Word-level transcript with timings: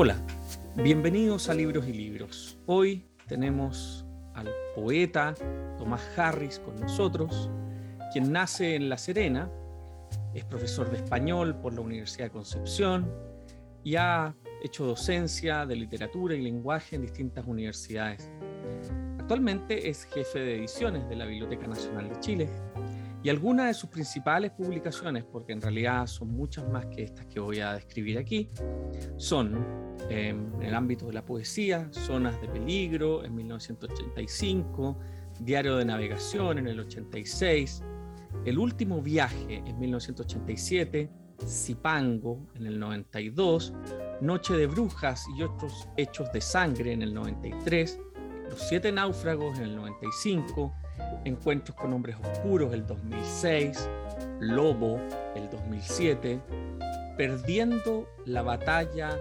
Hola, 0.00 0.16
bienvenidos 0.76 1.48
a 1.48 1.54
Libros 1.54 1.88
y 1.88 1.92
Libros. 1.92 2.56
Hoy 2.66 3.04
tenemos 3.26 4.06
al 4.32 4.48
poeta 4.76 5.34
Tomás 5.76 6.16
Harris 6.16 6.60
con 6.60 6.76
nosotros, 6.76 7.50
quien 8.12 8.30
nace 8.30 8.76
en 8.76 8.88
La 8.88 8.96
Serena, 8.96 9.50
es 10.34 10.44
profesor 10.44 10.88
de 10.88 10.98
español 10.98 11.56
por 11.56 11.74
la 11.74 11.80
Universidad 11.80 12.26
de 12.26 12.30
Concepción 12.30 13.12
y 13.82 13.96
ha 13.96 14.36
hecho 14.62 14.86
docencia 14.86 15.66
de 15.66 15.74
literatura 15.74 16.36
y 16.36 16.42
lenguaje 16.42 16.94
en 16.94 17.02
distintas 17.02 17.44
universidades. 17.44 18.30
Actualmente 19.18 19.90
es 19.90 20.04
jefe 20.04 20.38
de 20.38 20.58
ediciones 20.58 21.08
de 21.08 21.16
la 21.16 21.24
Biblioteca 21.24 21.66
Nacional 21.66 22.08
de 22.08 22.20
Chile 22.20 22.48
y 23.28 23.30
algunas 23.30 23.66
de 23.66 23.74
sus 23.74 23.90
principales 23.90 24.52
publicaciones, 24.52 25.22
porque 25.22 25.52
en 25.52 25.60
realidad 25.60 26.06
son 26.06 26.30
muchas 26.30 26.66
más 26.66 26.86
que 26.86 27.02
estas 27.02 27.26
que 27.26 27.38
voy 27.38 27.60
a 27.60 27.74
describir 27.74 28.16
aquí, 28.16 28.48
son 29.18 29.66
em, 30.08 30.46
en 30.54 30.62
el 30.62 30.74
ámbito 30.74 31.04
de 31.04 31.12
la 31.12 31.22
poesía, 31.22 31.90
Zonas 31.92 32.40
de 32.40 32.48
Peligro 32.48 33.22
en 33.26 33.34
1985, 33.34 34.98
Diario 35.40 35.76
de 35.76 35.84
Navegación 35.84 36.56
en 36.56 36.68
el 36.68 36.80
86, 36.80 37.82
El 38.46 38.58
Último 38.58 39.02
Viaje 39.02 39.62
en 39.62 39.78
1987, 39.78 41.10
Zipango 41.46 42.46
en 42.54 42.66
el 42.66 42.80
92, 42.80 43.74
Noche 44.22 44.54
de 44.54 44.66
Brujas 44.68 45.26
y 45.36 45.42
otros 45.42 45.86
hechos 45.98 46.32
de 46.32 46.40
sangre 46.40 46.92
en 46.94 47.02
el 47.02 47.12
93, 47.12 48.00
Los 48.48 48.62
Siete 48.62 48.90
Náufragos 48.90 49.58
en 49.58 49.64
el 49.64 49.76
95, 49.76 50.72
Encuentros 51.24 51.76
con 51.76 51.92
Hombres 51.92 52.16
Oscuros 52.22 52.72
el 52.72 52.86
2006, 52.86 53.88
Lobo 54.40 55.00
el 55.34 55.50
2007, 55.50 56.40
Perdiendo 57.16 58.08
la 58.26 58.42
batalla 58.42 59.18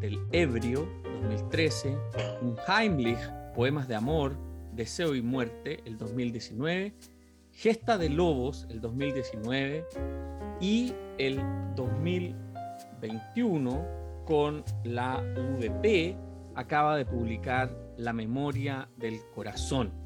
del 0.00 0.18
Ebrio 0.32 0.86
2013, 1.22 1.96
Un 2.42 2.56
Heimlich, 2.68 3.18
Poemas 3.54 3.88
de 3.88 3.94
Amor, 3.94 4.36
Deseo 4.72 5.14
y 5.14 5.22
Muerte 5.22 5.80
el 5.86 5.96
2019, 5.96 6.92
Gesta 7.52 7.96
de 7.98 8.08
Lobos 8.08 8.66
el 8.70 8.80
2019 8.80 9.84
y 10.60 10.92
el 11.18 11.40
2021 11.76 14.02
con 14.24 14.64
la 14.84 15.20
UDP 15.20 16.16
acaba 16.54 16.96
de 16.96 17.04
publicar 17.04 17.76
La 17.96 18.12
Memoria 18.12 18.88
del 18.96 19.20
Corazón 19.34 20.01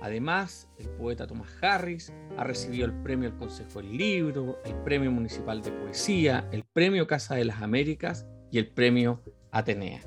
Además, 0.00 0.68
el 0.78 0.88
poeta 0.90 1.26
Thomas 1.26 1.50
Harris 1.62 2.12
ha 2.36 2.44
recibido 2.44 2.86
el 2.86 2.92
premio 3.02 3.28
al 3.28 3.36
Consejo 3.36 3.80
del 3.80 3.96
Libro, 3.96 4.60
el 4.64 4.74
premio 4.82 5.10
municipal 5.10 5.62
de 5.62 5.72
poesía, 5.72 6.48
el 6.52 6.64
premio 6.64 7.06
Casa 7.06 7.34
de 7.34 7.44
las 7.44 7.62
Américas 7.62 8.26
y 8.50 8.58
el 8.58 8.68
premio 8.68 9.22
Atenea. 9.50 10.00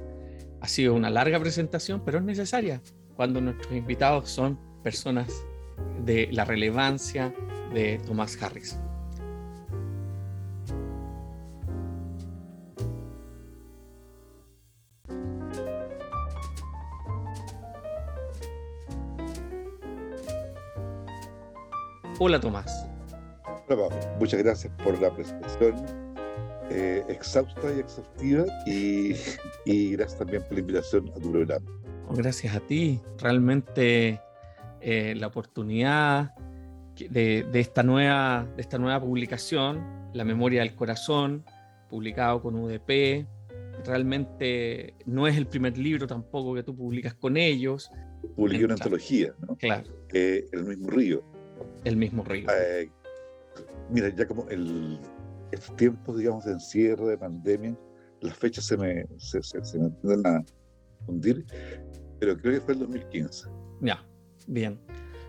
Ha 0.62 0.68
sido 0.68 0.94
una 0.94 1.10
larga 1.10 1.40
presentación, 1.40 2.04
pero 2.06 2.20
es 2.20 2.24
necesaria 2.24 2.82
cuando 3.16 3.42
nuestros 3.42 3.74
invitados 3.74 4.30
son 4.30 4.60
personas 4.84 5.46
de 6.06 6.30
la 6.32 6.46
relevancia 6.46 7.34
de 7.74 8.00
Thomas 8.06 8.42
Harris. 8.42 8.80
Hola 22.22 22.38
Tomás. 22.38 22.86
Hola 23.46 23.88
Pablo, 23.88 24.18
muchas 24.20 24.44
gracias 24.44 24.74
por 24.84 25.02
la 25.02 25.10
presentación 25.10 25.74
eh, 26.70 27.02
exhausta 27.08 27.74
y 27.74 27.80
exhaustiva 27.80 28.44
y, 28.66 29.92
gracias 29.94 30.20
también 30.20 30.44
por 30.44 30.52
la 30.56 30.60
invitación 30.60 31.10
a 31.12 31.14
tu 31.14 31.32
programa. 31.32 31.66
Gracias 32.12 32.54
a 32.54 32.60
ti, 32.60 33.00
realmente 33.20 34.20
eh, 34.82 35.16
la 35.16 35.28
oportunidad 35.28 36.36
de, 36.98 37.48
esta 37.54 37.84
nueva, 37.84 38.46
de 38.54 38.64
esta 38.64 38.78
nueva 38.78 39.00
publicación, 39.00 40.12
La 40.14 40.26
Memoria 40.26 40.60
del 40.60 40.76
Corazón, 40.76 41.46
publicado 41.90 42.42
con 42.42 42.56
UDP, 42.56 43.26
realmente 43.86 44.94
no 45.06 45.26
es 45.26 45.38
el 45.38 45.48
primer 45.48 45.78
libro 45.78 46.06
tampoco 46.06 46.54
que 46.54 46.64
tú 46.64 46.76
publicas 46.76 47.14
con 47.14 47.38
ellos. 47.38 47.90
Publiqué 48.36 48.66
una 48.66 48.74
antología, 48.74 49.34
¿no? 49.48 49.56
Claro. 49.56 49.88
el 50.12 50.66
mismo 50.66 50.90
río 50.90 51.24
el 51.84 51.98
mismo 51.98 52.24
río. 52.24 52.48
Eh, 52.50 52.90
mira, 53.90 54.10
ya 54.10 54.28
como 54.28 54.48
el, 54.50 55.00
estos 55.52 55.76
tiempos, 55.76 56.18
digamos, 56.18 56.46
de 56.46 56.54
encierro, 56.54 57.08
de 57.08 57.18
pandemia, 57.18 57.76
las 58.22 58.38
fechas 58.38 58.66
se 58.66 58.78
me, 58.78 59.06
se, 59.18 59.42
se, 59.42 59.80
me 59.80 59.90
tienden 59.90 60.28
a 60.28 60.46
hundir, 61.08 61.46
pero 62.20 62.38
creo 62.38 62.54
que 62.56 62.62
fue 62.62 62.74
el 62.74 62.80
2015. 62.82 63.50
Ya, 63.82 64.06
bien. 64.48 64.80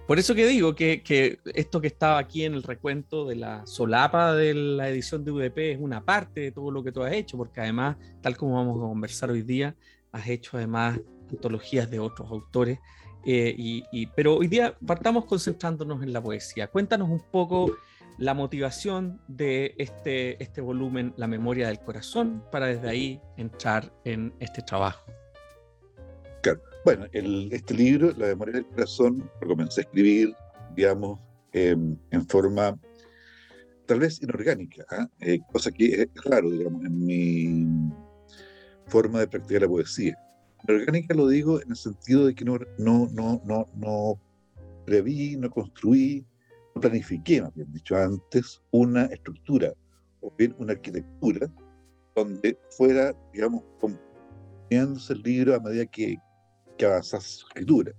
Por 0.06 0.18
eso 0.18 0.34
que 0.34 0.44
digo 0.44 0.74
que, 0.74 1.02
que, 1.04 1.38
esto 1.54 1.80
que 1.80 1.86
estaba 1.86 2.18
aquí 2.18 2.44
en 2.44 2.54
el 2.54 2.64
recuento 2.64 3.28
de 3.28 3.36
la 3.36 3.64
solapa 3.64 4.34
de 4.34 4.54
la 4.54 4.88
edición 4.88 5.24
de 5.24 5.30
UDP 5.30 5.58
es 5.58 5.78
una 5.78 6.04
parte 6.04 6.40
de 6.40 6.50
todo 6.50 6.72
lo 6.72 6.82
que 6.82 6.90
tú 6.90 7.02
has 7.02 7.12
hecho, 7.12 7.36
porque 7.36 7.60
además, 7.60 7.96
tal 8.20 8.36
como 8.36 8.56
vamos 8.56 8.78
a 8.78 8.88
conversar 8.88 9.30
hoy 9.30 9.42
día, 9.42 9.76
has 10.10 10.26
hecho 10.28 10.56
además 10.56 10.98
antologías 11.30 11.88
de 11.88 12.00
otros 12.00 12.28
autores 12.28 12.80
eh, 13.24 13.54
y, 13.56 14.06
pero 14.08 14.36
hoy 14.36 14.48
día 14.48 14.74
partamos 14.86 15.26
concentrándonos 15.26 16.02
en 16.02 16.12
la 16.12 16.22
poesía. 16.22 16.68
Cuéntanos 16.68 17.08
un 17.10 17.22
poco 17.30 17.76
la 18.18 18.34
motivación 18.34 19.20
de 19.28 19.74
este, 19.78 20.42
este 20.42 20.60
volumen, 20.60 21.12
La 21.16 21.26
memoria 21.26 21.68
del 21.68 21.80
corazón, 21.80 22.42
para 22.50 22.66
desde 22.66 22.88
ahí 22.88 23.20
entrar 23.36 23.92
en 24.04 24.32
este 24.40 24.62
trabajo. 24.62 25.04
Claro. 26.42 26.60
Bueno, 26.84 27.06
este 27.12 27.74
libro, 27.74 28.12
La 28.16 28.28
memoria 28.28 28.54
del 28.54 28.66
corazón, 28.66 29.30
lo 29.40 29.48
comencé 29.48 29.82
a 29.82 29.84
escribir, 29.84 30.34
digamos, 30.74 31.20
em, 31.52 31.96
en 32.10 32.26
forma 32.26 32.78
tal 33.86 33.98
vez 33.98 34.22
inorgánica, 34.22 34.84
¿ah? 34.90 35.08
eh, 35.20 35.40
cosa 35.52 35.70
que 35.72 36.02
es 36.02 36.08
raro, 36.24 36.48
digamos, 36.48 36.84
en 36.84 37.04
mi 37.04 37.92
forma 38.86 39.20
de 39.20 39.28
practicar 39.28 39.62
la 39.62 39.68
poesía 39.68 40.16
orgánica 40.68 41.14
lo 41.14 41.28
digo 41.28 41.60
en 41.60 41.70
el 41.70 41.76
sentido 41.76 42.26
de 42.26 42.34
que 42.34 42.44
no, 42.44 42.58
no, 42.78 43.08
no, 43.12 43.40
no, 43.44 43.66
no 43.76 44.20
preví, 44.84 45.36
no 45.36 45.50
construí, 45.50 46.24
no 46.74 46.80
planifiqué, 46.80 47.42
más 47.42 47.54
bien 47.54 47.72
dicho 47.72 47.96
antes, 47.96 48.60
una 48.70 49.04
estructura 49.06 49.72
o 50.20 50.32
bien 50.36 50.54
una 50.58 50.72
arquitectura 50.72 51.50
donde 52.14 52.58
fuera, 52.70 53.14
digamos, 53.32 53.62
componiéndose 53.80 55.12
el 55.12 55.22
libro 55.22 55.54
a 55.54 55.60
medida 55.60 55.86
que, 55.86 56.16
que 56.76 56.86
avanzase 56.86 57.28
su 57.28 57.46
escritura. 57.48 57.92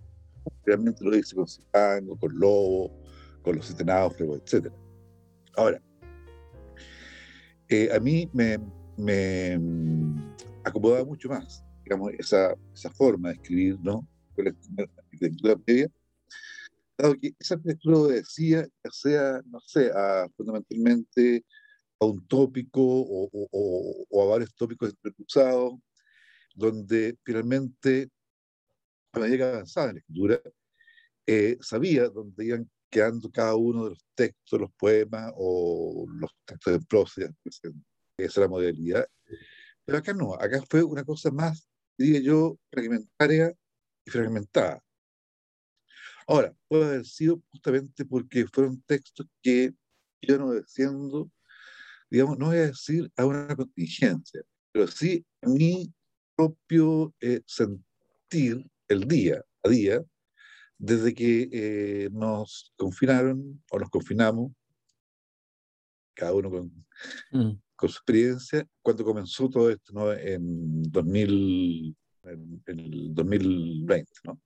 Realmente 0.66 1.04
lo 1.04 1.16
hice 1.16 1.36
con 1.36 1.48
Cipango, 1.48 2.18
con 2.18 2.38
Lobo, 2.38 2.92
con 3.42 3.56
los 3.56 3.66
siete 3.66 3.84
etc. 3.84 4.72
Ahora, 5.56 5.82
eh, 7.70 7.90
a 7.94 8.00
mí 8.00 8.30
me, 8.34 8.60
me 8.98 9.60
acomodaba 10.64 11.06
mucho 11.06 11.30
más 11.30 11.64
digamos, 11.92 12.14
esa, 12.18 12.56
esa 12.74 12.90
forma 12.90 13.30
de 13.30 13.36
escribir, 13.36 13.78
¿no? 13.82 14.08
Con 14.34 14.46
la 14.46 14.56
arquitectura 14.98 15.60
media, 15.68 15.92
dado 16.98 17.16
que 17.20 17.36
esa 17.38 17.56
arquitectura 17.56 17.98
obedecía, 17.98 18.66
ya 18.82 18.92
sea, 18.92 19.42
no 19.46 19.60
sé, 19.60 19.92
a, 19.94 20.30
fundamentalmente 20.38 21.44
a 22.00 22.06
un 22.06 22.26
tópico 22.28 22.82
o, 22.82 23.30
o, 23.34 24.06
o, 24.10 24.24
a 24.24 24.26
varios 24.26 24.56
tópicos 24.56 24.92
entrecruzados, 24.92 25.74
donde 26.56 27.18
finalmente, 27.26 28.10
a 29.12 29.20
medida 29.20 29.38
que 29.38 29.44
avanzaba 29.44 29.90
en 29.90 29.96
la 29.96 30.00
escritura, 30.00 30.42
eh, 31.28 31.58
sabía 31.60 32.08
dónde 32.08 32.46
iban 32.46 32.72
quedando 32.90 33.30
cada 33.30 33.56
uno 33.56 33.84
de 33.84 33.90
los 33.92 34.06
textos, 34.16 34.62
los 34.62 34.72
poemas 34.78 35.34
o 35.36 36.06
los 36.10 36.32
textos 36.46 36.72
de 36.72 36.86
prosa, 36.86 37.22
esa 37.44 37.70
es 38.18 38.38
la 38.38 38.48
modalidad. 38.48 39.06
Pero 39.84 39.98
acá 39.98 40.14
no, 40.14 40.36
acá 40.36 40.64
fue 40.70 40.84
una 40.84 41.04
cosa 41.04 41.32
más 41.32 41.71
diría 42.02 42.22
yo, 42.22 42.58
fragmentaria 42.72 43.54
y 44.06 44.12
fragmentada. 44.12 44.84
Ahora, 46.28 46.54
puede 46.68 46.86
haber 46.86 47.06
sido 47.06 47.42
justamente 47.52 48.06
porque 48.06 48.46
fueron 48.48 48.82
textos 48.84 49.28
que 49.42 49.74
iban 50.22 50.42
obedeciendo, 50.42 51.32
digamos, 52.10 52.38
no 52.38 52.48
voy 52.48 52.58
a 52.58 52.68
decir 52.68 53.12
a 53.18 53.26
una 53.26 53.56
contingencia, 53.56 54.42
pero 54.72 54.88
sí 54.88 55.26
a 55.42 55.50
mi 55.50 55.94
propio 56.36 57.14
eh, 57.20 57.42
sentir 57.46 58.66
el 58.88 59.08
día 59.08 59.44
a 59.64 59.70
día, 59.70 60.04
desde 60.78 61.14
que 61.14 61.50
eh, 61.52 62.10
nos 62.12 62.74
confinaron 62.76 63.64
o 63.70 63.80
nos 63.80 63.90
confinamos, 63.90 64.52
cada 66.16 66.34
uno 66.34 66.50
con, 66.50 66.86
mm 67.32 67.71
con 67.82 67.90
su 67.90 67.98
experiencia, 67.98 68.68
cuando 68.80 69.04
comenzó 69.04 69.50
todo 69.50 69.72
esto 69.72 69.92
¿no? 69.92 70.14
en, 70.14 70.84
2000, 70.84 71.98
en, 72.26 72.62
el 72.68 73.14
2020. 73.16 74.12
¿no? 74.24 74.40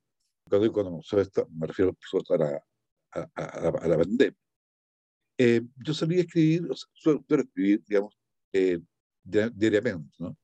Cuando, 0.50 0.72
cuando 0.72 0.92
comenzó 0.92 1.20
esto, 1.20 1.46
me 1.52 1.68
refiero 1.68 1.94
por 1.94 2.04
supuesto 2.06 2.34
a 2.34 2.38
la, 2.38 2.66
a, 3.36 3.88
la, 3.90 3.98
pandemia. 3.98 4.38
Eh, 5.38 5.62
yo 5.86 5.92
escribir, 5.92 6.72
o 6.72 6.76
sea, 6.78 6.88
suelo 6.94 7.26
escribir, 7.28 7.84
digamos, 7.86 8.18
eh, 8.54 8.80
diariamente, 9.22 10.16
¿no? 10.18 10.38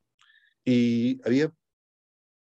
Y 0.65 1.21
había, 1.25 1.49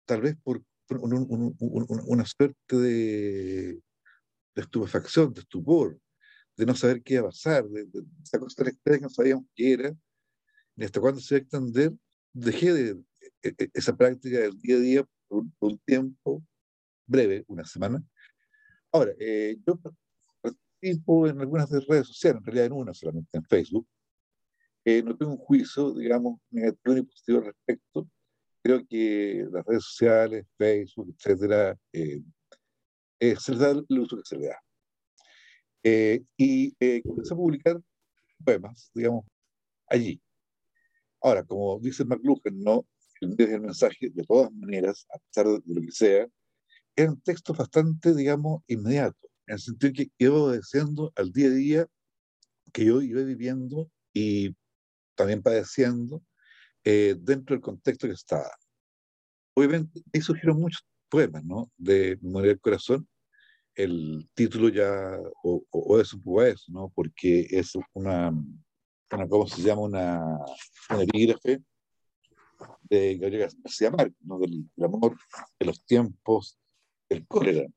tal 0.06 0.22
vez 0.22 0.38
por 0.44 0.62
una 0.90 2.26
suerte 2.26 2.76
de, 2.76 3.82
de, 4.54 4.62
estupefacción, 4.62 5.34
de 5.34 5.42
estupor, 5.42 6.00
de 6.56 6.66
no 6.68 6.76
saber 6.76 7.02
qué 7.02 7.16
iba 7.16 7.24
a 7.24 7.30
pasar, 7.32 7.68
de, 7.68 7.88
esa 8.24 8.38
cosa 8.38 8.66
que 8.66 9.00
no 9.00 9.10
sabíamos 9.10 9.46
qué 9.56 9.74
era, 9.74 9.98
y 10.78 10.86
hasta 10.86 11.02
cuándo 11.02 11.20
se 11.20 11.36
iba 11.36 11.40
a 11.40 11.42
extender, 11.42 11.94
dejé 12.34 12.74
de, 12.74 13.04
e, 13.42 13.50
e, 13.58 13.70
esa 13.74 13.96
práctica 13.96 14.40
del 14.40 14.58
día 14.60 14.76
a 14.76 14.80
día 14.80 15.06
por, 15.28 15.46
un 15.60 15.80
tiempo 15.80 16.44
breve, 17.06 17.44
una 17.48 17.66
semana. 17.66 18.04
Ahora, 18.92 19.12
eh, 19.20 19.58
yo 19.66 19.80
participo 20.42 21.28
en 21.28 21.42
algunas 21.42 21.70
de 21.70 21.82
redes 21.82 22.08
sociales, 22.08 22.40
en 22.40 22.46
realidad 22.46 22.66
en 22.68 22.74
una 22.74 22.94
solamente, 22.94 23.38
en 23.38 23.44
Facebook. 23.44 23.88
Eh, 24.86 25.04
no 25.04 25.18
tengo 25.18 25.34
un 25.34 25.38
juicio, 25.38 25.94
digamos, 25.94 26.40
negativo 26.50 26.96
ni 26.96 27.02
positivo 27.02 27.40
al 27.40 27.46
respecto. 27.46 28.08
Creo 28.64 28.86
que 28.88 29.46
las 29.52 29.66
redes 29.66 29.84
sociales, 29.84 30.46
Facebook, 30.58 31.14
etcétera, 31.18 31.78
eh, 31.92 32.22
se 33.20 33.52
les 33.52 33.60
da 33.60 33.72
el 33.72 34.00
uso 34.00 34.18
que 34.18 34.24
se 34.24 34.38
le 34.38 34.48
da. 34.48 34.62
Eh, 35.84 36.24
y 36.36 36.76
eh, 36.80 37.02
comencé 37.02 37.34
a 37.34 37.38
publicar 37.38 37.82
poemas, 38.44 38.92
digamos, 38.94 39.26
allí. 39.88 40.22
Ahora, 41.28 41.44
como 41.44 41.78
dice 41.82 42.06
McLuhan, 42.06 42.58
no 42.64 42.88
el 43.20 43.60
mensaje, 43.60 44.10
de 44.10 44.24
todas 44.24 44.50
maneras, 44.54 45.06
a 45.14 45.20
pesar 45.20 45.46
de 45.46 45.62
lo 45.76 45.82
que 45.82 45.92
sea, 45.92 46.26
eran 46.96 47.20
textos 47.20 47.58
bastante, 47.58 48.16
digamos, 48.16 48.64
inmediatos, 48.68 49.30
en 49.46 49.56
el 49.56 49.60
sentido 49.60 49.94
que 49.94 50.10
iba 50.20 50.38
obedeciendo 50.38 51.12
al 51.18 51.34
día 51.34 51.48
a 51.48 51.52
día 51.52 51.88
que 52.72 52.86
yo 52.86 53.02
iba 53.02 53.22
viviendo 53.24 53.92
y 54.14 54.56
también 55.16 55.44
padeciendo 55.44 56.24
eh, 56.86 57.18
dentro 57.20 57.56
del 57.58 57.62
contexto 57.62 58.08
que 58.08 58.14
estaba. 58.14 58.50
Obviamente, 59.54 60.02
ahí 60.14 60.22
surgieron 60.22 60.62
muchos 60.62 60.86
poemas, 61.10 61.44
¿no? 61.44 61.70
De 61.76 62.18
Memoria 62.22 62.52
del 62.52 62.62
Corazón. 62.62 63.06
El 63.76 64.30
título 64.34 64.70
ya, 64.70 65.20
o, 65.44 65.62
o 65.72 66.00
es 66.00 66.14
un 66.14 66.24
poco 66.24 66.44
eso, 66.44 66.72
¿no? 66.72 66.90
Porque 66.96 67.48
es 67.50 67.74
una, 67.94 68.32
una, 69.12 69.28
¿cómo 69.28 69.48
se 69.48 69.62
llama? 69.62 69.82
Una, 69.82 70.38
una 70.90 71.04
epígrafe 71.04 71.62
de 72.90 73.18
Gabriel 73.18 73.50
García 73.64 73.92
Márquez, 73.92 74.18
¿no? 74.22 74.40
Del, 74.40 74.70
del, 74.76 74.86
amor 74.86 75.18
de 75.60 75.66
los 75.66 75.84
tiempos 75.86 76.58
del 77.10 77.26
cólera. 77.28 77.68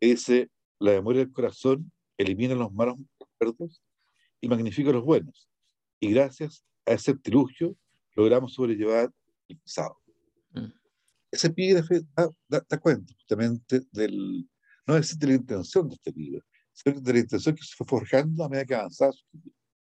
Ese, 0.00 0.50
la 0.78 0.92
memoria 0.92 1.20
del 1.20 1.32
corazón 1.32 1.90
elimina 2.16 2.54
los 2.54 2.72
malos 2.72 2.98
recuerdos 3.18 3.82
y 4.40 4.48
magnifica 4.48 4.90
los 4.92 5.04
buenos. 5.04 5.48
Y 6.00 6.12
gracias 6.12 6.64
a 6.86 6.92
ese 6.92 7.12
artilugio 7.12 7.76
logramos 8.14 8.54
sobrellevar 8.54 9.12
el 9.48 9.58
pasado. 9.58 9.98
Mm. 10.52 10.72
Ese 11.30 11.48
epígrafe 11.48 12.00
da, 12.14 12.30
da, 12.48 12.64
da, 12.68 12.78
cuenta 12.78 13.12
justamente 13.14 13.82
del, 13.92 14.48
no 14.86 14.96
es 14.96 15.18
de 15.18 15.26
la 15.26 15.34
intención 15.34 15.88
de 15.88 15.94
este 15.94 16.12
libro, 16.12 16.42
sino 16.72 17.00
de 17.00 17.12
la 17.12 17.18
intención 17.18 17.54
que 17.54 17.62
se 17.62 17.74
fue 17.76 17.86
forjando 17.86 18.44
a 18.44 18.48
medida 18.48 18.64
que 18.64 18.74
avanzaba. 18.74 19.12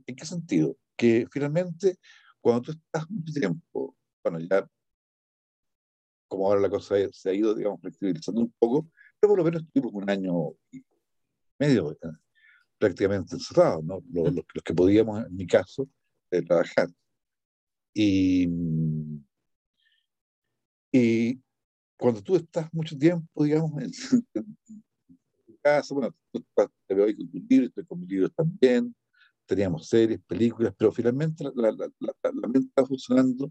¿En 0.07 0.17
qué 0.17 0.25
sentido? 0.25 0.77
Que 0.97 1.27
finalmente, 1.31 1.99
cuando 2.41 2.63
tú 2.63 2.73
estás 2.73 3.09
mucho 3.11 3.33
tiempo, 3.33 3.97
bueno, 4.23 4.41
ya 4.41 4.69
como 6.29 6.47
ahora 6.47 6.61
la 6.61 6.71
cosa 6.71 6.97
se 7.13 7.31
ha 7.31 7.35
ido, 7.35 7.55
digamos, 7.55 7.81
flexibilizando 7.81 8.41
un 8.41 8.55
poco, 8.59 8.89
pero 9.21 9.33
por 9.33 9.39
lo 9.39 9.45
menos 9.45 9.65
tuvimos 9.73 9.93
un 9.95 10.11
año 10.11 10.33
y 10.73 10.85
medio 11.59 11.93
eh, 11.93 11.97
prácticamente 12.79 13.37
encerrados, 13.37 13.85
¿no? 13.85 14.03
Los, 14.13 14.35
los, 14.35 14.45
los, 14.55 14.65
que 14.65 14.75
podíamos, 14.75 15.25
en 15.25 15.37
mi 15.37 15.47
caso, 15.47 15.89
de 16.31 16.43
trabajar. 16.43 16.89
Y, 17.95 18.49
y 20.93 21.41
cuando 21.97 22.23
tú 22.23 22.37
estás 22.37 22.73
mucho 22.73 22.97
tiempo, 22.99 23.45
digamos, 23.45 23.73
en, 23.83 23.91
en 24.35 24.57
tu 25.47 25.59
casa, 25.63 25.95
bueno, 25.95 26.15
tú 26.33 26.45
te 26.87 26.95
veo 26.95 27.07
ahí 27.07 27.17
con 27.17 27.31
tus 27.31 27.43
libros, 27.49 27.69
estoy 27.69 27.87
con 27.87 28.01
mis 28.01 28.09
libros 28.09 28.33
también, 28.35 28.95
teníamos 29.47 29.89
series, 29.89 30.21
películas, 30.27 30.75
pero 30.77 30.93
finalmente 30.93 31.45
la, 31.45 31.73
la, 31.73 31.91
la, 32.01 32.15
la 32.23 32.49
mente 32.49 32.69
está 32.69 32.85
funcionando 32.85 33.47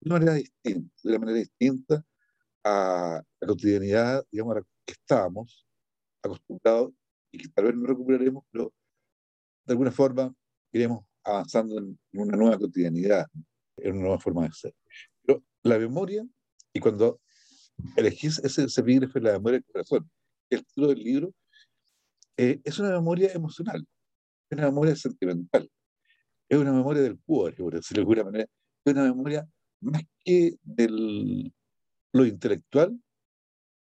de 0.00 0.08
una 0.08 0.14
manera 0.14 0.34
distinta, 0.34 0.94
de 1.02 1.10
una 1.10 1.18
manera 1.18 1.38
distinta 1.38 2.04
a 2.64 3.22
la 3.40 3.46
cotidianidad, 3.46 4.24
digamos, 4.30 4.56
a 4.56 4.60
la 4.60 4.66
que 4.86 4.92
estábamos 4.92 5.66
acostumbrados 6.22 6.92
y 7.32 7.38
que 7.38 7.48
tal 7.48 7.66
vez 7.66 7.74
no 7.76 7.86
recuperaremos, 7.86 8.44
pero 8.50 8.72
de 9.66 9.72
alguna 9.72 9.90
forma 9.90 10.34
iremos 10.72 11.04
avanzando 11.24 11.78
en, 11.78 11.98
una 12.12 12.36
nueva 12.36 12.58
cotidianidad, 12.58 13.26
en 13.76 13.92
una 13.92 14.02
nueva 14.02 14.18
forma 14.20 14.44
de 14.44 14.52
ser. 14.52 14.74
Pero 15.24 15.42
la 15.62 15.78
memoria, 15.78 16.26
y 16.72 16.80
cuando 16.80 17.20
elegís 17.96 18.38
ese, 18.38 18.64
ese 18.64 18.80
epígrafe, 18.80 19.20
la 19.20 19.32
memoria 19.32 19.58
del 19.58 19.64
corazón, 19.64 20.10
el 20.50 20.64
título 20.66 20.88
del 20.88 20.98
libro, 20.98 21.34
eh, 22.36 22.60
es 22.64 22.78
una 22.78 22.90
memoria 22.90 23.32
emocional, 23.32 23.86
una 24.54 24.66
memoria 24.66 24.96
sentimental, 24.96 25.70
es 26.48 26.58
una 26.58 26.72
memoria 26.72 27.02
del 27.02 27.18
cuore, 27.18 27.56
por 27.56 27.74
decirlo 27.74 28.00
de 28.00 28.02
alguna 28.02 28.24
manera, 28.24 28.50
es 28.84 28.92
una 28.92 29.04
memoria 29.04 29.48
más 29.80 30.02
que 30.24 30.56
de 30.62 31.50
lo 32.12 32.26
intelectual, 32.26 32.98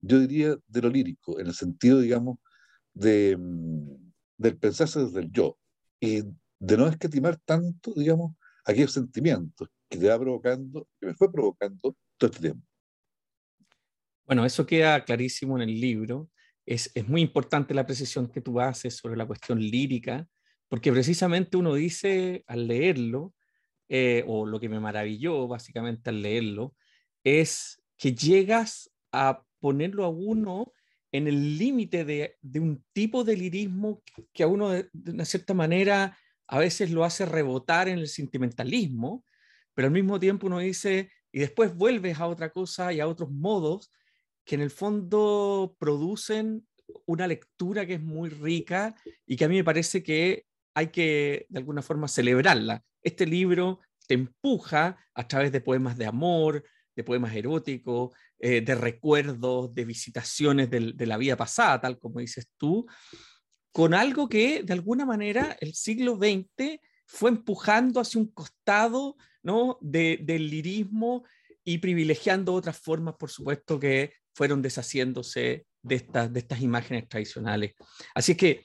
yo 0.01 0.19
diría 0.19 0.55
de 0.67 0.81
lo 0.81 0.89
lírico, 0.89 1.39
en 1.39 1.47
el 1.47 1.53
sentido, 1.53 1.99
digamos, 1.99 2.37
de, 2.93 3.37
mm, 3.37 4.11
del 4.37 4.57
pensarse 4.57 4.99
desde 4.99 5.19
el 5.21 5.31
yo, 5.31 5.57
y 5.99 6.21
de 6.59 6.77
no 6.77 6.87
escatimar 6.87 7.37
tanto, 7.37 7.93
digamos, 7.95 8.35
aquellos 8.65 8.93
sentimientos 8.93 9.69
que 9.89 9.97
te 9.97 10.09
va 10.09 10.19
provocando, 10.19 10.87
que 10.99 11.07
me 11.07 11.13
fue 11.13 11.31
provocando 11.31 11.95
todo 12.17 12.29
este 12.29 12.41
tiempo. 12.41 12.65
Bueno, 14.25 14.45
eso 14.45 14.65
queda 14.65 15.03
clarísimo 15.05 15.55
en 15.57 15.69
el 15.69 15.79
libro. 15.79 16.29
Es, 16.65 16.91
es, 16.95 17.07
muy 17.07 17.21
importante 17.21 17.75
la 17.75 17.85
precisión 17.85 18.27
que 18.27 18.41
tú 18.41 18.59
haces 18.59 18.95
sobre 18.95 19.15
la 19.15 19.27
cuestión 19.27 19.59
lírica, 19.59 20.27
porque 20.67 20.91
precisamente 20.91 21.57
uno 21.57 21.73
dice 21.73 22.43
al 22.47 22.67
leerlo, 22.67 23.33
eh, 23.87 24.23
o 24.27 24.45
lo 24.45 24.59
que 24.59 24.69
me 24.69 24.79
maravilló 24.79 25.47
básicamente 25.47 26.09
al 26.09 26.21
leerlo, 26.21 26.75
es 27.23 27.81
que 27.97 28.13
llegas 28.13 28.91
a 29.11 29.43
ponerlo 29.59 30.05
a 30.05 30.09
uno 30.09 30.73
en 31.11 31.27
el 31.27 31.57
límite 31.57 32.03
de, 32.03 32.37
un 32.59 32.83
tipo 32.93 33.23
de 33.23 33.37
lirismo 33.37 34.01
que 34.33 34.43
a 34.43 34.47
uno 34.47 34.69
de, 34.69 34.89
de, 34.91 35.11
una 35.11 35.25
cierta 35.25 35.53
manera 35.53 36.17
a 36.47 36.59
veces 36.59 36.91
lo 36.91 37.03
hace 37.03 37.25
rebotar 37.25 37.87
en 37.87 37.99
el 37.99 38.07
sentimentalismo, 38.07 39.23
pero 39.73 39.87
al 39.87 39.93
mismo 39.93 40.19
tiempo 40.19 40.47
uno 40.47 40.59
dice, 40.59 41.09
y 41.31 41.39
después 41.39 41.75
vuelves 41.75 42.19
a 42.19 42.27
otra 42.27 42.49
cosa 42.49 42.91
y 42.91 42.99
a 42.99 43.07
otros 43.07 43.31
modos 43.31 43.91
que 44.45 44.55
en 44.55 44.61
el 44.61 44.71
fondo 44.71 45.75
producen 45.79 46.67
una 47.05 47.27
lectura 47.27 47.85
que 47.85 47.95
es 47.95 48.01
muy 48.01 48.29
rica 48.29 48.95
y 49.25 49.35
que 49.35 49.45
a 49.45 49.49
mí 49.49 49.55
me 49.55 49.63
parece 49.63 50.03
que 50.03 50.45
hay 50.75 50.87
que 50.87 51.47
de 51.49 51.59
alguna 51.59 51.81
forma 51.81 52.07
celebrarla. 52.07 52.83
Este 53.01 53.25
libro 53.25 53.79
te 54.07 54.13
empuja 54.13 54.97
a 55.13 55.27
través 55.27 55.51
de 55.51 55.61
poemas 55.61 55.97
de 55.97 56.05
amor, 56.05 56.63
de 56.95 57.03
poemas 57.03 57.33
eróticos, 57.35 58.13
eh, 58.37 58.61
de 58.61 58.75
recuerdos, 58.75 59.73
de 59.73 59.85
visitaciones 59.85 60.69
de, 60.69 61.05
la 61.05 61.17
vida 61.17 61.35
pasada, 61.35 61.81
tal 61.81 61.97
como 61.97 62.19
dices 62.19 62.49
tú, 62.57 62.85
con 63.71 63.93
algo 63.93 64.29
que 64.29 64.63
de 64.63 64.73
alguna 64.73 65.05
manera 65.05 65.57
el 65.59 65.73
siglo 65.73 66.17
XX 66.17 66.79
fue 67.05 67.29
empujando 67.29 67.99
hacia 67.99 68.19
un 68.19 68.27
costado 68.31 69.15
¿no? 69.43 69.77
de, 69.81 70.19
del 70.21 70.49
lirismo 70.49 71.23
y 71.63 71.77
privilegiando 71.79 72.53
otras 72.53 72.77
formas, 72.77 73.15
por 73.17 73.29
supuesto, 73.29 73.79
que 73.79 74.13
fueron 74.33 74.61
deshaciéndose 74.61 75.65
de 75.81 75.95
estas, 75.95 76.31
de 76.31 76.39
estas 76.39 76.61
imágenes 76.61 77.07
tradicionales. 77.07 77.73
Así 78.13 78.35
que, 78.35 78.61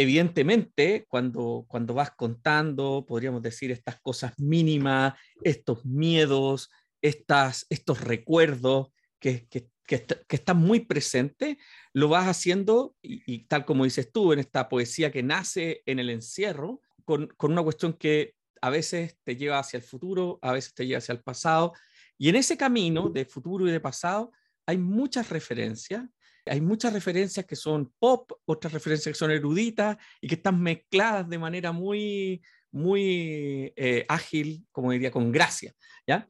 evidentemente, 0.00 1.06
cuando, 1.08 1.64
cuando 1.68 1.94
vas 1.94 2.12
contando, 2.12 3.04
podríamos 3.06 3.42
decir, 3.42 3.70
estas 3.70 4.00
cosas 4.00 4.38
mínimas, 4.38 5.14
estos 5.42 5.84
miedos, 5.84 6.70
estas, 7.02 7.66
estos 7.70 8.00
recuerdos 8.00 8.88
que, 9.18 9.46
que, 9.48 9.68
que, 9.86 10.04
que 10.04 10.36
están 10.36 10.58
muy 10.58 10.80
presentes, 10.80 11.56
lo 11.92 12.08
vas 12.08 12.26
haciendo, 12.26 12.96
y, 13.02 13.22
y, 13.26 13.44
tal 13.46 13.64
como 13.64 13.84
dices 13.84 14.10
tú, 14.12 14.32
en 14.32 14.38
esta 14.38 14.68
poesía 14.68 15.10
que 15.10 15.22
nace 15.22 15.82
en 15.86 15.98
el 15.98 16.10
encierro, 16.10 16.80
con, 17.04 17.26
con 17.36 17.52
una 17.52 17.62
cuestión 17.62 17.92
que 17.94 18.34
a 18.62 18.70
veces 18.70 19.16
te 19.24 19.36
lleva 19.36 19.58
hacia 19.58 19.78
el 19.78 19.82
futuro, 19.82 20.38
a 20.42 20.52
veces 20.52 20.74
te 20.74 20.86
lleva 20.86 20.98
hacia 20.98 21.12
el 21.12 21.22
pasado, 21.22 21.72
y 22.18 22.28
en 22.28 22.36
ese 22.36 22.56
camino 22.56 23.08
de 23.08 23.24
futuro 23.24 23.66
y 23.66 23.72
de 23.72 23.80
pasado 23.80 24.32
hay 24.66 24.78
muchas 24.78 25.30
referencias, 25.30 26.04
hay 26.46 26.60
muchas 26.60 26.92
referencias 26.92 27.46
que 27.46 27.56
son 27.56 27.92
pop, 27.98 28.32
otras 28.44 28.72
referencias 28.72 29.12
que 29.12 29.18
son 29.18 29.30
eruditas 29.30 29.96
y 30.20 30.28
que 30.28 30.36
están 30.36 30.60
mezcladas 30.62 31.28
de 31.28 31.38
manera 31.38 31.72
muy, 31.72 32.42
muy 32.70 33.72
eh, 33.76 34.04
ágil, 34.08 34.66
como 34.72 34.92
diría, 34.92 35.10
con 35.10 35.30
gracia. 35.32 35.74
¿ya? 36.06 36.28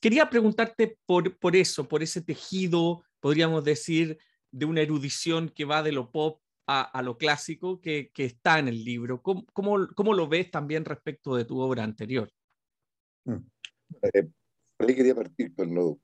Quería 0.00 0.28
preguntarte 0.28 0.98
por, 1.06 1.38
por 1.38 1.56
eso, 1.56 1.88
por 1.88 2.02
ese 2.02 2.22
tejido, 2.22 3.04
podríamos 3.20 3.64
decir, 3.64 4.18
de 4.50 4.66
una 4.66 4.80
erudición 4.80 5.48
que 5.50 5.64
va 5.64 5.82
de 5.82 5.92
lo 5.92 6.10
pop 6.10 6.40
a, 6.66 6.82
a 6.82 7.02
lo 7.02 7.16
clásico 7.16 7.80
que, 7.80 8.10
que, 8.12 8.24
está 8.24 8.58
en 8.58 8.68
el 8.68 8.84
libro. 8.84 9.22
¿Cómo, 9.22 9.46
cómo, 9.52 9.88
cómo 9.94 10.14
lo 10.14 10.28
ves 10.28 10.50
también 10.50 10.84
respecto 10.84 11.34
de 11.34 11.44
tu 11.44 11.58
obra 11.60 11.82
anterior? 11.82 12.30
Mm. 13.24 13.38
Eh, 14.12 14.28
por 14.76 14.88
ahí 14.88 14.94
quería 14.94 15.14
partir 15.14 15.54
con 15.54 15.74
lo 15.74 15.98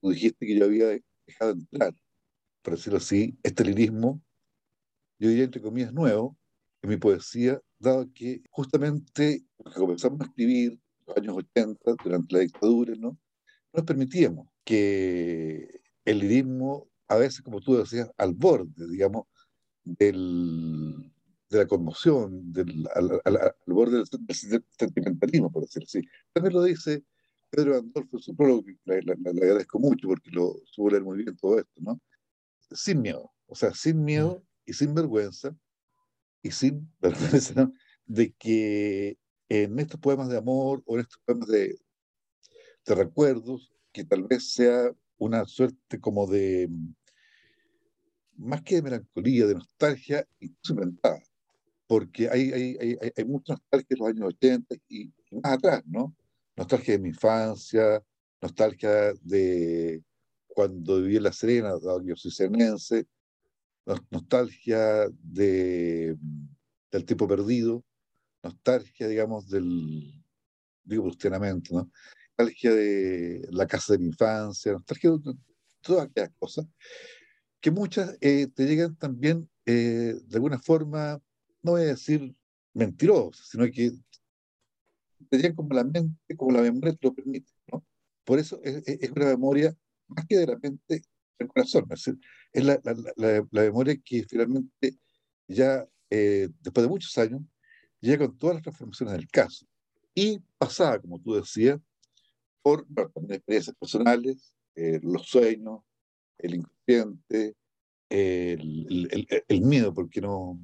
tú 0.00 0.10
dijiste 0.10 0.46
que 0.46 0.58
yo 0.58 0.64
había 0.64 0.98
dejado 1.26 1.54
de 1.54 1.60
entrar, 1.60 1.94
por 2.62 2.76
decirlo 2.76 2.98
así, 2.98 3.38
este 3.42 3.64
lirismo, 3.64 4.22
yo 5.18 5.28
diría 5.28 5.44
entre 5.44 5.62
comillas 5.62 5.92
nuevo, 5.92 6.36
en 6.82 6.90
mi 6.90 6.96
poesía, 6.96 7.60
dado 7.78 8.12
que 8.12 8.42
justamente 8.50 9.44
comenzamos 9.74 10.20
a 10.20 10.24
escribir 10.24 10.72
en 10.72 11.04
los 11.06 11.16
años 11.16 11.36
80, 11.36 11.94
durante 12.02 12.34
la 12.34 12.40
dictadura, 12.40 12.94
¿no? 12.96 13.18
nos 13.72 13.84
permitíamos 13.84 14.48
que 14.64 15.80
el 16.04 16.18
lirismo, 16.18 16.88
a 17.08 17.16
veces, 17.16 17.42
como 17.42 17.60
tú 17.60 17.76
decías, 17.76 18.10
al 18.16 18.34
borde, 18.34 18.88
digamos, 18.88 19.26
del, 19.84 21.12
de 21.50 21.58
la 21.58 21.66
conmoción, 21.66 22.52
del, 22.52 22.88
al, 22.94 23.20
al, 23.24 23.54
borde 23.66 23.98
del, 23.98 24.64
sentimentalismo, 24.78 25.52
por 25.52 25.62
decirlo 25.62 25.86
así. 25.86 26.00
También 26.32 26.54
lo 26.54 26.62
dice 26.62 27.04
Pedro 27.56 27.78
Andolfo 27.78 28.18
en 28.18 28.22
su 28.22 28.36
prólogo, 28.36 28.64
que 28.64 28.76
le, 28.84 29.12
agradezco 29.30 29.78
mucho 29.78 30.08
porque 30.08 30.30
lo 30.30 30.60
supo 30.66 30.90
leer 30.90 31.02
muy 31.02 31.16
bien 31.24 31.34
todo 31.36 31.58
esto, 31.58 31.80
¿no? 31.80 31.98
Sin 32.70 33.00
miedo, 33.00 33.32
o 33.46 33.54
sea, 33.54 33.72
sin 33.72 34.04
miedo 34.04 34.44
y 34.66 34.74
sin 34.74 34.94
vergüenza, 34.94 35.56
y 36.42 36.50
sin 36.50 36.92
vergüenza, 37.00 37.54
¿no? 37.54 37.72
De 38.04 38.32
que 38.32 39.16
en 39.48 39.78
estos 39.78 39.98
poemas 39.98 40.28
de 40.28 40.36
amor 40.36 40.82
o 40.84 40.96
en 40.96 41.00
estos 41.00 41.18
poemas 41.24 41.48
de, 41.48 41.78
de 42.84 42.94
recuerdos, 42.94 43.72
que 43.90 44.04
tal 44.04 44.24
vez 44.24 44.52
sea 44.52 44.94
una 45.16 45.46
suerte 45.46 45.98
como 45.98 46.26
de, 46.26 46.68
más 48.36 48.60
que 48.60 48.76
de 48.76 48.82
melancolía, 48.82 49.46
de 49.46 49.54
nostalgia, 49.54 50.28
inventada, 50.68 51.22
porque 51.86 52.28
hay, 52.28 52.52
hay, 52.52 52.76
hay, 52.78 53.12
hay 53.16 53.24
mucha 53.24 53.54
nostalgia 53.54 53.86
de 53.88 53.96
los 53.96 54.08
años 54.08 54.28
80 54.28 54.74
y, 54.90 55.10
más 55.30 55.54
atrás, 55.54 55.82
¿no? 55.86 56.14
Nostalgia 56.56 56.94
de 56.94 56.98
mi 56.98 57.10
infancia, 57.10 58.02
nostalgia 58.40 59.12
de 59.20 60.02
cuando 60.46 61.02
viví 61.02 61.16
en 61.16 61.24
La 61.24 61.32
Serena, 61.32 61.74
yo 62.02 62.16
soy 62.16 62.30
serenense, 62.30 63.06
nostalgia 64.10 65.06
de, 65.22 66.16
del 66.90 67.04
tipo 67.04 67.28
perdido, 67.28 67.84
nostalgia, 68.42 69.06
digamos, 69.06 69.50
del, 69.50 70.24
digo 70.82 71.04
cristianamente, 71.04 71.74
¿no? 71.74 71.90
Nostalgia 72.38 72.74
de 72.74 73.46
la 73.50 73.66
casa 73.66 73.92
de 73.92 73.98
mi 73.98 74.06
infancia, 74.06 74.72
nostalgia 74.72 75.10
de 75.10 75.34
todas 75.82 76.06
aquellas 76.06 76.32
cosas, 76.38 76.66
que 77.60 77.70
muchas 77.70 78.16
eh, 78.20 78.46
te 78.54 78.64
llegan 78.64 78.96
también 78.96 79.48
eh, 79.66 80.14
de 80.24 80.36
alguna 80.36 80.58
forma 80.58 81.20
no 81.62 81.72
voy 81.72 81.82
a 81.82 81.86
decir 81.86 82.34
mentiroso, 82.72 83.42
sino 83.44 83.66
que 83.66 83.92
sería 85.30 85.54
como 85.54 85.74
la 85.74 85.84
mente, 85.84 86.36
como 86.36 86.52
la 86.52 86.62
memoria 86.62 86.94
te 86.94 87.06
lo 87.06 87.14
permite, 87.14 87.52
¿no? 87.72 87.84
Por 88.24 88.38
eso 88.38 88.60
es, 88.62 88.82
es 88.86 89.10
una 89.10 89.26
memoria 89.26 89.76
más 90.08 90.26
que 90.26 90.36
de 90.36 90.46
la 90.46 90.58
mente, 90.58 91.02
del 91.38 91.48
corazón, 91.48 91.84
es, 91.84 92.04
decir, 92.04 92.18
es 92.52 92.64
la, 92.64 92.80
la, 92.82 92.94
la, 93.16 93.46
la, 93.50 93.62
memoria 93.62 93.96
que 94.04 94.24
finalmente 94.28 94.98
ya, 95.46 95.86
eh, 96.10 96.48
después 96.60 96.84
de 96.84 96.88
muchos 96.88 97.16
años, 97.18 97.42
llega 98.00 98.26
con 98.26 98.38
todas 98.38 98.56
las 98.56 98.62
transformaciones 98.62 99.14
del 99.14 99.28
caso. 99.28 99.66
Y 100.14 100.40
pasada, 100.58 100.98
como 101.00 101.20
tú 101.20 101.34
decías, 101.34 101.80
por 102.62 102.86
bueno, 102.88 103.10
experiencias 103.28 103.76
personales, 103.76 104.54
eh, 104.74 104.98
los 105.02 105.26
sueños, 105.26 105.80
el 106.38 106.56
inconsciente, 106.56 107.54
el, 108.08 109.08
el, 109.10 109.26
el, 109.48 109.60
miedo, 109.62 109.92
porque 109.92 110.20
no, 110.20 110.60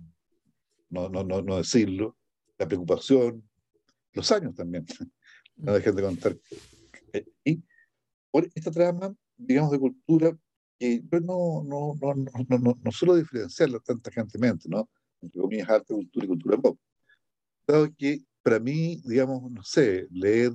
no, 0.90 1.08
no, 1.08 1.24
no, 1.24 1.42
no 1.42 1.56
decirlo, 1.56 2.16
la 2.58 2.66
preocupación, 2.66 3.48
los 4.12 4.30
años 4.32 4.54
también, 4.54 4.84
no 5.56 5.74
dejen 5.74 5.94
de 5.96 6.02
contar. 6.02 6.36
Y 7.44 7.62
por 8.30 8.48
esta 8.54 8.70
trama, 8.70 9.14
digamos, 9.36 9.70
de 9.72 9.78
cultura, 9.78 10.36
que 10.78 11.02
yo 11.10 11.20
no, 11.20 11.62
no, 11.64 11.94
no, 12.00 12.14
no, 12.14 12.58
no, 12.58 12.78
no 12.82 12.92
suelo 12.92 13.14
diferenciarla 13.14 13.78
tan 13.80 14.00
tajantemente, 14.00 14.68
¿no? 14.68 14.88
Entre 15.20 15.40
comillas, 15.40 15.68
arte, 15.68 15.94
cultura 15.94 16.24
y 16.24 16.28
cultura 16.28 16.56
pop. 16.58 16.78
Dado 17.66 17.88
que 17.96 18.24
para 18.42 18.58
mí, 18.58 19.00
digamos, 19.04 19.50
no 19.50 19.62
sé, 19.62 20.08
leer, 20.10 20.52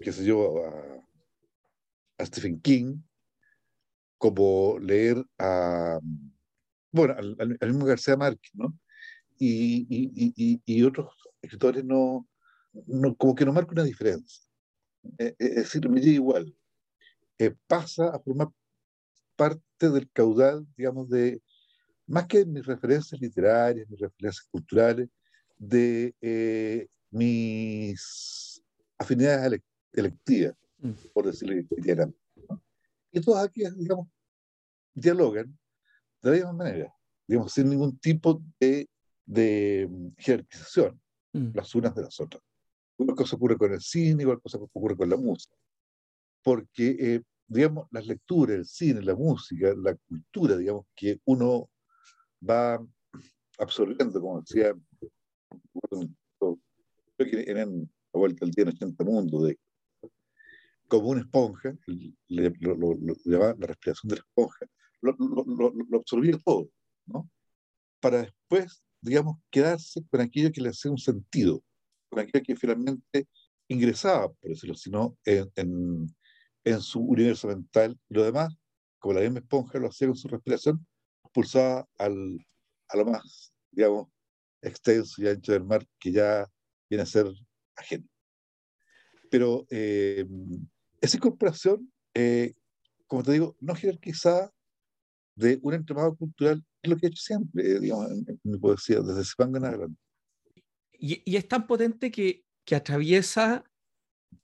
qué 0.00 0.12
sé 0.12 0.24
yo, 0.24 0.64
a, 0.64 1.04
a 2.18 2.26
Stephen 2.26 2.60
King, 2.60 2.98
como 4.18 4.78
leer 4.78 5.24
a, 5.38 5.98
bueno, 6.92 7.14
al, 7.16 7.56
al 7.58 7.68
mismo 7.68 7.86
García 7.86 8.16
Márquez, 8.16 8.50
¿no? 8.54 8.78
y, 9.40 9.86
y, 10.36 10.60
y, 10.66 10.82
otros 10.82 11.14
escritores 11.40 11.82
no, 11.82 12.28
no, 12.72 13.14
como 13.16 13.34
que 13.34 13.44
no 13.44 13.52
marca 13.52 13.72
una 13.72 13.84
diferencia. 13.84 14.44
Eh, 15.18 15.26
eh, 15.26 15.34
es 15.38 15.54
decir, 15.56 15.88
me 15.88 16.00
llega 16.00 16.14
igual. 16.14 16.54
Eh, 17.38 17.54
pasa 17.66 18.08
a 18.10 18.20
formar 18.20 18.48
parte 19.36 19.90
del 19.90 20.10
caudal, 20.10 20.66
digamos, 20.76 21.08
de, 21.08 21.42
más 22.06 22.26
que 22.26 22.44
mis 22.44 22.66
referencias 22.66 23.20
literarias, 23.20 23.88
mis 23.88 24.00
referencias 24.00 24.46
culturales, 24.50 25.08
de 25.56 26.88
mis 27.10 28.62
afinidades 28.98 29.60
electivas, 29.92 30.54
mm. 30.78 30.92
por 31.12 31.26
decirlo 31.26 31.54
literalmente. 31.54 32.18
Y 33.12 33.20
todas 33.20 33.46
aquellas, 33.46 33.76
digamos, 33.76 34.08
dialogan 34.94 35.58
de 36.22 36.30
la 36.30 36.36
misma 36.36 36.52
manera, 36.52 36.94
digamos, 37.26 37.52
sin 37.52 37.68
ningún 37.68 37.98
tipo 37.98 38.42
de 38.58 38.88
de 39.30 39.88
jerarquización, 40.18 41.00
mm. 41.32 41.50
las 41.54 41.74
unas 41.74 41.94
de 41.94 42.02
las 42.02 42.20
otras. 42.20 42.42
Igual 43.00 43.16
cosa 43.16 43.36
ocurre 43.36 43.56
con 43.56 43.72
el 43.72 43.80
cine, 43.80 44.22
igual 44.22 44.40
cosa 44.40 44.58
ocurre 44.58 44.96
con 44.96 45.08
la 45.08 45.16
música. 45.16 45.56
Porque, 46.42 46.96
eh, 46.98 47.22
digamos, 47.46 47.88
las 47.90 48.06
lecturas, 48.06 48.56
el 48.56 48.66
cine, 48.66 49.02
la 49.02 49.14
música, 49.14 49.74
la 49.76 49.96
cultura, 49.96 50.56
digamos, 50.56 50.84
que 50.94 51.18
uno 51.24 51.70
va 52.48 52.78
absorbiendo, 53.58 54.20
como 54.20 54.40
decía, 54.40 54.74
creo 55.90 56.58
que 57.16 57.50
en 57.50 57.90
la 58.12 58.18
vuelta 58.18 58.44
al 58.44 58.50
día 58.50 58.64
en 58.64 58.68
80 58.68 59.04
mundo, 59.04 59.44
de, 59.44 59.58
como 60.88 61.08
una 61.08 61.22
esponja, 61.22 61.74
le, 62.28 62.52
lo, 62.60 62.74
lo, 62.74 62.96
la 63.24 63.54
respiración 63.66 64.10
de 64.10 64.16
la 64.16 64.22
esponja, 64.22 64.66
lo, 65.00 65.16
lo 65.16 65.98
absorbía 65.98 66.38
todo, 66.44 66.68
¿no? 67.06 67.30
Para 68.00 68.22
después 68.22 68.82
digamos, 69.00 69.38
quedarse 69.50 70.04
con 70.10 70.20
aquello 70.20 70.52
que 70.52 70.60
le 70.60 70.70
hacía 70.70 70.90
un 70.90 70.98
sentido, 70.98 71.62
con 72.10 72.18
aquello 72.18 72.44
que 72.44 72.56
finalmente 72.56 73.28
ingresaba, 73.68 74.32
por 74.32 74.50
decirlo 74.50 74.74
sino 74.74 75.16
en, 75.24 75.50
en, 75.56 76.06
en, 76.64 76.80
su 76.80 77.00
universo 77.00 77.48
mental. 77.48 77.98
Y 78.08 78.14
lo 78.14 78.24
demás, 78.24 78.54
como 78.98 79.14
la 79.14 79.20
misma 79.20 79.38
esponja 79.38 79.78
lo 79.78 79.88
hacía 79.88 80.08
con 80.08 80.16
su 80.16 80.28
respiración, 80.28 80.86
pulsaba 81.32 81.88
al, 81.96 82.38
a 82.88 82.96
lo 82.96 83.04
más, 83.06 83.52
digamos, 83.70 84.08
extenso 84.60 85.22
y 85.22 85.28
ancho 85.28 85.52
del 85.52 85.64
mar, 85.64 85.86
que 85.98 86.12
ya 86.12 86.46
viene 86.88 87.02
a 87.02 87.06
ser 87.06 87.26
ajeno. 87.76 88.06
Pero 89.30 89.66
eh, 89.70 90.26
esa 91.00 91.16
incorporación, 91.16 91.92
eh, 92.14 92.54
como 93.06 93.22
te 93.22 93.32
digo, 93.32 93.56
no 93.60 93.74
jerarquizada 93.74 94.52
de 95.36 95.58
un 95.62 95.74
entramado 95.74 96.16
cultural 96.16 96.64
es 96.82 96.90
lo 96.90 96.96
que 96.96 97.06
he 97.06 97.08
hecho 97.10 97.22
siempre, 97.22 97.80
digamos, 97.80 98.10
en, 98.10 98.40
mi 98.42 98.58
poesía, 98.58 99.00
desde 99.00 99.24
Sepanga 99.24 99.58
en 99.58 99.64
adelante. 99.64 100.00
Y, 101.00 101.22
y, 101.24 101.36
es 101.36 101.48
tan 101.48 101.66
potente 101.66 102.10
que, 102.10 102.44
que 102.64 102.76
atraviesa 102.76 103.64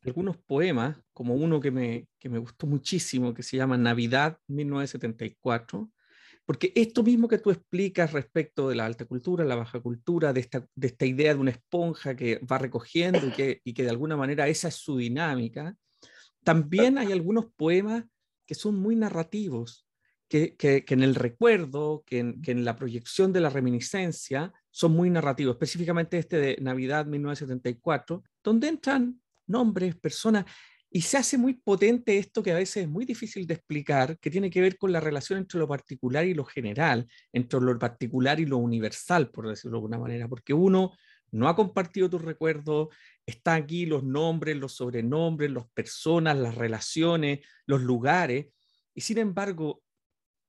algunos 0.04 0.36
poemas, 0.36 0.96
como 1.12 1.34
uno 1.34 1.60
que 1.60 1.70
me, 1.70 2.08
que 2.18 2.28
me 2.28 2.38
gustó 2.38 2.66
muchísimo, 2.66 3.34
que 3.34 3.42
se 3.42 3.56
llama 3.56 3.76
Navidad 3.76 4.38
1974, 4.48 5.90
porque 6.44 6.72
esto 6.76 7.02
mismo 7.02 7.28
que 7.28 7.38
tú 7.38 7.50
explicas 7.50 8.12
respecto 8.12 8.68
de 8.68 8.76
la 8.76 8.86
alta 8.86 9.04
cultura, 9.04 9.44
la 9.44 9.56
baja 9.56 9.80
cultura, 9.80 10.32
de 10.32 10.40
esta, 10.40 10.66
de 10.75 10.86
esta 10.86 11.04
idea 11.04 11.34
de 11.34 11.40
una 11.40 11.50
esponja 11.50 12.14
que 12.14 12.38
va 12.38 12.58
recogiendo 12.58 13.26
y 13.26 13.32
que, 13.32 13.60
y 13.64 13.75
que 13.75 13.82
de 13.82 13.90
alguna 13.90 14.16
manera 14.16 14.46
esa 14.46 14.68
es 14.68 14.76
su 14.76 14.96
dinámica, 14.96 15.76
también 16.44 16.98
hay 16.98 17.10
algunos 17.10 17.46
poemas 17.56 18.04
que 18.46 18.54
son 18.54 18.76
muy 18.76 18.94
narrativos, 18.94 19.88
que, 20.28 20.56
que, 20.56 20.84
en 20.88 21.02
el 21.02 21.16
recuerdo, 21.16 22.04
que 22.06 22.18
en, 22.20 22.42
que 22.42 22.52
en, 22.52 22.64
la 22.64 22.76
proyección 22.76 23.32
de 23.32 23.40
la 23.40 23.50
reminiscencia 23.50 24.52
son 24.76 24.92
muy 24.92 25.09
narrativos, 25.09 25.54
específicamente 25.54 26.18
este 26.18 26.37
de 26.37 26.59
Navidad 26.61 27.06
1974, 27.06 28.23
donde 28.45 28.68
entran 28.68 29.18
nombres, 29.47 29.97
personas, 29.97 30.45
y 30.90 31.00
se 31.00 31.16
hace 31.16 31.38
muy 31.38 31.54
potente 31.54 32.18
esto 32.18 32.42
que 32.42 32.52
a 32.52 32.56
veces 32.56 32.83
es 32.83 32.88
muy 32.88 33.06
difícil 33.06 33.47
de 33.47 33.54
explicar, 33.54 34.18
que 34.18 34.30
tiene 34.30 34.50
que 34.50 34.61
ver 34.61 34.76
con 34.76 34.92
la 34.92 35.00
relación 35.00 35.38
entre 35.38 35.59
lo 35.59 35.66
particular 35.66 36.26
y 36.26 36.35
lo 36.35 36.45
general, 36.45 37.09
entre 37.33 37.59
lo 37.59 37.78
particular 37.78 38.38
y 38.38 38.45
lo 38.45 38.59
universal, 38.59 39.30
por 39.30 39.49
decirlo 39.49 39.76
de 39.76 39.78
alguna 39.78 39.99
manera, 39.99 40.28
porque 40.28 40.52
uno 40.52 40.92
no 41.30 41.49
ha 41.49 41.56
compartido 41.56 42.11
tus 42.11 42.21
recuerdos, 42.21 42.88
está 43.25 43.54
aquí 43.54 43.87
los 43.87 44.04
nombres, 44.04 44.59
los 44.59 44.75
sobrenombres, 44.75 45.50
las 45.52 45.71
personas, 45.71 46.37
las 46.37 46.54
relaciones, 46.54 47.40
los 47.64 47.80
lugares, 47.80 48.49
y 48.92 49.00
sin 49.00 49.16
embargo, 49.16 49.83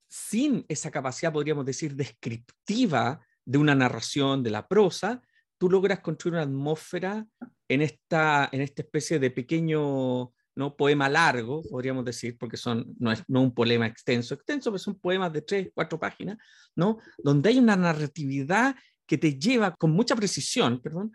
sin 0.10 0.65
esa 0.67 0.91
capacidad, 0.91 1.31
podríamos 1.31 1.65
decir, 1.65 1.96
descriptiva 1.96 3.22
de 3.48 3.58
una 3.58 3.75
narración 3.75 4.44
de 4.44 4.51
la 4.51 4.68
prosa, 4.68 5.22
tú 5.58 5.70
logras 5.70 6.01
construir 6.01 6.34
una 6.34 6.44
atmósfera 6.44 7.25
en 7.70 7.82
esta, 7.82 8.50
en 8.51 8.62
esta 8.62 8.82
especie 8.82 9.20
de 9.20 9.32
pequeño 9.32 10.34
¿no? 10.56 10.75
poema 10.75 11.08
largo, 11.08 11.63
podríamos 11.70 12.04
decir, 12.04 12.38
porque 12.38 12.58
son, 12.58 12.94
no 13.00 13.12
es 13.12 13.24
no 13.30 13.42
un 13.42 13.54
poema 13.54 13.88
extenso, 13.88 14.34
extenso, 14.34 14.70
pero 14.70 14.80
son 14.80 15.00
poemas 15.00 15.32
de 15.32 15.44
tres, 15.44 15.70
cuatro 15.74 15.98
páginas, 15.98 16.38
¿no? 16.75 16.98
donde 17.18 17.50
hay 17.50 17.60
una 17.60 17.77
narratividad 17.77 18.75
que 19.06 19.18
te 19.18 19.39
lleva 19.39 19.74
con 19.75 19.92
mucha 19.92 20.16
precisión 20.16 20.82
perdón, 20.82 21.13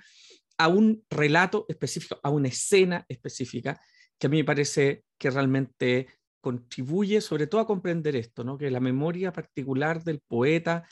a 0.57 0.69
un 0.69 1.05
relato 1.11 1.67
específico, 1.69 2.19
a 2.23 2.31
una 2.31 2.49
escena 2.49 3.05
específica, 3.09 3.79
que 4.19 4.27
a 4.27 4.31
mí 4.31 4.39
me 4.39 4.45
parece 4.45 5.05
que 5.19 5.31
realmente 5.31 6.07
contribuye 6.41 7.21
sobre 7.21 7.47
todo 7.47 7.61
a 7.61 7.67
comprender 7.67 8.17
esto, 8.17 8.43
¿no? 8.43 8.57
que 8.57 8.71
la 8.71 8.81
memoria 8.81 9.35
particular 9.35 10.03
del 10.03 10.21
poeta 10.21 10.85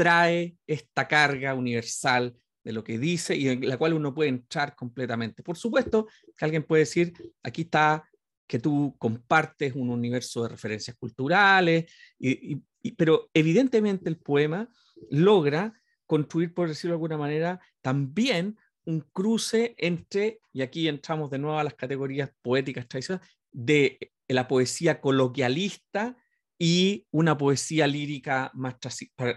trae 0.00 0.56
esta 0.66 1.06
carga 1.06 1.54
universal 1.54 2.34
de 2.64 2.72
lo 2.72 2.82
que 2.82 2.98
dice 2.98 3.36
y 3.36 3.48
en 3.48 3.68
la 3.68 3.76
cual 3.76 3.92
uno 3.92 4.14
puede 4.14 4.30
entrar 4.30 4.74
completamente. 4.74 5.42
Por 5.42 5.58
supuesto 5.58 6.08
que 6.34 6.44
alguien 6.46 6.62
puede 6.62 6.84
decir, 6.84 7.12
aquí 7.42 7.62
está 7.62 8.08
que 8.46 8.58
tú 8.58 8.94
compartes 8.98 9.74
un 9.74 9.90
universo 9.90 10.42
de 10.42 10.48
referencias 10.48 10.96
culturales, 10.96 11.92
y, 12.18 12.62
pero 12.96 13.28
evidentemente 13.34 14.08
el 14.08 14.16
poema 14.16 14.70
logra 15.10 15.74
construir, 16.06 16.54
por 16.54 16.68
decirlo 16.68 16.92
de 16.92 16.96
alguna 16.96 17.18
manera, 17.18 17.60
también 17.82 18.56
un 18.86 19.00
cruce 19.12 19.74
entre, 19.76 20.40
y 20.54 20.62
aquí 20.62 20.88
entramos 20.88 21.30
de 21.30 21.38
nuevo 21.38 21.58
a 21.58 21.64
las 21.64 21.74
categorías 21.74 22.32
poéticas 22.40 22.88
tradicionales, 22.88 23.28
de 23.52 24.12
la 24.28 24.48
poesía 24.48 24.98
coloquialista 25.02 26.16
y 26.62 27.06
una 27.10 27.38
poesía 27.38 27.86
lírica 27.86 28.50
más 28.52 28.76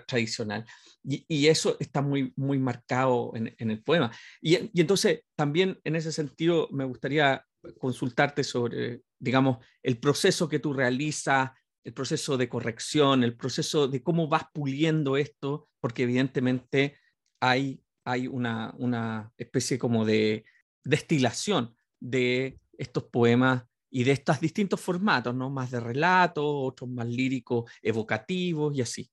tradicional. 0.05 0.65
Y, 1.05 1.47
eso 1.47 1.77
está 1.79 2.01
muy, 2.01 2.33
muy 2.35 2.59
marcado 2.59 3.31
en, 3.35 3.55
el 3.57 3.81
poema. 3.81 4.11
Y, 4.41 4.69
entonces 4.79 5.21
también 5.33 5.79
en 5.85 5.95
ese 5.95 6.11
sentido 6.11 6.67
me 6.71 6.83
gustaría 6.83 7.45
consultarte 7.79 8.43
sobre, 8.43 9.03
digamos, 9.19 9.65
el 9.81 9.99
proceso 9.99 10.49
que 10.49 10.59
tú 10.59 10.73
realizas, 10.73 11.51
el 11.85 11.93
proceso 11.93 12.35
de 12.35 12.49
corrección, 12.49 13.23
el 13.23 13.37
proceso 13.37 13.87
de 13.87 14.03
cómo 14.03 14.27
vas 14.27 14.43
puliendo 14.53 15.15
esto, 15.15 15.69
porque 15.79 16.03
evidentemente 16.03 16.97
hay, 17.39 17.81
hay 18.03 18.27
una, 18.27 18.75
una 18.77 19.31
especie 19.37 19.79
como 19.79 20.03
de 20.03 20.43
destilación 20.83 21.73
de 22.01 22.59
estos 22.77 23.05
poemas 23.05 23.63
y 23.95 24.03
de 24.03 24.11
estos 24.13 24.39
distintos 24.39 24.81
formatos, 24.81 25.35
¿no? 25.35 25.51
Más 25.51 25.69
de 25.69 25.79
relato, 25.79 26.43
otros 26.43 26.89
más 26.89 27.07
líricos, 27.07 27.71
evocativos 27.79 28.75
y 28.75 28.81
así. 28.81 29.11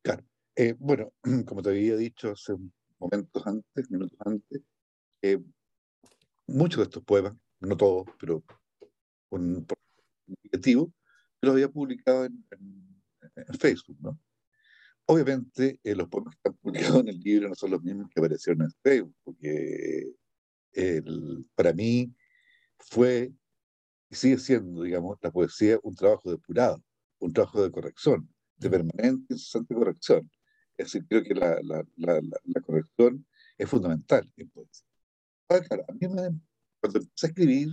Claro. 0.00 0.24
Eh, 0.54 0.76
bueno, 0.78 1.12
como 1.44 1.60
te 1.60 1.70
había 1.70 1.96
dicho 1.96 2.30
hace 2.30 2.54
momentos 3.00 3.44
antes, 3.44 3.90
minutos 3.90 4.16
antes, 4.24 4.62
eh, 5.22 5.42
muchos 6.46 6.78
de 6.78 6.84
estos 6.84 7.02
poemas, 7.02 7.36
no 7.58 7.76
todos, 7.76 8.06
pero 8.20 8.44
un 9.30 9.66
significativo, 10.24 10.92
los 11.42 11.52
había 11.52 11.68
publicado 11.68 12.26
en, 12.26 12.44
Facebook, 13.58 13.98
¿no? 14.00 14.20
Obviamente, 15.06 15.80
eh, 15.82 15.96
los 15.96 16.08
poemas 16.08 16.36
que 16.36 16.38
están 16.38 16.54
publicados 16.58 17.00
en 17.00 17.08
el 17.08 17.18
libro 17.18 17.48
no 17.48 17.56
son 17.56 17.72
los 17.72 17.82
mismos 17.82 18.08
que 18.08 18.20
aparecieron 18.20 18.62
en 18.62 18.70
Facebook, 18.82 19.16
porque 19.24 20.12
para 21.56 21.72
mí 21.72 22.14
fue 22.78 23.32
y 24.08 24.14
sigue 24.14 24.38
siendo, 24.38 24.82
digamos, 24.82 25.18
la 25.22 25.30
poesía 25.30 25.78
un 25.82 25.94
trabajo 25.94 26.30
depurado, 26.30 26.82
un 27.18 27.32
trabajo 27.32 27.62
de 27.62 27.70
corrección, 27.70 28.28
de 28.56 28.70
permanente 28.70 29.26
y 29.30 29.34
incesante 29.34 29.74
corrección. 29.74 30.30
Es 30.76 30.86
decir, 30.86 31.06
creo 31.08 31.22
que 31.22 31.34
la, 31.34 31.58
la, 31.62 31.84
la, 31.96 32.20
la 32.44 32.60
corrección 32.60 33.26
es 33.58 33.68
fundamental 33.68 34.30
en 34.36 34.50
poesía. 34.50 34.86
claro, 35.48 35.84
a 35.88 35.92
mí 35.92 36.00
me, 36.00 36.40
cuando 36.80 37.00
empecé 37.00 37.26
a 37.26 37.28
escribir 37.28 37.68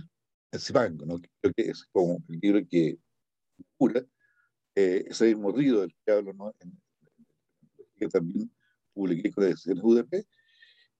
el 0.50 0.60
Cipango, 0.60 1.06
¿no? 1.06 1.20
creo 1.40 1.52
que 1.54 1.70
es 1.70 1.84
como 1.92 2.22
el 2.28 2.38
libro 2.40 2.60
que 2.68 2.98
cura 3.76 4.04
eh, 4.74 5.04
ese 5.08 5.26
mismo 5.26 5.52
río 5.52 5.80
del 5.80 5.94
que 6.04 6.12
hablo, 6.12 6.32
¿no? 6.32 6.54
En, 6.60 6.72
que 7.96 8.08
también 8.08 8.50
publiqué 8.92 9.30
con 9.30 9.44
las 9.44 9.52
decisiones 9.54 9.84
UDP, 9.84 10.26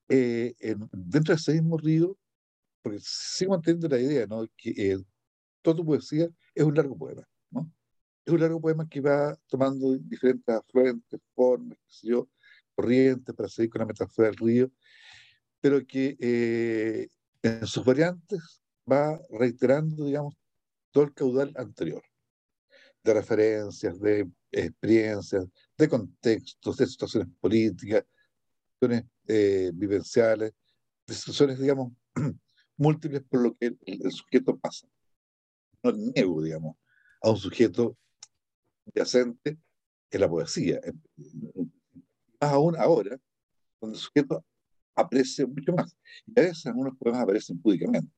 eh, 0.09 0.55
dentro 0.91 1.33
de 1.33 1.39
ese 1.39 1.53
mismo 1.53 1.77
río 1.77 2.17
porque 2.85 2.99
sigo 3.01 3.55
entendiendo 3.55 3.95
la 3.95 3.99
idea, 3.99 4.27
¿no? 4.27 4.45
Que 4.55 4.69
eh, 4.77 4.97
toda 5.63 5.77
tu 5.77 5.83
poesía 5.83 6.29
es 6.53 6.63
un 6.63 6.75
largo 6.75 6.95
poema, 6.95 7.27
¿no? 7.49 7.73
Es 8.23 8.31
un 8.31 8.39
largo 8.39 8.61
poema 8.61 8.87
que 8.87 9.01
va 9.01 9.35
tomando 9.47 9.97
diferentes 9.97 10.53
afluentes, 10.53 11.19
formas, 11.33 11.79
qué 11.79 11.93
sé 11.95 12.07
yo, 12.09 12.29
corrientes, 12.75 13.33
para 13.33 13.49
seguir 13.49 13.71
con 13.71 13.79
la 13.79 13.87
metáfora 13.87 14.27
del 14.27 14.37
río, 14.37 14.71
pero 15.59 15.83
que 15.87 16.15
eh, 16.19 17.07
en 17.41 17.65
sus 17.65 17.83
variantes 17.83 18.61
va 18.87 19.19
reiterando, 19.31 20.05
digamos, 20.05 20.35
todo 20.91 21.05
el 21.05 21.13
caudal 21.15 21.53
anterior, 21.55 22.03
de 23.03 23.13
referencias, 23.15 23.99
de 23.99 24.29
experiencias, 24.51 25.47
de 25.75 25.89
contextos, 25.89 26.77
de 26.77 26.85
situaciones 26.85 27.29
políticas, 27.41 28.05
situaciones 28.73 29.09
eh, 29.27 29.71
vivenciales, 29.73 30.53
de 31.07 31.13
situaciones, 31.15 31.59
digamos, 31.59 31.91
múltiples 32.77 33.23
por 33.23 33.41
lo 33.41 33.55
que 33.55 33.75
el, 33.85 34.11
sujeto 34.11 34.57
pasa. 34.57 34.87
No 35.83 35.91
niego, 35.91 36.41
digamos, 36.41 36.75
a 37.21 37.29
un 37.29 37.37
sujeto 37.37 37.97
yacente 38.93 39.57
en 40.11 40.21
la 40.21 40.29
poesía. 40.29 40.79
Más 42.41 42.51
aún 42.51 42.75
ahora, 42.77 43.17
donde 43.79 43.97
el 43.97 44.01
sujeto 44.01 44.45
aparece 44.95 45.45
mucho 45.45 45.73
más. 45.73 45.95
Y 46.25 46.39
a 46.39 46.43
veces 46.43 46.65
algunos 46.67 46.97
poemas 46.97 47.21
aparecen 47.21 47.61
públicamente. 47.61 48.11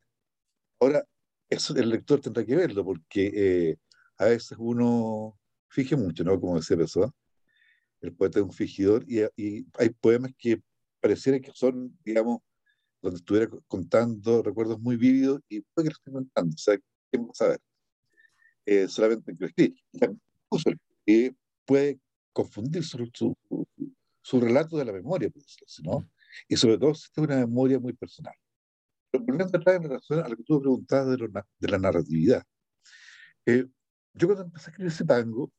Ahora, 0.79 1.03
eso 1.49 1.75
el 1.75 1.89
lector 1.89 2.19
tendrá 2.19 2.45
que 2.45 2.55
verlo, 2.55 2.83
porque 2.83 3.31
eh, 3.33 3.77
a 4.17 4.25
veces 4.25 4.57
uno 4.59 5.37
fije 5.69 5.95
mucho, 5.95 6.23
¿no? 6.23 6.39
Como 6.39 6.57
decía 6.57 6.77
Pessoa, 6.77 7.11
el 8.01 8.13
poeta 8.13 8.39
es 8.39 8.45
un 8.45 8.53
fingidor, 8.53 9.03
y, 9.07 9.21
y 9.35 9.65
hay 9.77 9.89
poemas 9.89 10.31
que 10.37 10.61
pareciera 10.99 11.39
que 11.39 11.51
son, 11.53 11.97
digamos, 12.03 12.41
donde 13.01 13.17
estuviera 13.17 13.49
contando 13.67 14.41
recuerdos 14.43 14.79
muy 14.79 14.95
vívidos 14.97 15.41
y 15.49 15.61
puede 15.61 15.87
que 15.87 15.93
lo 15.93 15.97
estoy 15.97 16.13
contando, 16.13 16.53
o 16.53 16.57
sea, 16.57 16.77
¿quién 17.11 17.25
va 17.25 17.31
a 17.31 17.35
saber? 17.35 17.59
Eh, 18.65 18.87
solamente 18.87 19.33
que 19.33 19.37
lo 19.39 19.47
escribe. 19.47 19.75
Incluso 20.51 20.71
puede 21.65 21.99
confundir 22.33 22.83
su, 22.83 23.09
su, 23.13 23.35
su, 24.21 24.39
relato 24.41 24.77
de 24.77 24.85
la 24.85 24.93
memoria, 24.93 25.29
¿no? 25.83 26.09
Y 26.47 26.55
sobre 26.57 26.77
todo 26.77 26.93
si 26.93 27.07
es 27.11 27.17
una 27.17 27.37
memoria 27.37 27.79
muy 27.79 27.93
personal. 27.93 28.35
Pero 29.11 29.23
volviendo 29.23 29.57
atrás 29.57 29.75
en 29.75 29.83
relación 29.83 30.19
a 30.19 30.27
lo 30.27 30.35
que 30.35 30.43
tú 30.43 30.59
preguntabas 30.59 31.17
de, 31.17 31.43
de 31.59 31.67
la 31.67 31.77
narratividad. 31.77 32.43
Eh, 33.45 33.65
yo 34.13 34.27
cuando 34.27 34.45
empecé 34.45 34.67
a 34.67 34.71
escribir 34.71 34.91
ese 34.91 35.05
tango, 35.05 35.51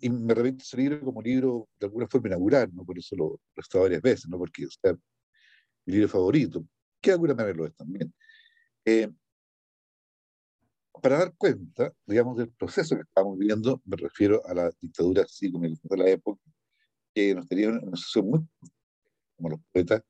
y 0.00 0.08
me 0.08 0.34
repito 0.34 0.62
ese 0.62 0.76
libro 0.78 1.00
como 1.00 1.20
libro 1.20 1.68
de 1.78 1.86
alguna 1.86 2.06
forma 2.08 2.28
inaugural, 2.28 2.70
¿no? 2.74 2.84
por 2.84 2.98
eso 2.98 3.14
lo, 3.16 3.28
lo 3.28 3.40
he 3.56 3.60
estado 3.60 3.84
varias 3.84 4.00
veces, 4.00 4.28
¿no? 4.28 4.38
porque 4.38 4.64
o 4.64 4.70
sea, 4.70 4.96
mi 5.86 5.94
libro 5.94 6.08
favorito, 6.08 6.66
que 7.00 7.10
de 7.10 7.14
alguna 7.14 7.34
manera 7.34 7.56
lo 7.56 7.66
es 7.66 7.74
también. 7.74 8.12
Eh, 8.84 9.10
para 11.00 11.18
dar 11.18 11.34
cuenta, 11.36 11.92
digamos, 12.06 12.36
del 12.36 12.50
proceso 12.52 12.96
que 12.96 13.02
estamos 13.02 13.38
viviendo, 13.38 13.80
me 13.84 13.96
refiero 13.96 14.42
a 14.46 14.54
la 14.54 14.70
dictadura 14.80 15.26
como 15.26 15.96
de 15.96 16.02
la 16.04 16.10
época, 16.10 16.42
que 17.14 17.34
nos 17.34 17.48
tenía 17.48 17.70
una 17.70 17.80
situación 17.96 18.26
muy 18.28 18.40
como 19.36 19.50
los 19.50 19.60
poetas, 19.72 20.02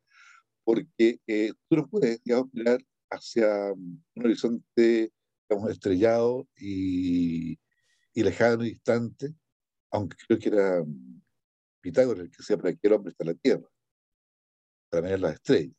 porque 0.64 1.20
eh, 1.26 1.52
tú 1.68 1.76
no 1.76 1.88
puedes, 1.88 2.22
digamos, 2.24 2.52
mirar 2.52 2.80
hacia 3.11 3.72
un 3.72 4.02
horizonte, 4.16 5.12
digamos, 5.48 5.70
estrellado 5.70 6.48
y, 6.56 7.59
lejano 8.14 8.64
y 8.64 8.70
distante, 8.70 9.35
aunque 9.90 10.16
creo 10.26 10.38
que 10.38 10.48
era 10.48 10.85
Pitágoras 11.80 12.24
el 12.24 12.30
que 12.30 12.37
decía, 12.38 12.59
para 12.59 12.74
qué 12.74 12.87
el 12.88 12.92
hombre 12.92 13.12
está 13.12 13.24
la 13.24 13.35
Tierra 13.35 13.69
para 14.90 15.03
mirar 15.03 15.20
las 15.20 15.35
estrellas. 15.35 15.74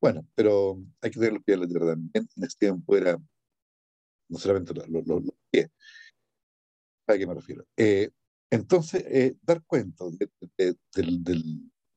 Bueno, 0.00 0.26
pero 0.34 0.78
hay 1.00 1.10
que 1.10 1.18
tener 1.18 1.32
los 1.32 1.42
pies 1.42 1.54
en 1.56 1.60
la 1.62 1.68
tierra 1.68 1.86
también. 1.86 2.28
En 2.36 2.44
ese 2.44 2.56
tiempo 2.58 2.96
era 2.96 3.18
no 4.28 4.38
solamente 4.38 4.74
los, 4.74 5.22
pies. 5.50 5.70
¿A 7.08 7.16
qué 7.16 7.26
me 7.26 7.34
refiero? 7.34 7.64
Eh, 7.76 8.10
entonces, 8.50 9.04
eh, 9.06 9.36
dar 9.42 9.62
cuenta 9.64 10.04
de, 10.10 10.28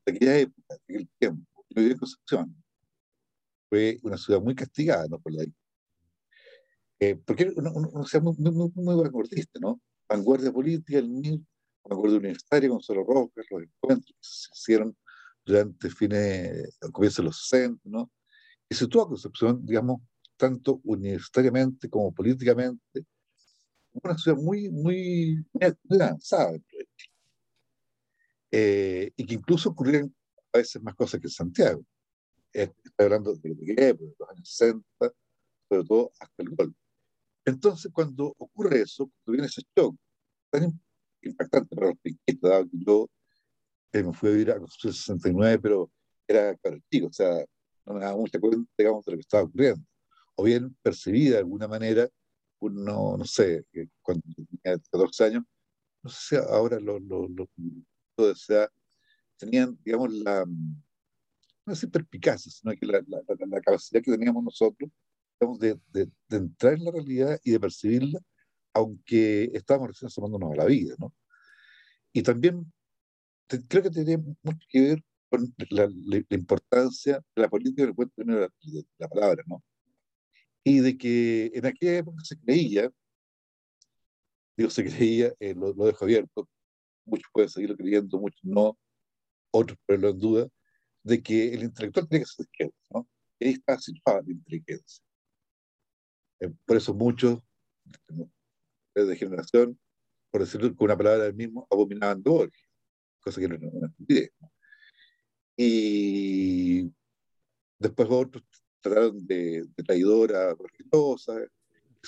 aquella 0.06 0.38
época, 0.38 0.62
de 0.70 0.76
aquel 0.76 1.10
tiempo, 1.20 1.66
yo 1.70 1.82
viví 1.82 1.92
en 1.92 1.98
Concepción, 1.98 2.64
fue 3.70 4.00
una 4.04 4.18
ciudad 4.18 4.42
muy 4.42 4.56
castigada 4.56 5.08
¿no? 5.08 5.20
por 5.20 5.34
la 5.34 5.46
eh, 7.02 7.16
porque 7.16 7.54
uno, 7.56 7.72
uno, 7.74 8.06
sea 8.06 8.20
muy, 8.20 8.36
muy, 8.38 8.72
muy 8.74 8.96
vanguardista, 8.96 9.58
¿no? 9.62 9.80
Vanguardia 10.10 10.52
política, 10.52 11.00
el 11.00 11.08
MIR, 11.08 11.40
vanguardia 11.86 12.18
universitaria, 12.18 12.70
Gonzalo 12.70 13.06
Rojas, 13.06 13.46
los 13.50 13.64
encuentros 13.64 14.12
que 14.12 14.18
se 14.22 14.50
hicieron 14.54 14.98
durante 15.50 15.90
fines, 15.90 16.78
comienzo 16.92 17.24
de 17.24 17.28
los 17.28 17.42
60, 17.48 17.82
¿no? 17.86 18.12
Y 18.70 18.76
se 18.76 18.88
tuvo 18.88 19.08
Concepción, 19.08 19.66
digamos, 19.66 20.00
tanto 20.38 20.80
universitariamente 20.84 21.90
como 21.90 22.14
políticamente, 22.14 23.06
una 23.92 24.16
ciudad 24.16 24.38
muy, 24.38 24.70
muy, 24.70 25.44
muy 25.84 26.02
avanzada. 26.02 26.54
eh, 28.52 29.12
y 29.16 29.26
que 29.26 29.34
incluso 29.36 29.70
ocurrían 29.70 30.14
a 30.54 30.60
veces 30.60 30.82
más 30.84 30.96
cosas 30.96 31.20
que 31.20 31.28
en 31.28 31.32
Santiago. 31.32 31.84
Estoy 32.54 32.82
hablando 32.98 33.34
de, 33.36 33.56
de, 33.56 33.98
los 34.20 34.30
años 34.30 34.50
60, 34.56 34.86
sobre 35.68 35.84
todo 35.84 36.12
hasta 36.20 36.44
el 36.44 36.50
golpe. 36.50 36.78
Entonces, 37.46 37.92
cuando 37.92 38.36
ocurre 38.38 38.82
eso, 38.82 39.10
cuando 39.24 39.32
viene 39.32 39.48
ese 39.48 39.64
shock 39.76 39.96
tan 40.52 40.80
impactante 41.22 41.76
para 41.76 41.88
los 41.90 42.00
pinquistas, 42.00 42.52
dado 42.52 42.66
que 42.66 42.78
yo 42.86 43.10
eh, 43.94 44.04
me 44.04 44.14
fui 44.14 44.30
a 44.30 44.32
vivir 44.34 44.52
a 44.52 44.60
Concepción 44.60 44.94
69, 44.94 45.60
pero 45.60 45.92
era 46.28 46.56
para 46.58 46.78
chico, 46.92 47.08
o 47.08 47.14
sea, 47.14 47.44
no 47.86 47.94
me 47.96 48.02
daba 48.02 48.18
mucha 48.18 48.40
cuenta, 48.40 48.70
digamos, 48.78 49.06
de 49.06 49.12
lo 49.12 49.18
que 49.18 49.22
estaba 49.22 49.44
ocurriendo. 49.44 49.84
O 50.36 50.44
bien 50.44 50.76
percibida 50.82 51.34
de 51.34 51.40
alguna 51.40 51.68
manera, 51.68 52.08
uno, 52.60 53.18
no 53.18 53.26
sé, 53.26 53.66
cuando 54.02 54.24
tenía 54.36 54.80
14 54.92 55.24
años, 55.26 55.44
no 56.04 56.10
sé 56.10 56.20
si 56.22 56.36
ahora 56.36 56.80
los 56.80 57.02
lo, 57.02 57.28
lo, 57.28 57.48
lo, 58.18 58.36
sea, 58.36 58.70
tenían, 59.38 59.78
digamos, 59.84 60.14
la, 60.14 60.46
no 61.66 61.76
sé, 61.76 61.88
perspicacia, 61.88 62.52
sino 62.52 62.74
que 62.74 62.86
la, 62.86 63.02
la, 63.08 63.22
la, 63.48 63.62
capacidad 63.62 64.02
que 64.02 64.12
teníamos 64.12 64.44
nosotros, 64.44 64.90
digamos, 65.40 65.60
de, 65.60 65.80
de, 65.92 66.12
de, 66.28 66.38
entrar 66.38 66.74
en 66.74 66.86
la 66.86 66.92
realidad 66.92 67.40
y 67.44 67.52
de 67.52 67.60
percibirla, 67.60 68.20
aunque 68.74 69.50
estábamos 69.54 69.90
recién 69.90 70.08
asomándonos 70.08 70.52
a 70.54 70.56
la 70.56 70.66
vida, 70.66 70.96
¿no? 71.00 71.14
Y 72.14 72.24
también 72.24 72.72
te, 73.50 73.66
creo 73.68 73.84
que 73.84 73.90
tiene 73.90 74.18
mucho 74.44 74.68
que 74.70 74.82
ver 74.82 75.04
con 75.30 75.54
la, 75.72 75.88
la, 76.06 76.24
importancia 76.30 77.22
de 77.36 77.42
la 77.42 77.50
política 77.50 77.84
del 77.84 77.96
término 78.16 78.40
de, 78.40 78.50
de 78.62 78.86
la 78.98 79.08
palabra, 79.08 79.44
¿no? 79.48 79.64
Y 80.64 80.80
de 80.80 80.98
que 80.98 81.52
en 81.54 81.66
aquella 81.66 81.98
época 81.98 82.24
se 82.24 82.38
creía, 82.40 82.92
digo, 84.56 84.70
se 84.70 84.86
creía, 84.86 85.34
eh, 85.40 85.56
lo, 85.56 85.74
lo, 85.74 85.86
dejo 85.86 86.06
abierto, 86.06 86.48
muchos 87.06 87.30
pueden 87.34 87.50
seguirlo 87.50 87.76
creyendo, 87.76 88.20
muchos 88.20 88.44
no, 88.44 88.78
otros 89.52 89.78
ponerlo 89.86 90.10
en 90.10 90.20
duda, 90.20 90.48
de 91.04 91.24
que 91.24 91.54
el 91.54 91.64
intelectual 91.64 92.08
tiene 92.08 92.26
que 92.26 92.30
ser 92.30 92.46
izquierda, 92.46 92.74
¿no? 92.92 93.08
Y 93.40 93.48
ahí 93.48 93.54
está 93.54 93.80
situada 93.80 94.22
la 94.22 94.32
inteligencia. 94.32 95.04
Eh, 96.40 96.52
por 96.66 96.78
eso 96.78 96.94
muchos 96.94 97.40
de 98.96 99.16
generación, 99.16 99.80
por 100.30 100.42
decirlo 100.42 100.76
con 100.76 100.86
una 100.86 100.98
palabra 100.98 101.24
del 101.26 101.36
mismo, 101.36 101.68
abominaban 101.72 102.22
de 102.22 102.30
Borges, 102.30 102.69
cosa 103.20 103.40
que 103.40 103.46
era 103.46 103.56
una 103.58 103.88
estupidez. 103.88 104.32
Y 105.58 106.92
después 107.78 108.08
otros 108.10 108.44
trataron 108.82 109.26
de, 109.26 109.66
de 109.76 109.84
traidora 109.84 110.56
religiosa, 110.56 111.36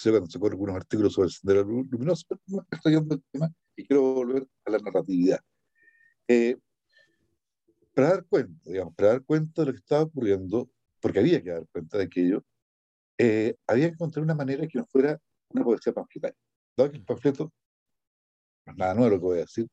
cuando 0.03 0.29
sacó 0.29 0.47
algunos 0.47 0.75
artículos 0.75 1.13
sobre 1.13 1.27
el 1.27 1.33
sendero 1.33 1.63
luminoso, 1.63 2.25
pero 2.27 2.41
no 2.47 2.65
estoy 2.71 2.93
yendo 2.93 3.15
el 3.15 3.23
tema 3.31 3.53
y 3.75 3.85
quiero 3.85 4.01
volver 4.13 4.47
a 4.65 4.71
la 4.71 4.77
narratividad. 4.79 5.39
Eh, 6.27 6.57
para 7.93 8.09
dar 8.09 8.25
cuenta, 8.25 8.69
digamos, 8.69 8.95
para 8.95 9.09
dar 9.09 9.23
cuenta 9.23 9.61
de 9.61 9.65
lo 9.67 9.73
que 9.73 9.79
estaba 9.79 10.03
ocurriendo, 10.03 10.69
porque 11.01 11.19
había 11.19 11.41
que 11.43 11.49
dar 11.49 11.67
cuenta 11.67 11.97
de 11.97 12.05
aquello, 12.05 12.43
eh, 13.17 13.55
había 13.67 13.87
que 13.87 13.93
encontrar 13.93 14.23
una 14.23 14.35
manera 14.35 14.65
que 14.67 14.77
no 14.77 14.85
fuera 14.85 15.19
una 15.49 15.63
poesía 15.63 15.93
panfletaria. 15.93 16.37
Dado 16.77 16.91
que 16.91 16.97
el 16.97 17.03
panfleto, 17.03 17.51
no 18.65 18.71
es 18.71 18.77
nada 18.77 18.93
nuevo 18.93 19.09
lo 19.09 19.17
que 19.17 19.25
voy 19.25 19.37
a 19.37 19.41
decir, 19.41 19.67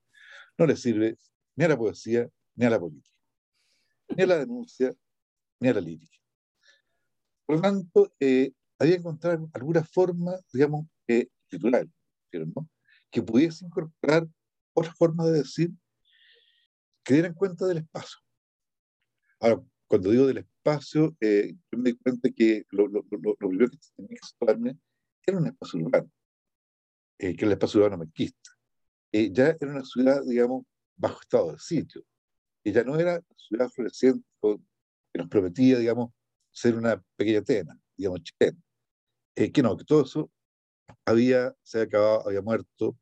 no 0.58 0.66
le 0.66 0.76
sirve 0.76 1.16
ni 1.56 1.64
a 1.64 1.68
la 1.68 1.78
poesía, 1.78 2.28
ni 2.56 2.66
a 2.66 2.70
la 2.70 2.80
política, 2.80 3.16
ni 4.16 4.22
a 4.24 4.26
la 4.26 4.38
denuncia, 4.38 4.94
ni 5.60 5.68
a 5.68 5.74
la 5.74 5.80
lírica. 5.80 6.18
Por 7.46 7.56
lo 7.56 7.62
tanto, 7.62 8.12
eh, 8.20 8.52
había 8.78 8.94
que 8.94 9.00
encontrar 9.00 9.40
alguna 9.52 9.84
forma, 9.84 10.32
digamos, 10.52 10.86
eh, 11.06 11.28
titular, 11.48 11.86
que 13.10 13.22
pudiese 13.22 13.64
incorporar 13.64 14.28
otra 14.74 14.92
forma 14.94 15.24
de 15.26 15.38
decir 15.38 15.70
que 17.02 17.14
dieran 17.14 17.34
cuenta 17.34 17.66
del 17.66 17.78
espacio. 17.78 18.18
Ahora, 19.40 19.62
cuando 19.86 20.10
digo 20.10 20.26
del 20.26 20.38
espacio, 20.38 21.16
eh, 21.20 21.54
yo 21.72 21.78
me 21.78 21.92
di 21.92 21.98
cuenta 21.98 22.28
que 22.30 22.64
lo, 22.70 22.86
lo, 22.88 23.02
primero 23.04 23.70
que 23.70 23.78
tenía 23.96 24.10
que 24.10 24.26
situarme 24.26 24.78
era 25.24 25.38
un 25.38 25.46
espacio 25.46 25.80
urbano, 25.80 26.10
que 27.16 27.28
era 27.28 27.46
el 27.46 27.52
espacio 27.52 27.80
urbano 27.80 27.98
marquista. 27.98 28.57
Ya 29.12 29.56
era 29.60 29.70
una 29.70 29.84
ciudad, 29.84 30.22
digamos, 30.24 30.64
bajo 30.96 31.20
estado 31.20 31.52
de 31.52 31.58
sitio. 31.58 32.02
Ya 32.64 32.84
no 32.84 32.98
era 32.98 33.22
ciudad 33.36 33.68
floreciente 33.70 34.26
que 34.42 35.18
nos 35.18 35.28
prometía, 35.28 35.78
digamos, 35.78 36.12
ser 36.50 36.76
una 36.76 37.02
pequeña 37.16 37.38
Atena, 37.38 37.80
digamos, 37.96 38.20
chilena. 38.22 38.58
Eh, 39.36 39.50
que 39.52 39.62
no, 39.62 39.76
que 39.76 39.84
todo 39.84 40.02
eso 40.02 40.30
había, 41.06 41.54
se 41.62 41.78
había 41.78 41.86
acabado, 41.86 42.28
había 42.28 42.42
muerto. 42.42 42.98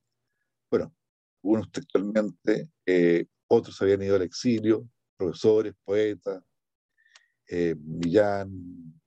Bueno, 0.70 0.94
unos 1.42 1.70
textualmente, 1.72 2.70
eh, 2.86 3.26
otros 3.48 3.80
habían 3.82 4.02
ido 4.02 4.16
al 4.16 4.22
exilio, 4.22 4.88
profesores, 5.16 5.74
poetas, 5.84 6.42
eh, 7.48 7.74
Millán, 7.78 9.00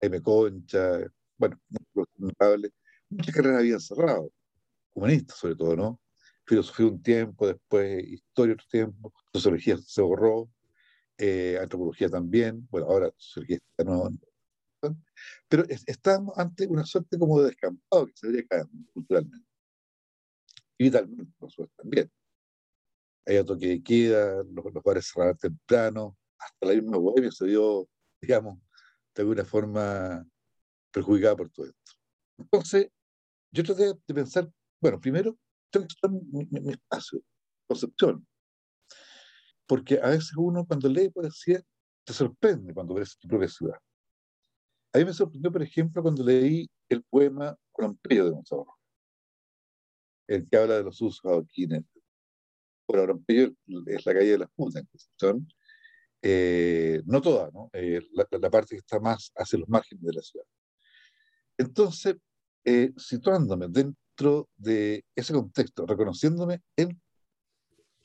M. 0.00 0.20
Concha, 0.22 0.98
bueno, 1.38 1.60
muchas 3.08 3.34
carreras 3.34 3.60
habían 3.60 3.80
cerrado, 3.80 4.30
humanistas 4.94 5.38
sobre 5.38 5.56
todo, 5.56 5.76
¿no? 5.76 6.00
Filosofía 6.44 6.86
un 6.86 7.02
tiempo, 7.02 7.46
después 7.46 8.04
historia 8.04 8.54
otro 8.54 8.66
tiempo, 8.70 9.12
sociología 9.32 9.78
se 9.78 10.02
borró, 10.02 10.50
eh, 11.18 11.58
antropología 11.60 12.08
también, 12.08 12.66
bueno, 12.70 12.88
ahora 12.88 13.10
sociología 13.16 13.56
está 13.56 13.84
nueva, 13.84 14.10
pero 15.48 15.64
es, 15.68 15.84
estábamos 15.86 16.36
ante 16.36 16.66
una 16.66 16.84
suerte 16.84 17.18
como 17.18 17.40
de 17.40 17.48
descampado 17.48 18.06
que 18.06 18.12
se 18.16 18.26
vería 18.26 18.46
cayendo 18.48 18.92
culturalmente. 18.92 19.46
Y 20.78 20.84
vitalmente, 20.84 21.32
por 21.38 21.50
supuesto, 21.50 21.74
también. 21.76 22.10
Hay 23.26 23.44
toque 23.44 23.68
de 23.68 23.82
queda, 23.82 24.42
los, 24.42 24.64
los 24.74 24.82
bares 24.82 25.08
cerraban 25.12 25.36
temprano, 25.36 26.16
hasta 26.38 26.66
la 26.66 26.74
misma 26.74 26.98
bohemia 26.98 27.30
se 27.30 27.44
vio, 27.44 27.88
digamos, 28.20 28.58
de 29.14 29.22
alguna 29.22 29.44
forma 29.44 30.26
perjudicada 30.90 31.36
por 31.36 31.50
todo 31.50 31.66
esto. 31.66 31.92
Entonces, 32.38 32.88
yo 33.52 33.62
traté 33.62 33.92
de 34.06 34.14
pensar, 34.14 34.50
bueno, 34.82 35.00
primero, 35.00 35.38
tengo 35.70 35.86
que 35.86 36.08
mi, 36.08 36.44
mi, 36.50 36.60
mi 36.60 36.72
espacio, 36.72 37.22
concepción. 37.66 38.26
Porque 39.66 39.98
a 40.02 40.08
veces 40.10 40.32
uno 40.36 40.66
cuando 40.66 40.88
lee 40.88 41.08
poesía 41.08 41.62
te 42.04 42.12
sorprende 42.12 42.74
cuando 42.74 42.94
ves 42.94 43.16
tu 43.16 43.28
propia 43.28 43.48
ciudad. 43.48 43.78
A 44.92 44.98
mí 44.98 45.04
me 45.04 45.14
sorprendió, 45.14 45.50
por 45.52 45.62
ejemplo, 45.62 46.02
cuando 46.02 46.24
leí 46.24 46.68
el 46.88 47.02
poema 47.04 47.56
Rompello 47.74 48.24
de 48.24 48.30
Gonzalo 48.32 48.76
el 50.26 50.48
que 50.48 50.56
habla 50.56 50.76
de 50.76 50.84
los 50.84 51.00
usos 51.00 51.24
adoquines. 51.24 51.84
Bueno, 52.86 53.06
Rompello 53.06 53.52
es 53.86 54.06
la 54.06 54.14
calle 54.14 54.30
de 54.32 54.38
las 54.38 54.50
putas 54.50 54.82
en 54.82 54.86
Concepción. 54.86 55.48
Eh, 56.22 57.02
no 57.04 57.20
toda, 57.20 57.50
¿no? 57.52 57.70
Eh, 57.72 58.00
la, 58.12 58.26
la, 58.30 58.50
parte 58.50 58.76
que 58.76 58.78
está 58.78 59.00
más 59.00 59.32
hacia 59.36 59.58
los 59.58 59.68
márgenes 59.68 60.04
de 60.04 60.12
la 60.12 60.22
ciudad. 60.22 60.46
Entonces, 61.58 62.16
eh, 62.64 62.92
situándome 62.96 63.68
dentro 64.12 64.48
de 64.56 65.04
ese 65.16 65.32
contexto, 65.32 65.86
reconociéndome 65.86 66.62
en 66.76 67.00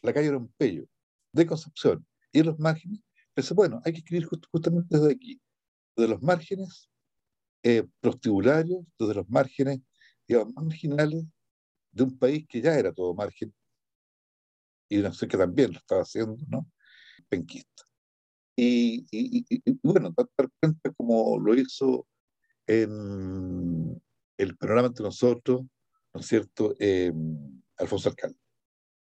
la 0.01 0.13
calle 0.13 0.31
Rompello 0.31 0.87
de 1.33 1.45
Concepción 1.45 2.05
y 2.31 2.39
en 2.39 2.45
los 2.47 2.59
márgenes, 2.59 3.01
pensé, 3.33 3.53
bueno, 3.53 3.81
hay 3.83 3.93
que 3.93 3.99
escribir 3.99 4.25
just, 4.25 4.45
justamente 4.51 4.97
desde 4.97 5.11
aquí, 5.11 5.41
desde 5.95 6.09
los 6.09 6.21
márgenes 6.21 6.89
eh, 7.63 7.85
prostibularios, 7.99 8.85
desde 8.97 9.15
los 9.15 9.29
márgenes, 9.29 9.81
digamos, 10.27 10.53
marginales 10.55 11.25
de 11.91 12.03
un 12.03 12.17
país 12.17 12.45
que 12.47 12.61
ya 12.61 12.77
era 12.77 12.93
todo 12.93 13.13
margen 13.13 13.53
y 14.89 14.97
no 14.97 15.13
sé 15.13 15.27
que 15.27 15.37
también 15.37 15.73
lo 15.73 15.79
estaba 15.79 16.01
haciendo, 16.01 16.37
¿no? 16.47 16.65
Penquista. 17.27 17.83
Y, 18.55 19.05
y, 19.11 19.45
y, 19.49 19.61
y 19.65 19.79
bueno, 19.83 20.13
dar 20.15 20.49
cuenta 20.61 20.93
como 20.93 21.37
lo 21.39 21.53
hizo 21.55 22.07
en 22.65 24.01
el 24.37 24.57
panorama 24.57 24.87
entre 24.87 25.03
nosotros, 25.03 25.65
¿no 26.17 26.21
es 26.21 26.27
cierto?, 26.27 26.73
eh, 26.79 27.13
Alfonso 27.77 28.09
Alcalde, 28.09 28.39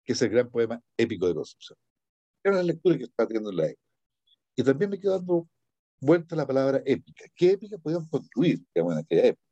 que 0.03 0.13
es 0.13 0.21
el 0.23 0.29
gran 0.29 0.49
poema 0.49 0.81
épico 0.97 1.27
de 1.27 1.35
Concepción. 1.35 1.77
Era 2.43 2.55
la 2.55 2.63
lectura 2.63 2.97
que 2.97 3.03
estaba 3.03 3.27
teniendo 3.27 3.51
en 3.51 3.57
la 3.57 3.67
época. 3.67 3.83
Y 4.55 4.63
también 4.63 4.89
me 4.89 4.99
quedó 4.99 5.19
dando 5.19 5.47
vuelta 6.01 6.35
la 6.35 6.47
palabra 6.47 6.81
épica. 6.83 7.25
¿Qué 7.35 7.51
épica 7.51 7.77
podíamos 7.77 8.09
construir, 8.09 8.65
digamos, 8.73 8.93
en 8.93 8.99
aquella 8.99 9.25
época? 9.27 9.47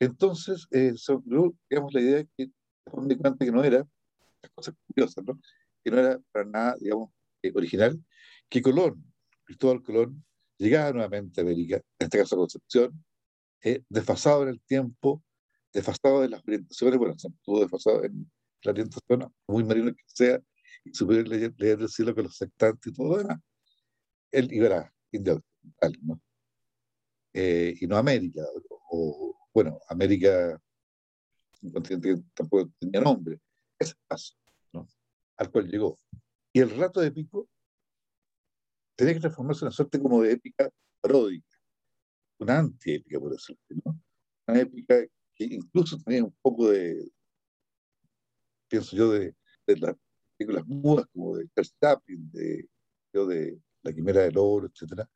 Entonces, 0.00 0.66
eh, 0.72 0.92
digamos, 1.70 1.94
la 1.94 2.00
idea 2.00 2.24
que 2.36 2.50
me 2.96 3.06
di 3.06 3.16
cuenta 3.16 3.44
que 3.44 3.52
no 3.52 3.62
era, 3.62 3.86
las 4.42 4.52
cosas 4.52 4.74
curiosas, 4.88 5.24
¿no? 5.24 5.40
Que 5.84 5.90
no 5.92 5.98
era 6.00 6.20
para 6.32 6.46
nada, 6.46 6.76
digamos, 6.80 7.10
eh, 7.42 7.52
original, 7.54 8.04
que 8.48 8.60
Colón, 8.60 9.04
Cristóbal 9.44 9.84
Colón, 9.84 10.24
llegaba 10.58 10.90
nuevamente 10.90 11.40
a 11.40 11.44
América, 11.44 11.76
en 11.76 12.04
este 12.06 12.18
caso 12.18 12.34
a 12.34 12.38
Concepción, 12.38 13.04
eh, 13.62 13.84
desfasado 13.88 14.42
en 14.42 14.48
el 14.48 14.60
tiempo, 14.62 15.22
desfasado 15.72 16.24
en 16.24 16.30
las 16.30 16.42
orientaciones, 16.46 16.98
bueno, 16.98 17.18
se 17.18 17.28
estuvo 17.28 17.60
desfasado 17.60 18.04
en 18.04 18.30
la 18.62 18.72
orientación, 18.72 19.32
muy 19.46 19.64
marino 19.64 19.92
que 19.92 20.02
sea, 20.06 20.40
y 20.84 20.94
superior 20.94 21.28
leer, 21.28 21.54
leer 21.58 21.80
el 21.80 21.88
cielo 21.88 22.14
con 22.14 22.24
los 22.24 22.36
sectantes 22.36 22.92
y 22.92 22.94
todo 22.94 23.08
lo 23.08 23.18
demás. 23.18 23.40
Él 24.30 24.52
iba 24.52 24.78
a 24.78 24.92
India 25.12 25.40
¿no? 26.02 26.20
Eh, 27.32 27.74
y 27.80 27.86
no 27.86 27.96
América, 27.96 28.42
o, 28.90 29.36
bueno, 29.52 29.78
América, 29.88 30.60
un 31.62 31.72
continente 31.72 32.14
que 32.14 32.22
tampoco 32.34 32.70
tenía 32.78 33.00
nombre, 33.00 33.40
ese 33.78 33.94
paso, 34.06 34.34
¿no? 34.72 34.86
al 35.36 35.50
cual 35.50 35.68
llegó. 35.68 35.98
Y 36.52 36.60
el 36.60 36.70
rato 36.70 37.02
épico 37.02 37.48
tenía 38.96 39.14
que 39.14 39.20
transformarse 39.20 39.60
en 39.60 39.66
una 39.66 39.72
suerte 39.72 40.00
como 40.00 40.22
de 40.22 40.32
épica 40.32 40.70
paródica, 41.00 41.58
una 42.38 42.58
antiépica, 42.58 43.20
por 43.20 43.32
decirlo, 43.32 43.60
¿no? 43.84 44.00
Una 44.46 44.60
épica 44.60 44.96
incluso 45.44 45.98
tenía 46.04 46.24
un 46.24 46.34
poco 46.42 46.70
de, 46.70 47.10
pienso 48.68 48.96
yo, 48.96 49.10
de, 49.12 49.34
las 49.66 49.96
películas 50.36 50.66
mudas, 50.66 51.06
como 51.12 51.36
de 51.36 51.48
Chaplin, 51.80 52.30
de, 52.32 52.68
de 53.12 53.60
La 53.82 53.92
Quimera 53.92 54.22
del 54.22 54.38
Oro, 54.38 54.66
etc. 54.66 55.06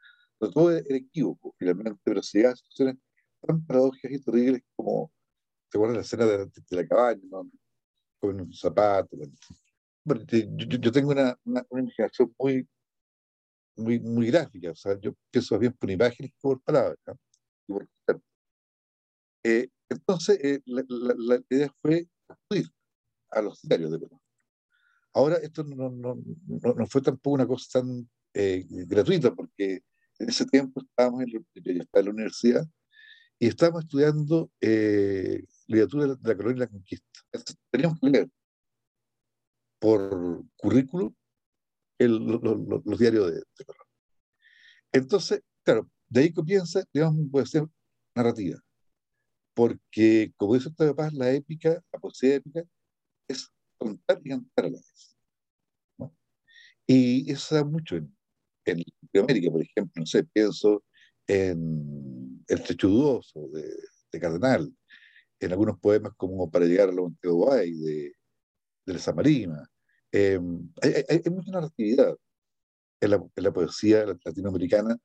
todo 0.53 0.71
era 0.71 0.97
equívoco, 0.97 1.55
finalmente, 1.59 2.01
pero 2.03 2.23
se 2.23 2.39
llegaba 2.39 2.55
a 2.55 2.57
situaciones 2.57 2.97
tan 3.41 3.65
paradójicas 3.65 4.13
y 4.13 4.21
terribles 4.21 4.63
como, 4.75 5.13
¿te 5.71 5.79
acuerdas 5.79 5.97
la 5.97 6.03
escena 6.03 6.27
de, 6.27 6.51
la 6.71 6.87
cabaña, 6.87 7.23
¿no? 7.31 7.51
con 8.19 8.41
un 8.41 8.53
zapato? 8.53 9.17
Bueno, 10.05 10.25
yo, 10.27 10.93
tengo 10.93 11.11
una, 11.11 11.39
una, 11.45 11.65
una, 11.69 11.83
imaginación 11.83 12.35
muy, 12.39 12.67
muy, 13.77 14.01
muy 14.01 14.27
gráfica, 14.27 14.71
o 14.71 14.75
sea, 14.75 14.99
yo 14.99 15.15
pienso 15.31 15.59
bien 15.59 15.73
por 15.75 15.91
imágenes 15.91 16.33
que 16.33 16.39
por 16.41 16.61
palabras. 16.63 16.99
Eh, 19.43 19.69
entonces, 19.90 20.38
eh, 20.42 20.62
la, 20.66 20.85
la, 20.88 21.14
la, 21.18 21.42
idea 21.50 21.74
fue 21.83 22.09
acudir 22.29 22.66
a 23.31 23.42
los 23.42 23.61
diarios 23.62 23.90
de 23.90 23.98
Perú. 23.98 24.20
Ahora, 25.12 25.37
esto 25.37 25.64
no, 25.64 25.90
no, 25.90 26.14
no, 26.46 26.74
no 26.74 26.87
fue 26.87 27.03
tampoco 27.03 27.35
una 27.35 27.46
cosa 27.46 27.81
tan 27.81 28.09
eh, 28.33 28.64
gratuita, 28.68 29.35
porque 29.35 29.83
en 30.18 30.29
ese 30.29 30.46
tiempo 30.46 30.81
estábamos 30.81 31.22
en, 31.22 31.44
en 31.55 32.05
la 32.05 32.11
universidad 32.11 32.64
y 33.40 33.48
estábamos 33.48 33.85
estudiando 33.85 34.50
eh, 34.61 35.42
literatura 35.66 36.14
de 36.14 36.29
la 36.29 36.37
colonia 36.37 36.57
y 36.57 36.61
la 36.61 36.66
conquista. 36.68 37.20
Teníamos 37.70 37.98
que 37.98 38.11
leer 38.11 38.31
por 39.81 40.44
currículum 40.57 41.12
el, 41.98 42.18
los 42.18 42.98
diarios 42.98 43.33
de, 43.33 43.38
de. 43.38 43.64
Entonces, 44.92 45.42
claro, 45.64 45.90
de 46.09 46.20
ahí 46.20 46.33
comienza, 46.33 46.85
digamos, 46.92 47.26
puede 47.31 47.46
ser 47.46 47.66
narrativa. 48.14 48.61
Porque, 49.55 50.33
como 50.37 50.55
dice 50.55 50.69
Octavio 50.69 50.97
Paz, 50.97 51.13
la 51.13 51.33
épica, 51.33 51.83
la 51.93 51.99
poesía 51.99 52.37
épica, 52.37 52.63
es 53.29 53.51
contar 53.79 54.21
y 54.25 54.31
cantar 54.31 54.65
a 54.67 54.69
la 54.71 54.79
vez. 54.79 55.17
¿no? 55.99 56.15
Y 56.87 57.31
eso 57.31 57.55
da 57.55 57.65
mucho 57.65 57.97
en, 57.97 58.17
en 58.65 58.85
Latinoamérica, 59.03 59.51
por 59.51 59.63
ejemplo, 59.63 60.01
no 60.01 60.07
sé, 60.07 60.25
pienso 60.25 60.85
en 61.27 62.45
El 62.49 62.63
Trechudoso 62.63 63.49
de, 63.53 63.75
de 64.13 64.21
Cardenal, 64.21 64.73
en 65.41 65.53
algunos 65.53 65.79
poemas 65.79 66.13
como 66.17 66.51
Para 66.51 66.67
llegar 66.67 66.89
a 66.89 66.93
la 66.93 67.03
Montevideo 67.03 67.55
de, 67.55 68.15
de 68.87 68.93
la 68.93 68.99
Samarina. 68.99 69.71
Eh, 70.13 70.41
hay, 70.83 70.93
hay, 71.09 71.23
hay, 71.25 71.31
mucha 71.33 71.53
narratividad 71.53 72.17
en 73.01 73.11
la, 73.11 73.17
en 73.17 73.45
la, 73.45 73.53
poesía 73.53 74.05
latinoamericana, 74.05 74.97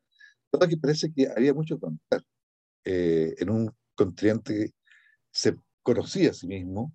toda 0.49 0.67
que 0.67 0.77
parece 0.77 1.13
que 1.13 1.27
había 1.27 1.53
mucho 1.53 1.75
que 1.75 1.81
contar 1.81 2.23
eh, 2.86 3.36
en 3.38 3.49
un 3.49 3.71
que 3.95 4.71
se 5.31 5.55
conocía 5.84 6.31
a 6.31 6.34
sí 6.34 6.47
mismo 6.47 6.93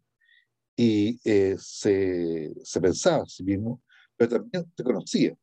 y 0.77 1.21
eh, 1.25 1.57
se, 1.59 2.55
se, 2.63 2.81
pensaba 2.81 3.25
a 3.25 3.27
sí 3.27 3.45
mismo, 3.45 3.83
pero 4.17 4.39
también 4.41 4.73
se 4.77 4.85
conocía, 4.85 5.37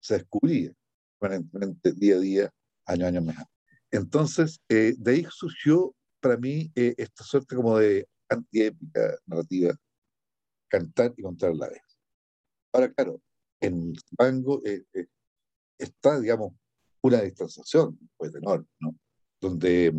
se 0.00 0.14
descubría 0.14 0.72
permanentemente 1.18 1.92
día 1.92 2.16
a 2.16 2.18
día, 2.18 2.54
año 2.86 3.04
a 3.04 3.08
año 3.08 3.22
mejor. 3.22 3.46
Entonces, 3.90 4.60
eh, 4.68 4.94
de 4.98 5.12
ahí 5.12 5.26
surgió 5.30 5.94
para 6.20 6.36
mí 6.36 6.72
eh, 6.74 6.94
esta 6.96 7.22
suerte 7.22 7.54
como 7.54 7.78
de 7.78 8.08
antiépica 8.28 9.16
narrativa, 9.26 9.74
cantar 10.68 11.12
y 11.16 11.22
contar 11.22 11.54
la 11.54 11.68
vez. 11.68 11.82
Ahora, 12.72 12.92
claro, 12.92 13.20
en 13.60 13.92
Pango 14.16 14.60
eh, 14.64 14.84
eh, 14.94 15.06
está, 15.78 16.18
digamos, 16.18 16.54
una 17.02 17.20
distanciación 17.20 17.98
pues, 18.16 18.34
enorme, 18.34 18.66
¿no? 18.80 18.96
donde 19.40 19.94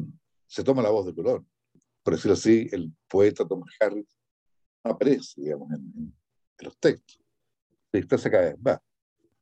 se 0.47 0.63
toma 0.63 0.81
la 0.81 0.89
voz 0.89 1.05
de 1.05 1.15
Colón. 1.15 1.47
Por 2.03 2.13
decirlo 2.13 2.34
así, 2.34 2.67
el 2.71 2.93
poeta 3.10 3.47
Thomas 3.47 3.69
Harris 3.79 4.05
aparece, 4.84 5.41
digamos, 5.41 5.69
en, 5.71 5.93
en, 5.97 6.13
los 6.60 6.77
textos. 6.77 7.19
Se 7.91 7.97
distancia 7.97 8.31
cada 8.31 8.43
vez 8.45 8.62
más. 8.62 8.79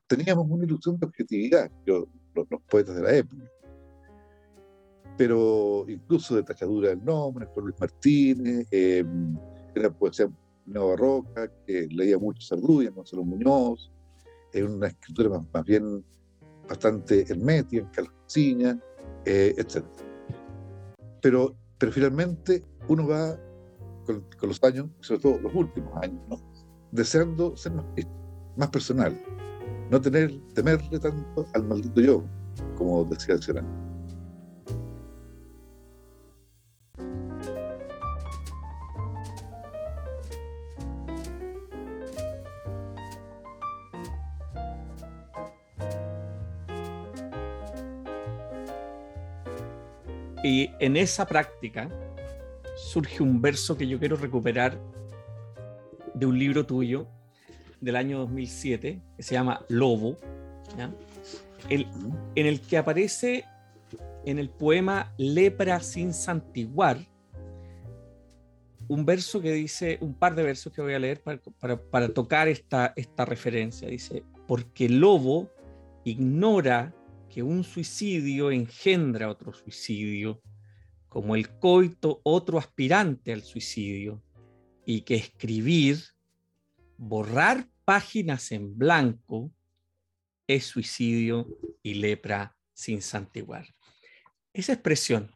Teníamos 0.08 0.48
una 0.50 0.64
ilusión 0.64 0.98
de 0.98 1.06
objetividad, 1.06 1.72
yo, 1.86 2.08
los, 2.34 2.48
los, 2.50 2.62
poetas 2.64 2.96
de 2.96 3.02
la 3.02 3.16
época. 3.16 3.44
Pero 5.18 5.86
incluso 5.88 6.36
de 6.36 6.44
tachadura 6.44 6.90
del 6.90 7.04
nombre, 7.04 7.48
por 7.48 7.64
Luis 7.64 7.80
Martínez, 7.80 8.68
eh, 8.72 9.04
era 9.76 9.92
poesía 9.92 10.30
neobarroca, 10.66 11.52
que 11.66 11.88
leía 11.88 12.18
mucho 12.18 12.42
Sarduña, 12.42 12.90
Gonzalo 12.92 13.24
Muñoz, 13.24 13.92
en 14.54 14.72
una 14.72 14.88
escritura 14.88 15.30
más, 15.30 15.44
más, 15.54 15.66
bien 15.66 16.04
bastante 16.68 17.26
hermética, 17.30 17.84
en 17.84 17.90
calciña, 17.90 18.80
eh, 19.26 19.54
etc. 19.58 19.84
Pero, 21.24 21.56
pero 21.80 21.92
finalmente 21.92 22.64
uno 22.88 23.08
va 23.08 23.40
con, 24.06 24.24
los 24.42 24.62
años, 24.64 24.88
sobre 25.00 25.22
todo 25.22 25.40
los 25.40 25.56
últimos 25.56 25.92
años, 26.04 26.22
¿no? 26.30 26.38
deseando 26.92 27.56
ser 27.58 27.72
más, 27.72 27.86
más 28.58 28.70
personal, 28.70 29.20
no 29.90 30.00
tener, 30.00 30.32
temerle 30.54 31.00
tanto 31.00 31.48
al 31.54 31.64
maldito 31.64 32.02
yo, 32.02 32.24
como 32.78 33.06
decía 33.06 33.36
el 33.36 33.42
Serán. 33.42 33.93
Y 50.54 50.70
en 50.78 50.98
esa 50.98 51.26
práctica 51.26 51.90
surge 52.76 53.24
un 53.24 53.42
verso 53.42 53.76
que 53.76 53.88
yo 53.88 53.98
quiero 53.98 54.18
recuperar 54.18 54.80
de 56.14 56.28
un 56.28 56.38
libro 56.38 56.64
tuyo 56.64 57.08
del 57.82 57.96
año 57.96 58.20
2007 58.20 59.02
que 59.18 59.24
se 59.24 59.34
llama 59.34 59.66
Lobo, 59.68 60.16
en 61.70 61.86
el 62.36 62.62
que 62.62 62.78
aparece 62.78 63.46
en 64.26 64.38
el 64.38 64.52
poema 64.52 65.12
Lepra 65.18 65.80
sin 65.80 66.14
santiguar 66.14 67.00
un 68.88 69.08
verso 69.08 69.42
que 69.42 69.54
dice, 69.54 69.98
un 70.02 70.14
par 70.14 70.36
de 70.36 70.44
versos 70.44 70.72
que 70.72 70.84
voy 70.84 70.94
a 70.94 71.00
leer 71.00 71.20
para, 71.24 71.42
para, 71.60 71.82
para 71.82 72.10
tocar 72.10 72.48
esta, 72.48 72.94
esta 72.96 73.26
referencia. 73.26 73.88
Dice, 73.88 74.24
porque 74.46 74.88
lobo 74.88 75.50
ignora 76.04 76.94
que 77.34 77.42
un 77.42 77.64
suicidio 77.64 78.52
engendra 78.52 79.28
otro 79.28 79.54
suicidio, 79.54 80.40
como 81.10 81.36
el 81.36 81.58
coito 81.58 82.22
otro 82.24 82.60
aspirante 82.60 83.34
al 83.34 83.42
suicidio, 83.42 84.24
y 84.86 85.02
que 85.02 85.16
escribir, 85.16 85.98
borrar 86.96 87.68
páginas 87.86 88.52
en 88.52 88.78
blanco, 88.78 89.52
es 90.46 90.66
suicidio 90.66 91.48
y 91.82 91.96
lepra 91.96 92.56
sin 92.72 93.02
santiguar. 93.02 93.66
Esa 94.54 94.74
expresión, 94.74 95.36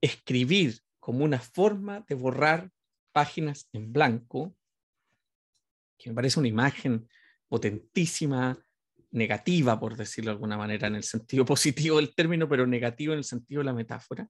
escribir 0.00 0.80
como 0.98 1.26
una 1.26 1.40
forma 1.40 2.06
de 2.08 2.14
borrar 2.14 2.70
páginas 3.12 3.68
en 3.74 3.92
blanco, 3.92 4.56
que 5.98 6.08
me 6.08 6.14
parece 6.14 6.38
una 6.38 6.48
imagen 6.48 7.06
potentísima 7.48 8.65
negativa, 9.16 9.78
por 9.80 9.96
decirlo 9.96 10.30
de 10.30 10.34
alguna 10.34 10.56
manera, 10.56 10.86
en 10.88 10.96
el 10.96 11.02
sentido 11.02 11.44
positivo 11.46 11.96
del 11.96 12.14
término, 12.14 12.48
pero 12.48 12.66
negativo 12.66 13.12
en 13.12 13.18
el 13.18 13.24
sentido 13.24 13.60
de 13.60 13.66
la 13.66 13.72
metáfora, 13.72 14.28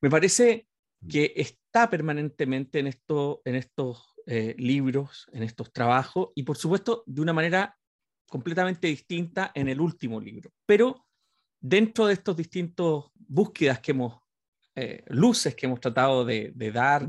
me 0.00 0.10
parece 0.10 0.66
que 1.08 1.32
está 1.34 1.88
permanentemente 1.88 2.78
en, 2.78 2.86
esto, 2.86 3.40
en 3.44 3.54
estos 3.54 4.14
eh, 4.26 4.54
libros, 4.58 5.28
en 5.32 5.42
estos 5.42 5.72
trabajos, 5.72 6.28
y 6.34 6.42
por 6.42 6.56
supuesto 6.56 7.02
de 7.06 7.22
una 7.22 7.32
manera 7.32 7.76
completamente 8.28 8.86
distinta 8.86 9.50
en 9.54 9.68
el 9.68 9.80
último 9.80 10.20
libro. 10.20 10.50
Pero 10.66 11.06
dentro 11.58 12.06
de 12.06 12.14
estos 12.14 12.36
distintos 12.36 13.10
búsquedas 13.14 13.80
que 13.80 13.92
hemos, 13.92 14.20
eh, 14.74 15.02
luces 15.08 15.54
que 15.54 15.66
hemos 15.66 15.80
tratado 15.80 16.24
de, 16.24 16.52
de 16.54 16.72
dar 16.72 17.08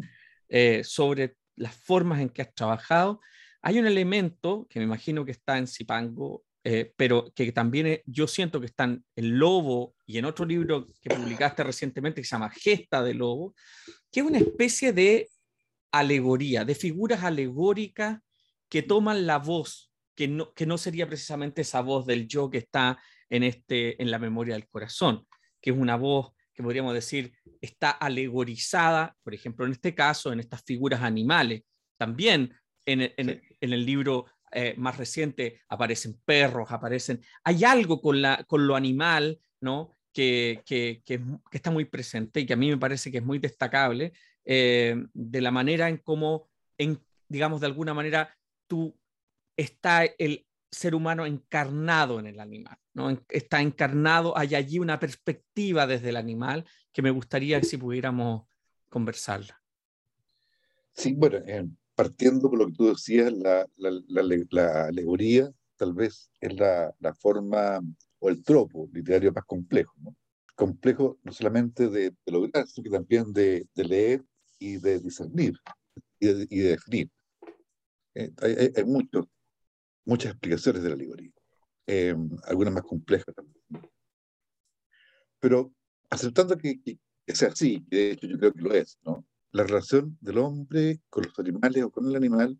eh, 0.50 0.84
sobre 0.84 1.38
las 1.56 1.76
formas 1.76 2.22
en 2.22 2.30
que 2.30 2.42
has 2.42 2.54
trabajado, 2.54 3.20
hay 3.62 3.78
un 3.78 3.86
elemento 3.86 4.68
que 4.70 4.80
me 4.80 4.86
imagino 4.86 5.24
que 5.24 5.32
está 5.32 5.58
en 5.58 5.68
Cipango 5.68 6.44
eh, 6.64 6.94
pero 6.96 7.32
que 7.34 7.52
también 7.52 8.02
yo 8.06 8.28
siento 8.28 8.60
que 8.60 8.68
están 8.68 9.04
El 9.16 9.30
Lobo 9.30 9.96
y 10.06 10.20
en 10.20 10.26
otro 10.26 10.46
libro 10.46 10.86
que 11.02 11.10
publicaste 11.10 11.64
recientemente 11.64 12.22
que 12.22 12.28
se 12.28 12.36
llama 12.36 12.52
Gesta 12.52 13.02
de 13.02 13.16
Lobo, 13.16 13.56
que 14.12 14.20
es 14.20 14.26
una 14.26 14.38
especie 14.38 14.94
de 14.94 15.28
alegoría, 15.92 16.64
de 16.64 16.76
figuras 16.76 17.24
alegóricas 17.24 18.20
que 18.70 18.84
toman 18.84 19.26
la 19.26 19.40
voz, 19.40 19.92
que 20.16 20.28
no, 20.28 20.54
que 20.54 20.68
no 20.68 20.78
sería 20.78 21.08
precisamente 21.08 21.62
esa 21.62 21.82
voz 21.82 22.06
del 22.06 22.28
yo 22.28 22.50
que 22.50 22.60
está 22.60 23.02
en, 23.30 23.44
este, 23.44 24.02
en 24.02 24.12
la 24.12 24.20
memoria 24.20 24.54
del 24.54 24.68
corazón, 24.68 25.26
que 25.60 25.72
es 25.72 25.78
una 25.78 25.96
voz 25.96 26.32
que 26.54 26.62
podríamos 26.62 26.94
decir 26.94 27.34
está 27.60 27.92
alegorizada, 27.92 29.16
por 29.24 29.34
ejemplo, 29.34 29.66
en 29.66 29.72
este 29.72 29.96
caso, 29.96 30.32
en 30.32 30.40
estas 30.40 30.64
figuras 30.64 31.02
animales. 31.02 31.64
También 31.98 32.54
en, 32.86 33.02
en, 33.18 33.42
en 33.60 33.74
el 33.74 33.86
libro 33.86 34.26
eh, 34.52 34.76
más 34.78 34.98
reciente 34.98 35.62
aparecen 35.70 36.20
perros, 36.26 36.72
aparecen... 36.72 37.22
Hay 37.44 37.64
algo 37.64 38.02
con, 38.02 38.22
la, 38.22 38.44
con 38.46 38.68
lo 38.68 38.76
animal, 38.76 39.40
¿no? 39.62 39.98
Que, 40.14 40.62
que, 40.66 41.02
que, 41.06 41.22
está 41.52 41.72
muy 41.72 41.86
presente 41.86 42.42
y 42.42 42.46
que 42.46 42.54
a 42.54 42.58
mí 42.58 42.70
me 42.70 42.78
parece 42.78 43.12
que 43.12 43.20
es 43.20 43.24
muy 43.24 43.40
destacable 43.40 44.12
eh, 44.44 44.96
de 45.14 45.42
la 45.42 45.52
manera 45.52 45.88
en 45.88 45.98
cómo, 45.98 46.50
en, 46.78 47.00
digamos, 47.30 47.62
de 47.62 47.68
alguna 47.68 47.94
manera, 47.94 48.36
tú 48.68 48.98
está 49.56 50.04
el 50.04 50.46
ser 50.70 50.96
humano 50.96 51.26
encarnado 51.26 52.20
en 52.20 52.28
el 52.28 52.40
animal, 52.40 52.78
¿no? 52.94 53.18
Está 53.30 53.62
encarnado, 53.62 54.38
hay 54.38 54.56
allí 54.56 54.80
una 54.80 55.00
perspectiva 55.00 55.86
desde 55.86 56.10
el 56.10 56.18
animal 56.18 56.66
que 56.92 57.02
me 57.02 57.12
gustaría 57.12 57.60
que 57.60 57.68
si 57.68 57.78
pudiéramos 57.78 58.48
conversarla. 58.90 59.62
Sí, 60.94 61.14
bueno, 61.14 61.38
eh, 61.46 61.66
partiendo 61.96 62.50
por 62.50 62.60
lo 62.60 62.68
que 62.68 62.74
tú 62.74 62.90
decías, 62.90 63.32
la, 63.34 63.68
la, 63.78 64.86
alegoría 64.88 65.52
tal 65.78 65.94
vez 65.94 66.30
es 66.40 66.54
la, 66.60 66.94
forma 67.20 67.82
o 68.20 68.30
el 68.30 68.44
tropo 68.44 68.88
literario 68.94 69.32
más 69.32 69.46
complejo, 69.46 69.94
¿no? 69.98 70.16
Complejo 70.56 71.18
no 71.24 71.32
solamente 71.32 71.90
de, 71.90 72.14
lograr, 72.28 72.68
sino 72.68 72.84
que 72.84 72.90
también 72.92 73.34
de, 73.34 73.68
leer 73.76 74.24
y 74.60 74.78
de 74.78 75.00
discernir 75.00 75.58
y 76.20 76.28
de, 76.28 76.46
definir. 76.46 77.10
Eh, 78.14 78.32
hay, 78.42 78.72
hay, 78.76 78.84
muchas 80.06 80.32
explicaciones 80.32 80.84
de 80.84 80.90
la 80.90 80.96
alegoría, 80.96 81.32
eh, 81.88 82.16
algunas 82.44 82.74
más 82.74 82.84
complejas 82.84 83.34
también. 83.34 83.60
Pero 85.40 85.74
aceptando 86.12 86.56
que, 86.58 86.80
que, 86.80 87.00
que 87.26 87.36
sea 87.36 87.50
así, 87.50 87.84
que 87.90 87.96
de 87.96 88.12
hecho 88.12 88.28
yo 88.28 88.38
creo 88.38 88.54
que 88.54 88.62
lo 88.62 88.74
es, 88.74 89.00
¿no? 89.04 89.26
La 89.52 89.64
relación 89.64 90.18
del 90.22 90.38
hombre 90.38 91.02
con 91.10 91.26
los 91.26 91.38
animales 91.40 91.84
o 91.84 91.92
con 91.92 92.08
el 92.08 92.16
animal 92.16 92.60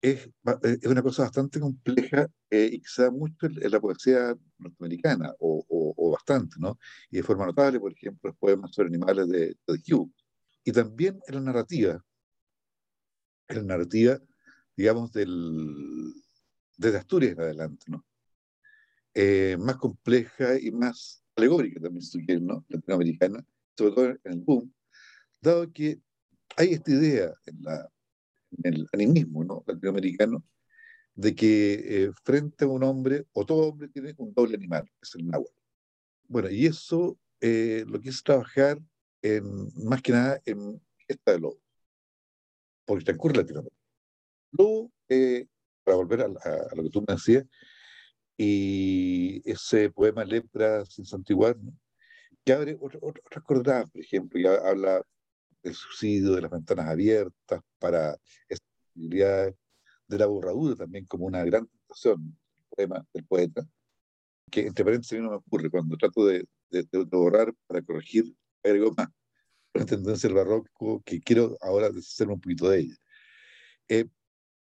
es, 0.00 0.26
eh, 0.26 0.78
es 0.82 0.86
una 0.86 1.02
cosa 1.02 1.22
bastante 1.22 1.60
compleja 1.60 2.28
eh, 2.50 2.70
y 2.72 2.82
da 2.96 3.10
mucho 3.10 3.46
en, 3.46 3.70
la 3.70 3.80
poesía 3.80 4.36
norteamericana, 4.58 5.34
o, 5.38 5.64
o, 5.68 6.10
bastante, 6.10 6.56
¿no? 6.58 6.78
Y 7.10 7.18
de 7.18 7.22
forma 7.22 7.46
notable, 7.46 7.80
por 7.80 7.92
ejemplo, 7.92 8.30
los 8.30 8.38
poemas 8.38 8.74
sobre 8.74 8.88
animales 8.88 9.28
de, 9.28 9.56
de 9.66 9.94
Hugh. 9.94 10.10
Y 10.64 10.72
también 10.72 11.20
en 11.26 11.34
la 11.36 11.40
narrativa, 11.40 12.04
en 13.48 13.56
la 13.56 13.62
narrativa, 13.62 14.18
digamos, 14.76 15.12
del, 15.12 16.12
desde 16.76 16.98
Asturias 16.98 17.32
en 17.32 17.40
adelante, 17.40 17.84
¿no? 17.88 18.04
Eh, 19.14 19.56
más 19.58 19.76
compleja 19.76 20.58
y 20.60 20.70
más 20.70 21.22
alegórica 21.36 21.80
también, 21.80 22.02
si 22.02 22.18
¿no? 22.40 22.64
Latinoamericana, 22.68 23.44
sobre 23.76 23.94
todo 23.94 24.06
en 24.06 24.32
el 24.32 24.40
boom, 24.40 24.74
dado 25.40 25.72
que 25.72 26.00
hay 26.56 26.72
esta 26.72 26.90
idea 26.90 27.34
en, 27.46 27.62
la, 27.62 27.88
el 28.62 28.86
animismo 28.92 29.44
¿no? 29.44 29.64
latinoamericano 29.66 30.44
de 31.14 31.34
que 31.34 31.74
eh, 31.74 32.10
frente 32.24 32.64
a 32.64 32.68
un 32.68 32.82
hombre, 32.82 33.26
o 33.32 33.44
todo 33.44 33.68
hombre 33.68 33.88
tiene 33.88 34.14
un 34.18 34.34
doble 34.34 34.56
animal, 34.56 34.90
es 35.00 35.14
el 35.14 35.26
náhuatl. 35.26 35.52
Bueno, 36.28 36.50
y 36.50 36.66
eso 36.66 37.18
eh, 37.40 37.84
lo 37.88 38.00
quise 38.00 38.22
trabajar 38.22 38.78
en, 39.22 39.72
más 39.84 40.02
que 40.02 40.12
nada 40.12 40.40
en 40.44 40.80
esta 41.08 41.32
de 41.32 41.40
lobo, 41.40 41.60
porque 42.84 43.04
transcurre 43.04 43.38
Latinoamérica. 43.38 43.76
Luego, 44.52 44.92
eh, 45.08 45.46
para 45.84 45.96
volver 45.96 46.22
a, 46.22 46.74
lo 46.74 46.82
que 46.82 46.90
tú 46.90 47.04
me 47.06 47.14
decías, 47.14 47.46
y 48.36 49.40
ese 49.50 49.90
poema 49.90 50.24
Lepra 50.24 50.84
sin 50.84 51.06
santiguar, 51.06 51.56
¿no? 51.56 51.72
que 52.44 52.52
abre 52.52 52.76
otras 52.78 53.02
otra 53.02 53.40
coordenadas, 53.40 53.90
por 53.90 54.02
ejemplo, 54.02 54.38
que 54.38 54.48
habla 54.48 55.02
el 55.66 55.74
subsidio 55.74 56.32
de 56.32 56.42
las 56.42 56.50
ventanas 56.50 56.86
abiertas, 56.86 57.60
para 57.78 58.16
esa 58.48 58.62
posibilidad 58.94 59.54
de 60.08 60.18
la 60.18 60.26
borradura 60.26 60.76
también 60.76 61.04
como 61.06 61.26
una 61.26 61.44
gran 61.44 61.66
tentación 61.66 62.38
poema 62.70 63.04
del 63.12 63.24
poeta, 63.24 63.66
que 64.50 64.66
entre 64.66 64.84
paréntesis 64.84 65.20
no 65.20 65.30
me 65.30 65.36
ocurre, 65.36 65.70
cuando 65.70 65.96
trato 65.96 66.24
de, 66.26 66.46
de, 66.70 66.86
borrar 67.04 67.52
para 67.66 67.82
corregir, 67.82 68.34
agrego 68.62 68.92
más 68.96 69.08
una 69.74 69.84
tendencia 69.84 70.28
del 70.28 70.36
barroco 70.36 71.02
que 71.04 71.20
quiero 71.20 71.56
ahora 71.60 71.90
deshacerme 71.90 72.34
un 72.34 72.40
poquito 72.40 72.70
de 72.70 72.80
ella. 72.80 72.96
Eh, 73.88 74.06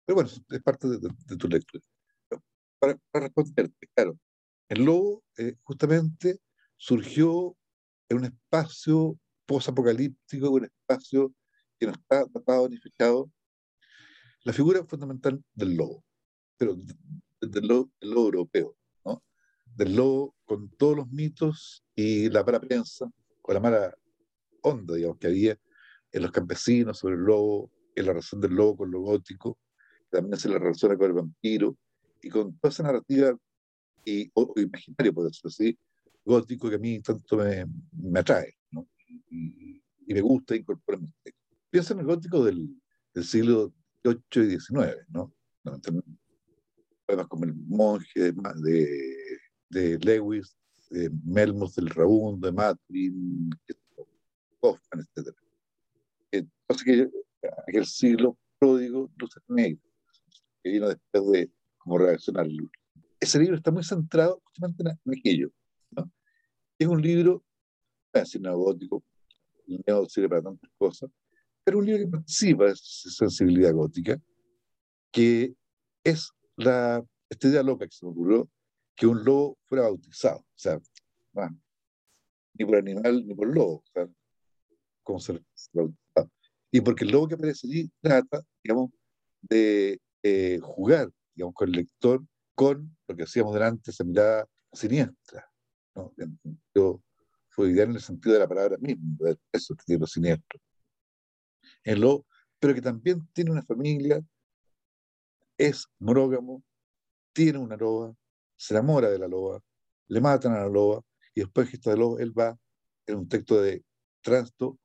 pero 0.05 0.15
bueno, 0.15 0.29
es 0.29 0.63
parte 0.63 0.88
de, 0.88 1.38
tu 1.38 1.47
lectura. 1.47 1.83
Para, 2.79 2.97
para, 3.12 3.25
responderte, 3.25 3.88
claro, 3.93 4.17
el 4.69 4.83
lobo 4.83 5.23
eh, 5.38 5.55
justamente 5.63 6.39
surgió 6.77 7.55
en 8.09 8.17
un 8.17 8.25
espacio 8.25 9.17
post-apocalíptico, 9.49 10.51
un 10.51 10.65
espacio 10.65 11.33
que 11.79 11.88
no 11.88 11.93
está 11.93 12.23
tapado 12.27 12.69
ni 12.69 12.77
fechado, 12.77 13.31
la 14.43 14.53
figura 14.53 14.85
fundamental 14.85 15.43
del 15.55 15.75
lobo, 15.75 16.05
pero 16.55 16.77
del 17.41 17.67
lobo, 17.67 17.89
europeo, 17.99 18.77
¿no? 19.03 19.23
del 19.65 19.95
lobo 19.95 20.35
con 20.45 20.69
todos 20.77 20.97
los 20.97 21.07
mitos 21.09 21.83
y 21.95 22.29
la 22.29 22.43
mala 22.43 22.59
prensa, 22.59 23.12
con 23.41 23.55
la 23.55 23.59
mala 23.59 23.97
onda, 24.62 24.93
digamos, 24.93 25.17
que 25.17 25.27
había 25.27 25.57
en 26.12 26.21
los 26.21 26.31
campesinos 26.31 26.99
sobre 26.99 27.15
el 27.15 27.21
lobo, 27.21 27.71
en 27.95 28.05
la 28.05 28.12
relación 28.13 28.41
del 28.41 28.53
lobo 28.53 28.77
con 28.77 28.91
lo 28.91 29.01
gótico, 29.01 29.57
también 30.12 30.39
se 30.39 30.49
la 30.49 30.59
relaciona 30.59 30.95
con 30.95 31.07
el 31.07 31.13
vampiro, 31.13 31.75
y 32.21 32.29
con 32.29 32.55
toda 32.59 32.69
esa 32.69 32.83
narrativa 32.83 33.35
y, 34.05 34.29
o, 34.35 34.53
imaginario, 34.57 35.13
por 35.13 35.25
decirlo 35.25 35.49
así, 35.49 35.79
gótico 36.23 36.69
que 36.69 36.75
a 36.75 36.79
mí 36.79 36.99
tanto 36.99 37.38
me, 37.38 37.65
me 37.93 38.19
atrae 38.19 38.58
y, 39.09 39.81
me 40.07 40.21
gusta 40.21 40.55
incorporar 40.55 41.01
Piensa 41.69 41.93
en 41.93 41.99
el 41.99 42.07
gótico 42.07 42.43
del, 42.43 42.67
del 43.13 43.23
siglo 43.23 43.71
XVIII 44.03 44.55
y 44.55 44.59
XIX, 44.59 44.97
¿no? 45.09 45.31
Poemas 47.05 47.27
como 47.27 47.45
El 47.45 47.53
monje 47.53 48.31
de, 48.31 49.39
de 49.69 49.99
Lewis, 49.99 50.57
de 50.89 51.11
Melmoth 51.25 51.75
del 51.75 51.89
Raúl, 51.89 52.39
de 52.39 52.51
Matrin, 52.51 53.51
Hoffman, 54.61 55.05
etc. 55.15 55.35
Entonces, 56.31 56.83
que 56.83 57.09
aquel 57.67 57.85
siglo 57.85 58.37
pródigo, 58.59 59.11
luces 59.17 59.43
negras, 59.47 59.83
que 60.63 60.71
vino 60.71 60.89
después 60.89 61.31
de 61.31 61.51
como 61.77 61.97
reaccionar 61.97 62.47
Ese 63.19 63.39
libro 63.39 63.55
está 63.55 63.71
muy 63.71 63.83
centrado 63.83 64.41
justamente 64.43 64.83
en 64.83 65.17
aquello. 65.17 65.51
¿no? 65.91 66.11
Es 66.77 66.87
un 66.87 67.01
libro 67.01 67.43
casi 68.11 68.39
gótico, 68.39 69.03
no 69.87 70.05
sirve 70.05 70.29
para 70.29 70.41
tantas 70.41 70.69
cosas, 70.77 71.09
pero 71.63 71.79
un 71.79 71.85
libro 71.85 72.05
que 72.05 72.11
participa 72.11 72.65
de 72.65 72.71
esa 72.71 73.09
sensibilidad 73.09 73.73
gótica, 73.73 74.19
que 75.11 75.53
es 76.03 76.31
la, 76.57 77.03
esta 77.29 77.47
idea 77.47 77.63
loca 77.63 77.85
que 77.85 77.95
se 77.95 78.05
me 78.05 78.11
ocurrió, 78.11 78.49
que 78.95 79.07
un 79.07 79.23
lobo 79.23 79.57
fuera 79.67 79.83
bautizado, 79.83 80.39
o 80.39 80.57
sea, 80.57 80.79
ni 82.53 82.65
por 82.65 82.75
animal 82.75 83.25
ni 83.25 83.33
por 83.33 83.47
lobo, 83.53 83.75
o 83.75 83.83
sea, 83.93 84.07
como 85.03 85.19
se 85.19 85.39
bautizado. 85.73 86.31
Y 86.71 86.81
porque 86.81 87.03
el 87.03 87.11
lobo 87.11 87.27
que 87.27 87.35
aparece 87.35 87.67
allí 87.67 87.91
trata, 88.01 88.41
digamos, 88.63 88.91
de 89.41 89.99
eh, 90.23 90.59
jugar, 90.61 91.09
digamos, 91.35 91.55
con 91.55 91.69
el 91.69 91.75
lector, 91.75 92.23
con 92.55 92.97
lo 93.07 93.15
que 93.15 93.23
hacíamos 93.23 93.53
delante, 93.53 93.91
esa 93.91 94.03
mirada 94.03 94.47
siniestra, 94.73 95.49
¿no? 95.95 96.13
Yo, 96.75 97.01
ideal 97.65 97.89
en 97.89 97.95
el 97.95 98.01
sentido 98.01 98.33
de 98.33 98.39
la 98.39 98.47
palabra 98.47 98.77
misma, 98.77 99.35
eso 99.51 99.75
que 99.75 99.83
tiene 99.85 100.01
lo 100.01 100.07
siniestro. 100.07 100.59
En 101.83 102.01
lo, 102.01 102.25
pero 102.60 102.73
que 102.73 102.81
también 102.81 103.27
tiene 103.33 103.51
una 103.51 103.63
familia, 103.63 104.23
es 105.57 105.87
monógamo, 105.99 106.63
tiene 107.33 107.60
una 107.60 107.75
loba, 107.75 108.13
se 108.57 108.73
enamora 108.73 109.10
de 109.10 109.19
la 109.19 109.27
loba, 109.27 109.62
le 110.07 110.21
matan 110.21 110.53
a 110.53 110.62
la 110.62 110.69
loba, 110.69 111.01
y 111.33 111.41
después 111.41 111.69
que 111.69 111.77
está 111.77 111.91
de 111.91 111.97
loba, 111.97 112.21
él 112.21 112.37
va 112.37 112.57
en 113.05 113.17
un 113.17 113.27
texto 113.27 113.62
de 113.62 113.83
tránsito 114.21 114.79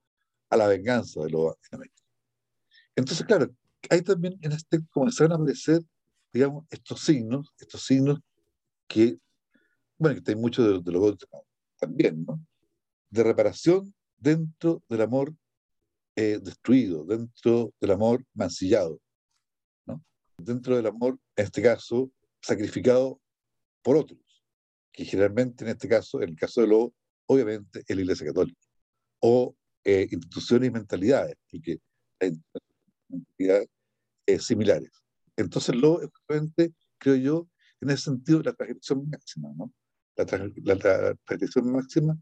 a 0.51 0.57
la 0.57 0.67
venganza 0.67 1.23
de 1.23 1.31
loba 1.31 1.55
en 1.71 1.77
América. 1.77 2.03
Entonces, 2.97 3.27
claro, 3.27 3.55
hay 3.91 4.03
también 4.03 4.39
en 4.41 4.53
este 4.53 4.81
comenzaron 4.91 5.33
a 5.33 5.35
aparecer, 5.37 5.83
digamos, 6.33 6.65
estos 6.71 7.01
signos, 7.01 7.53
estos 7.59 7.85
signos 7.85 8.21
que, 8.87 9.19
bueno, 9.99 10.23
que 10.23 10.31
hay 10.31 10.37
muchos 10.37 10.67
de, 10.67 10.81
de 10.83 10.93
los 10.93 11.17
también, 11.79 12.25
¿no? 12.25 12.41
De 13.15 13.23
reparación 13.23 13.95
dentro 14.17 14.83
del 14.89 15.03
amor 15.03 15.35
eh, 16.17 16.41
destruido, 16.43 17.05
dentro 17.05 17.73
del 17.81 17.93
amor 17.93 18.25
mancillado, 18.35 19.01
¿no? 19.87 20.05
dentro 20.37 20.77
del 20.77 20.87
amor, 20.87 21.19
en 21.37 21.45
este 21.45 21.63
caso, 21.63 22.11
sacrificado 22.43 23.21
por 23.83 23.97
otros, 23.97 24.19
que 24.93 25.05
generalmente 25.05 25.65
en 25.65 25.71
este 25.71 25.89
caso, 25.89 26.23
en 26.23 26.31
el 26.31 26.37
caso 26.37 26.61
de 26.61 26.67
lo, 26.67 26.93
obviamente, 27.27 27.85
es 27.87 27.97
la 27.97 28.03
Iglesia 28.03 28.27
Católica, 28.27 28.61
o 29.21 29.55
eh, 29.85 30.09
instituciones 30.11 30.69
y 30.69 30.73
mentalidades, 30.73 31.37
porque 31.49 31.79
hay 32.21 32.33
mentalidades 33.09 33.69
eh, 34.27 34.39
similares. 34.41 34.91
Entonces, 35.37 35.77
lo 35.77 36.01
justamente, 36.01 36.75
creo 36.99 37.17
yo, 37.17 37.49
en 37.81 37.91
ese 37.91 38.05
sentido, 38.05 38.43
la 38.43 38.55
transgresión 38.55 39.09
máxima, 39.09 39.51
¿no? 39.57 39.73
La, 40.17 40.25
transgresión 40.27 41.73
máxima 41.73 42.19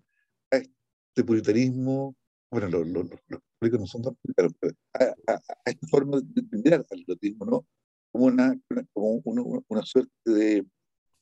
de 1.15 1.25
puritanismo, 1.25 2.17
bueno, 2.51 2.69
los, 2.69 2.87
los, 2.87 3.07
los, 3.29 3.81
no 3.81 3.87
son 3.87 4.03
tan 4.03 4.15
puritanos, 4.17 4.53
pero 4.61 4.75
a, 4.95 5.41
esta 5.65 5.87
forma 5.89 6.21
de 6.21 6.41
entender 6.41 6.75
al 6.75 7.01
erotismo, 7.01 7.47
¿no? 7.47 7.67
como 8.13 8.27
una, 8.27 8.55
como 8.93 9.23
una, 9.69 9.83
suerte 9.83 10.13
de, 10.27 10.67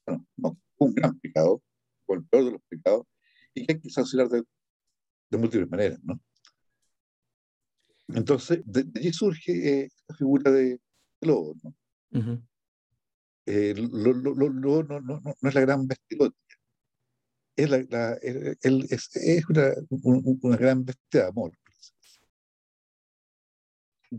bueno, 0.07 0.26
no, 0.36 0.59
un 0.78 0.95
gran 0.95 1.18
pecado, 1.20 1.62
o 2.07 2.14
el 2.14 2.24
peor 2.24 2.45
de 2.47 2.51
los 2.53 2.62
pecados, 2.68 3.07
y 3.55 3.64
que 3.64 3.74
hay 3.74 3.80
que 3.80 3.91
sancionar 3.91 4.28
de, 4.28 4.43
de 5.30 5.38
múltiples 5.38 5.70
maneras, 5.70 6.01
¿no? 6.03 6.20
Entonces, 8.09 8.61
de, 8.64 8.86
allí 8.97 9.12
surge 9.12 9.53
eh, 9.53 9.88
la 10.09 10.16
figura 10.16 10.51
de 10.51 10.80
lobo, 11.20 11.55
¿no? 11.62 12.43
Eh, 13.47 13.74
lo, 13.76 14.12
lo, 14.12 14.34
lo, 14.34 14.51
no, 14.51 14.82
no, 14.82 15.01
no, 15.01 15.20
no, 15.20 15.49
es 15.49 15.55
la 15.55 15.61
gran 15.61 15.86
bestia 15.86 16.18
es, 17.63 17.71
la, 17.71 17.85
la, 17.89 18.13
es, 18.23 19.11
es 19.15 19.49
una, 19.49 19.73
una, 20.43 20.57
gran 20.57 20.85
bestia 20.85 21.23
de 21.23 21.29
amor 21.29 21.53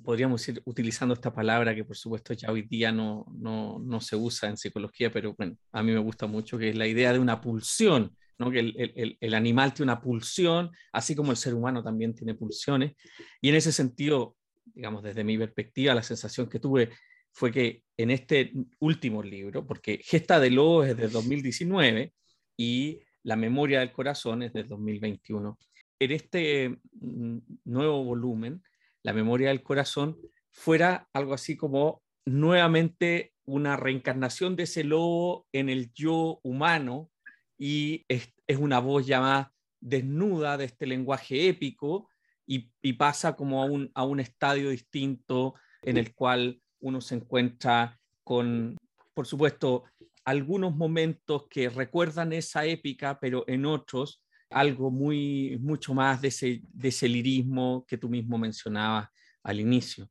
podríamos 0.04 0.48
ir 0.48 0.62
utilizando 0.66 1.14
esta 1.14 1.34
palabra 1.34 1.76
que 1.76 1.84
por 1.84 1.98
supuesto 1.98 2.34
ya 2.34 2.52
hoy 2.52 2.62
día 2.64 2.92
no, 2.92 3.26
no, 3.38 3.80
no, 3.80 4.00
se 4.00 4.16
usa 4.16 4.50
en 4.50 4.58
psicología, 4.58 5.12
pero 5.12 5.34
bueno, 5.34 5.58
a 5.72 5.84
mí 5.84 5.92
me 5.92 6.00
gusta 6.00 6.28
mucho, 6.28 6.58
que 6.58 6.70
es 6.70 6.76
la 6.78 6.88
idea 6.88 7.12
de 7.12 7.20
una 7.20 7.42
pulsión, 7.42 8.16
¿no? 8.38 8.50
que 8.50 8.60
el, 8.60 8.94
el, 8.96 9.18
el, 9.20 9.34
animal 9.34 9.74
tiene 9.74 9.92
una 9.92 10.02
pulsión, 10.02 10.72
así 10.94 11.14
como 11.14 11.32
el 11.32 11.38
ser 11.38 11.54
humano 11.54 11.84
también 11.84 12.16
tiene 12.16 12.36
pulsiones. 12.36 12.94
Y 13.42 13.50
en 13.50 13.56
ese 13.56 13.72
sentido, 13.72 14.38
digamos, 14.64 15.04
desde 15.04 15.24
mi 15.24 15.38
perspectiva, 15.38 15.94
la 15.94 16.04
sensación 16.04 16.48
que 16.48 16.60
tuve 16.60 16.90
fue 17.34 17.52
que 17.52 17.84
en 17.98 18.12
este 18.12 18.54
último 18.80 19.22
libro, 19.22 19.66
porque 19.66 20.00
Gesta 20.04 20.40
de 20.40 20.52
Lobo 20.52 20.84
es 20.84 20.96
de 20.96 21.08
2019 21.08 22.14
y 22.58 23.02
La 23.24 23.36
Memoria 23.36 23.80
del 23.80 23.92
Corazón 23.92 24.44
es 24.44 24.54
de 24.54 24.64
2021, 24.64 25.58
en 26.02 26.12
este 26.12 26.80
mm, 26.94 27.38
nuevo 27.66 28.04
volumen, 28.04 28.64
la 29.04 29.14
memoria 29.14 29.50
del 29.50 29.62
corazón, 29.62 30.18
fuera 30.50 31.08
algo 31.14 31.36
así 31.36 31.56
como 31.56 32.02
nuevamente 32.26 33.34
una 33.46 33.78
reencarnación 33.78 34.56
de 34.56 34.64
ese 34.64 34.84
lobo 34.84 35.46
en 35.52 35.70
el 35.70 35.94
yo 35.94 36.40
humano 36.44 37.12
y 37.58 38.04
es, 38.08 38.34
una 38.58 38.80
voz 38.80 39.06
ya 39.06 39.22
más 39.22 39.48
desnuda 39.80 40.58
de 40.58 40.66
este 40.66 40.88
lenguaje 40.88 41.48
épico 41.48 42.10
y, 42.48 42.94
pasa 42.94 43.36
como 43.36 43.62
a 43.62 43.66
un, 43.66 43.92
a 43.94 44.04
un 44.04 44.20
estadio 44.20 44.72
distinto 44.72 45.54
en 45.84 45.98
el 45.98 46.14
cual 46.14 46.62
uno 46.80 47.00
se 47.00 47.16
encuentra 47.16 48.00
con, 48.24 48.76
por 49.14 49.26
supuesto, 49.26 49.84
algunos 50.26 50.76
momentos 50.76 51.48
que 51.50 51.70
recuerdan 51.70 52.34
esa 52.34 52.66
épica, 52.66 53.20
pero 53.20 53.44
en 53.48 53.66
otros 53.66 54.24
algo 54.52 54.92
muy, 54.92 55.58
mucho 55.62 55.94
más 55.94 56.22
de 56.22 56.28
ese, 56.28 56.62
de 56.64 56.90
ese 56.90 57.08
lirismo 57.08 57.86
que 57.88 57.98
tú 57.98 58.10
mismo 58.10 58.38
mencionabas 58.38 59.08
al 59.44 59.60
inicio. 59.60 60.10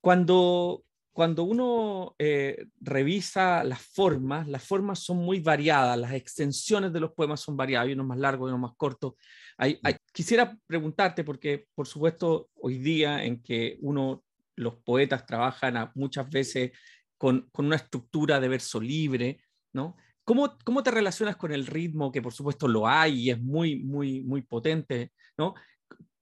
Cuando, 0.00 0.84
cuando 1.12 1.42
uno 1.42 2.14
eh, 2.18 2.66
revisa 2.80 3.62
las 3.64 3.82
formas, 3.82 4.48
las 4.48 4.64
formas 4.64 5.00
son 5.00 5.18
muy 5.18 5.40
variadas, 5.40 5.98
las 5.98 6.12
extensiones 6.12 6.92
de 6.92 7.00
los 7.00 7.12
poemas 7.12 7.40
son 7.40 7.56
variadas, 7.56 7.88
hay 7.88 7.92
unos 7.92 8.06
más 8.06 8.18
largos 8.18 8.48
y 8.48 8.50
unos 8.50 8.70
más 8.70 8.76
cortos. 8.76 9.14
Hay, 9.58 9.78
quisiera 10.12 10.56
preguntarte, 10.66 11.24
porque 11.24 11.66
por 11.74 11.86
supuesto 11.86 12.48
hoy 12.54 12.78
día 12.78 13.24
en 13.24 13.42
que 13.42 13.76
uno, 13.80 14.24
los 14.56 14.76
poetas 14.76 15.26
trabajan 15.26 15.90
muchas 15.94 16.30
veces 16.30 16.70
con, 17.20 17.50
con, 17.52 17.66
una 17.66 17.76
estructura 17.76 18.40
de 18.40 18.48
verso 18.48 18.80
libre, 18.80 19.42
¿no? 19.74 19.94
¿Cómo, 20.24 20.56
¿Cómo, 20.64 20.82
te 20.82 20.90
relacionas 20.90 21.36
con 21.36 21.52
el 21.52 21.66
ritmo, 21.66 22.10
que 22.10 22.22
por 22.22 22.32
supuesto 22.32 22.66
lo 22.66 22.88
hay 22.88 23.20
y 23.20 23.30
es 23.30 23.38
muy, 23.38 23.76
muy, 23.84 24.22
muy 24.22 24.40
potente, 24.40 25.12
¿no? 25.36 25.54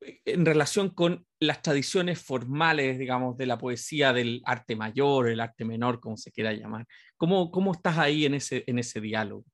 en 0.01 0.47
relación 0.47 0.91
con 0.91 1.27
las 1.41 1.63
tradiciones 1.63 2.21
formales, 2.21 2.99
digamos, 2.99 3.37
de 3.37 3.47
la 3.47 3.59
poesía 3.59 4.13
del 4.13 4.43
arte 4.45 4.77
mayor, 4.77 5.29
el 5.29 5.41
arte 5.41 5.65
menor, 5.65 6.01
como 6.01 6.17
se 6.17 6.31
quiera 6.31 6.53
llamar. 6.53 6.87
¿Cómo, 7.17 7.51
cómo 7.51 7.73
estás 7.73 7.99
ahí 7.99 8.25
en 8.25 8.35
ese, 8.35 8.65
en 8.67 8.79
ese 8.79 9.01
diálogo? 9.01 9.45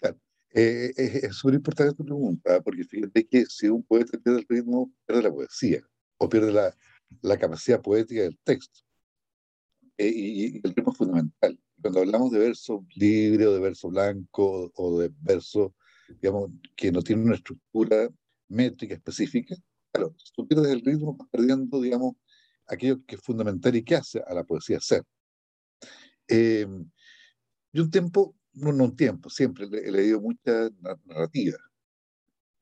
Claro. 0.00 0.18
Eh, 0.52 0.92
es 0.96 1.34
súper 1.36 1.54
importante 1.54 1.94
tu 1.94 2.04
pregunta, 2.04 2.60
porque 2.60 2.84
fíjate 2.84 3.26
que 3.26 3.46
si 3.46 3.68
un 3.68 3.82
poeta 3.82 4.18
pierde 4.18 4.40
el 4.40 4.46
ritmo, 4.48 4.92
pierde 5.06 5.22
la 5.22 5.32
poesía, 5.32 5.80
o 6.18 6.28
pierde 6.28 6.52
la, 6.52 6.76
la 7.22 7.38
capacidad 7.38 7.80
poética 7.80 8.22
del 8.22 8.38
texto. 8.44 8.80
Eh, 10.00 10.12
y, 10.16 10.56
el 10.64 10.74
ritmo 10.74 10.92
es 10.92 10.96
fundamental 10.96 11.60
cuando 11.78 12.00
hablamos 12.00 12.30
de 12.30 12.38
verso 12.38 12.86
libre 12.94 13.46
o 13.46 13.52
de 13.52 13.60
verso 13.60 13.90
blanco 13.90 14.72
o 14.74 14.98
de 14.98 15.12
verso, 15.20 15.74
digamos, 16.08 16.50
que 16.74 16.90
no 16.90 17.02
tiene 17.02 17.22
una 17.22 17.34
estructura 17.34 18.08
métrica 18.48 18.94
específica, 18.94 19.54
claro, 19.92 20.14
si 20.16 20.32
tú 20.32 20.48
pierdes 20.48 20.72
el 20.72 20.80
ritmo, 20.80 21.16
vas 21.18 21.28
perdiendo, 21.30 21.82
digamos, 21.82 22.14
aquello 22.66 23.04
que 23.04 23.16
es 23.16 23.20
fundamental 23.20 23.76
y 23.76 23.84
que 23.84 23.96
hace 23.96 24.22
a 24.26 24.32
la 24.32 24.44
poesía 24.44 24.80
ser. 24.80 25.02
Eh, 26.28 26.66
un 26.66 27.90
tiempo, 27.90 28.34
no, 28.54 28.72
no 28.72 28.84
un 28.84 28.96
tiempo, 28.96 29.28
siempre 29.28 29.66
he 29.66 29.92
leído 29.92 30.18
mucha 30.18 30.70
narrativa, 31.04 31.58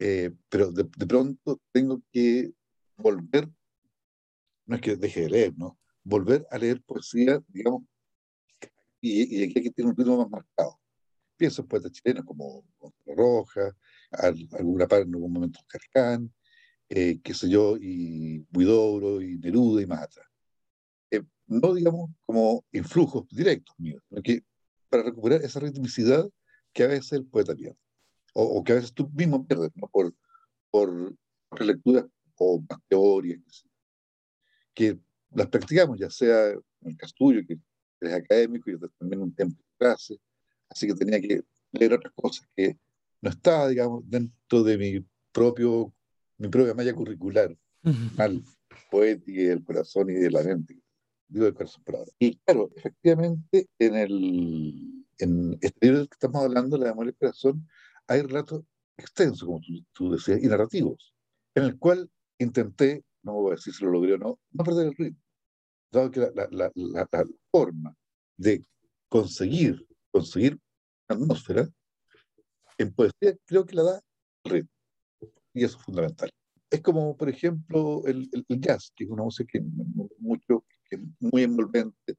eh, 0.01 0.32
pero 0.49 0.72
de, 0.72 0.82
de, 0.97 1.07
pronto 1.07 1.61
tengo 1.70 2.03
que 2.11 2.51
volver, 2.97 3.49
no 4.66 4.74
es 4.74 4.82
que 4.82 4.97
deje 4.97 5.20
de 5.20 5.30
leer, 5.30 5.55
¿no? 5.57 5.78
Volver 6.09 6.46
a 6.50 6.56
leer 6.56 6.80
poesía, 6.82 7.38
digamos, 7.48 7.82
y, 9.00 9.44
aquí, 9.44 9.59
aquí 9.59 9.70
tiene 9.70 9.90
un 9.90 9.96
ritmo 9.96 10.16
más 10.16 10.30
marcado. 10.30 10.80
Pienso 11.36 11.62
en 11.62 11.68
poetas 11.68 11.92
chilenos 11.92 12.24
como 12.24 12.64
Roja, 13.06 13.76
alguna 14.11 14.88
parte 14.88 15.06
en 15.06 15.14
algún 15.14 15.32
momento 15.32 15.61
Carcán, 15.68 16.32
eh, 16.88 17.20
qué 17.22 17.34
sé 17.34 17.50
yo, 17.50 17.76
y 17.78 18.38
Buidobro, 18.50 19.20
y 19.20 19.36
Neruda, 19.36 19.82
y 19.82 19.86
más 19.86 20.02
atrás. 20.02 20.26
Eh, 21.11 21.22
no 21.46 21.74
digamos 21.74 22.11
como 22.24 22.64
influjos 22.72 23.28
directos 23.28 23.74
míos, 23.78 24.02
sino 24.09 24.22
que 24.22 24.42
para 24.88 25.02
recuperar 25.02 25.42
esa 25.42 25.61
ritmicidad 25.61 26.26
que 26.72 26.84
a 26.84 26.86
veces 26.86 27.12
el 27.12 27.26
poeta 27.26 27.54
pierde, 27.54 27.78
o, 28.32 28.64
que 28.64 28.72
a 28.72 28.76
veces 28.76 28.94
tú 28.94 29.11
mismo 29.11 29.46
pierdes, 29.46 29.70
¿no? 29.74 29.88
por, 29.88 30.14
por 30.70 31.14
lecturas 31.61 32.06
o 32.36 32.61
más 32.68 32.80
teorías, 32.88 33.66
que 34.74 34.98
las 35.33 35.49
practicamos, 35.49 35.99
ya 35.99 36.11
sea 36.11 36.51
en 36.51 36.61
el 36.83 36.97
caso 36.97 37.14
tuyo, 37.16 37.41
que 37.47 37.59
es 38.01 38.12
académico, 38.12 38.70
y 38.70 38.79
también 38.99 39.22
un 39.22 39.35
tiempo 39.35 39.57
de 39.57 39.87
clase, 39.87 40.18
así 40.68 40.87
que 40.87 40.95
tenía 40.95 41.20
que 41.20 41.43
leer 41.72 41.93
otras 41.93 42.12
cosas 42.14 42.47
que 42.57 42.79
no 43.20 43.31
estaba, 43.31 43.68
digamos, 43.68 44.09
dentro 44.09 44.62
de 44.62 44.79
mi 44.79 45.07
propio, 45.33 45.93
mi 46.39 46.49
propia 46.49 46.74
malla 46.74 46.95
curricular, 46.95 47.57
al 48.16 48.43
poética 48.91 49.43
del 49.43 49.64
corazón 49.64 50.11
y 50.11 50.14
de 50.14 50.31
la 50.31 50.43
mente. 50.43 50.81
Digo 51.26 51.45
del 51.45 51.55
corazón 51.55 51.83
por 51.85 51.97
ahora. 51.97 52.11
Y 52.18 52.37
claro, 52.37 52.70
efectivamente, 52.74 53.68
en, 53.79 53.95
el, 53.97 55.05
en 55.18 55.59
este 55.61 55.87
libro 55.87 56.07
que 56.07 56.14
estamos 56.14 56.43
hablando, 56.43 56.79
La 56.79 56.87
memoria 56.87 57.12
del 57.12 57.18
corazón, 57.18 57.68
hay 58.07 58.22
relatos 58.22 58.64
extensos, 58.97 59.47
como 59.47 59.61
tú, 59.93 60.12
decías, 60.12 60.43
y 60.43 60.47
narrativos, 60.47 61.14
en 61.55 61.64
el 61.64 61.79
cual 61.79 62.11
intenté, 62.39 63.05
no 63.22 63.34
voy 63.34 63.52
a 63.52 63.54
decir 63.56 63.74
si 63.74 63.84
lo 63.84 63.90
logré 63.90 64.14
o 64.14 64.18
no, 64.18 64.38
no 64.52 64.64
perder 64.64 64.88
el 64.88 64.94
ritmo. 64.94 65.20
Dado 65.90 66.10
que 66.10 66.20
la, 66.20 66.30
la, 66.34 66.48
la, 66.50 66.70
la 66.74 67.24
forma 67.50 67.96
de 68.36 68.62
conseguir, 69.08 69.86
conseguir 70.10 70.58
atmósfera 71.08 71.68
en 72.78 72.92
poesía 72.92 73.36
creo 73.44 73.66
que 73.66 73.76
la 73.76 73.82
da 73.82 74.00
el 74.44 74.50
ritmo. 74.50 74.70
Y 75.54 75.64
eso 75.64 75.78
es 75.78 75.84
fundamental. 75.84 76.30
Es 76.70 76.80
como, 76.82 77.16
por 77.16 77.28
ejemplo, 77.28 78.02
el, 78.06 78.28
el, 78.32 78.60
jazz, 78.60 78.92
que 78.94 79.04
es 79.04 79.10
una 79.10 79.24
música 79.24 79.48
que, 79.52 79.60
mucho, 80.18 80.64
que 80.88 80.96
es 80.96 81.02
muy 81.18 81.42
envolvente, 81.42 82.14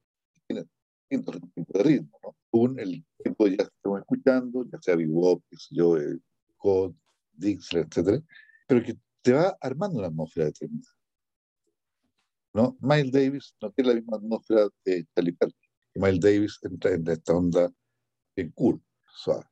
tiene 0.47 0.65
distintos 1.09 1.39
tipos 1.53 1.73
de 1.73 1.83
ritmo. 1.83 2.19
¿no? 2.23 2.35
Un, 2.51 2.79
el 2.79 3.05
tipo 3.23 3.45
de 3.45 3.57
jazz 3.57 3.69
que 3.69 3.75
estamos 3.75 3.99
escuchando, 3.99 4.65
ya 4.71 4.81
sea 4.81 4.95
bebop, 4.95 5.43
qué 5.49 5.57
sé 5.57 5.75
yo, 5.75 5.97
el 5.97 6.21
Code, 6.57 6.95
Dixler, 7.33 7.85
etc. 7.85 8.23
Pero 8.67 8.83
que 8.83 8.97
te 9.21 9.33
va 9.33 9.57
armando 9.61 9.99
una 9.99 10.07
atmósfera 10.07 10.47
determinada. 10.47 10.99
¿no? 12.53 12.77
Miles 12.81 13.11
Davis 13.11 13.55
no 13.61 13.71
tiene 13.71 13.89
la 13.89 13.95
misma 13.95 14.17
atmósfera 14.17 14.67
de 14.85 15.05
Charlie 15.15 15.33
Parker. 15.33 15.69
Miles 15.95 16.19
Davis 16.19 16.59
entra 16.63 16.91
en 16.91 17.07
esta 17.07 17.33
onda 17.33 17.71
bien 18.35 18.51
cool, 18.51 18.81
suave. 19.13 19.45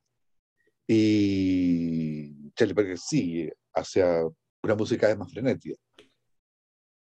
Y 0.86 2.50
Charlie 2.52 2.74
Parker 2.74 2.98
sigue 2.98 3.54
hacia 3.74 4.22
una 4.62 4.74
música 4.74 5.14
más 5.16 5.30
frenética. 5.30 5.76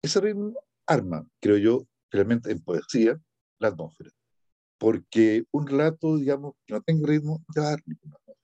Ese 0.02 0.20
ritmo 0.20 0.54
arma, 0.86 1.28
creo 1.40 1.58
yo, 1.58 1.86
realmente 2.10 2.50
en 2.50 2.62
poesía, 2.62 3.20
la 3.58 3.68
atmósfera. 3.68 4.10
Porque 4.78 5.44
un 5.50 5.66
relato, 5.66 6.16
digamos, 6.16 6.54
que 6.64 6.74
no 6.74 6.82
tenga 6.82 7.08
ritmo, 7.08 7.44
te 7.52 7.60
va 7.60 7.66
a 7.66 7.70
dar 7.70 7.82
ninguna 7.84 8.16
atmósfera. 8.16 8.38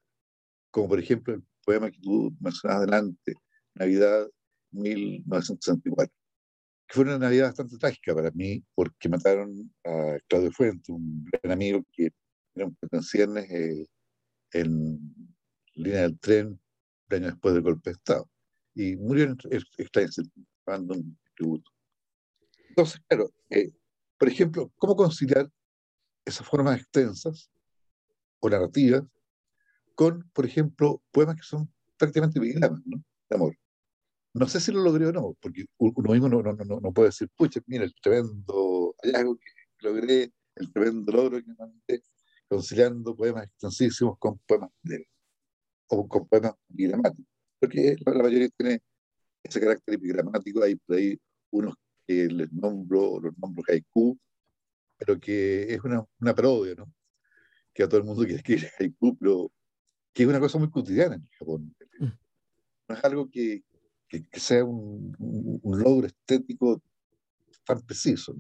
Como 0.71 0.89
por 0.89 0.99
ejemplo 0.99 1.35
el 1.35 1.45
poema 1.65 1.91
que 1.91 2.01
tú 2.01 2.35
mencionabas 2.41 2.83
adelante, 2.83 3.35
Navidad 3.75 4.29
1964, 4.73 6.13
que 6.87 6.95
fue 6.95 7.05
una 7.05 7.19
Navidad 7.19 7.47
bastante 7.47 7.77
trágica 7.79 8.15
para 8.15 8.31
mí, 8.33 8.63
porque 8.75 9.09
mataron 9.09 9.73
a 9.85 10.19
Claudio 10.29 10.53
Fuente, 10.53 10.93
un 10.93 11.25
gran 11.25 11.53
amigo 11.53 11.83
que 11.93 12.11
era 12.55 12.67
un 12.67 12.77
pensiones 12.91 13.51
eh, 13.51 13.87
en 14.53 14.99
línea 15.75 16.03
del 16.03 16.19
tren 16.19 16.61
un 17.11 17.17
año 17.17 17.27
después 17.27 17.55
del 17.55 17.63
golpe 17.63 17.91
de 17.91 17.95
Estado. 17.95 18.29
Y 18.75 18.97
murió 18.97 19.25
en 19.25 19.37
extrañas 19.79 20.17
dando 20.67 20.95
un 20.95 21.19
tributo. 21.37 21.71
Entonces, 22.69 23.01
claro, 23.09 23.31
eh, 23.51 23.71
por 24.19 24.29
ejemplo, 24.29 24.73
cómo 24.77 24.97
conciliar 24.97 25.49
esas 26.25 26.47
formas 26.47 26.81
extensas 26.81 27.51
o 28.41 28.49
narrativas 28.49 29.03
con, 29.95 30.29
por 30.33 30.45
ejemplo, 30.45 31.03
poemas 31.13 31.37
que 31.37 31.43
son 31.43 31.73
prácticamente 31.97 32.39
epigramas, 32.39 32.81
¿no? 32.85 33.03
De 33.29 33.37
amor. 33.37 33.57
No 34.35 34.49
sé 34.49 34.61
si 34.61 34.73
lo 34.73 34.83
logré 34.83 35.07
o 35.07 35.13
no, 35.13 35.37
porque 35.41 35.65
uno 35.79 36.13
mismo 36.13 36.29
no, 36.29 36.43
no, 36.43 36.53
no, 36.55 36.81
no 36.81 36.93
puede 36.93 37.11
decir, 37.11 37.29
pucha, 37.37 37.61
mira, 37.67 37.85
el 37.85 37.95
tremendo 38.03 38.93
hallazgo 39.01 39.37
que 39.37 39.87
logré, 39.87 40.33
el 40.57 40.73
tremendo 40.73 41.13
logro 41.13 41.39
que 41.39 41.53
mandé, 41.57 42.03
conciliando 42.49 43.15
poemas 43.15 43.45
extensísimos 43.45 44.19
con 44.19 44.39
poemas 44.41 44.71
de, 44.83 45.07
o 45.89 46.09
con 46.09 46.27
poemas 46.27 46.55
epigramáticos, 46.69 47.27
porque 47.61 47.97
la, 48.05 48.13
mayoría 48.13 48.49
tiene 48.57 48.83
ese 49.41 49.61
carácter 49.61 49.95
epigramático, 49.95 50.65
hay 50.65 50.75
por 50.75 50.97
ahí 50.97 51.17
unos 51.53 51.75
que 52.05 52.27
les 52.27 52.53
nombro, 52.53 53.21
los 53.21 53.39
nombro 53.39 53.63
haiku, 53.69 54.19
pero 54.99 55.21
que 55.21 55.75
es 55.75 55.85
una, 55.85 56.05
una 56.21 56.35
parodia, 56.35 56.75
¿no? 56.75 56.93
Que 57.73 57.85
a 57.85 57.89
todo 57.89 57.99
el 57.99 58.05
mundo 58.07 58.23
quiere 58.23 58.39
escribir 58.39 58.69
haiku, 58.81 59.17
pero 59.17 59.53
que 60.13 60.25
es 60.25 60.29
una 60.29 60.41
cosa 60.41 60.59
muy 60.59 60.71
cotidiana 60.71 61.15
en 61.15 61.25
Japón. 61.39 61.75
Mm. 62.01 62.07
No 62.89 62.95
es 62.97 63.05
algo 63.05 63.31
que, 63.31 63.63
que, 64.09 64.25
sea 64.41 64.65
un, 64.65 65.15
un, 65.19 65.83
logro 65.83 66.07
estético 66.07 66.83
tan 67.65 67.81
preciso. 67.83 68.35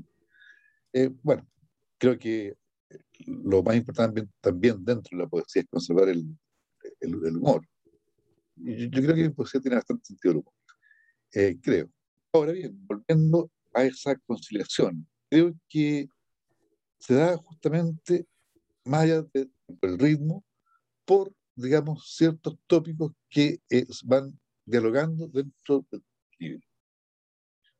Eh, 0.92 1.10
bueno, 1.22 1.46
creo 1.98 2.18
que 2.18 2.54
lo 3.26 3.62
más 3.62 3.76
importante 3.76 4.28
también 4.40 4.84
dentro 4.84 5.16
de 5.16 5.24
la 5.24 5.28
poesía 5.28 5.62
es 5.62 5.68
conservar 5.68 6.08
el, 6.08 6.24
el, 7.00 7.36
humor. 7.36 7.66
Yo, 8.56 8.72
yo, 8.72 9.02
creo 9.02 9.14
que 9.14 9.22
la 9.24 9.32
poesía 9.32 9.60
tiene 9.60 9.76
bastante 9.76 10.04
sentido 10.04 10.32
el 10.32 10.38
humor. 10.38 10.54
Eh, 11.32 11.58
creo. 11.60 11.90
Ahora 12.32 12.52
bien, 12.52 12.78
volviendo 12.86 13.50
a 13.72 13.84
esa 13.84 14.16
conciliación, 14.26 15.06
creo 15.28 15.54
que 15.68 16.08
se 16.98 17.14
da 17.14 17.36
justamente 17.36 18.26
más 18.84 19.02
allá 19.02 19.22
del 19.32 19.98
ritmo 19.98 20.44
por 21.04 21.32
digamos, 21.56 22.14
ciertos 22.16 22.56
tópicos 22.66 23.12
que 23.28 23.60
van 24.04 24.38
dialogando 24.64 25.28
dentro 25.28 25.86
del 25.90 26.02
libro. 26.38 26.66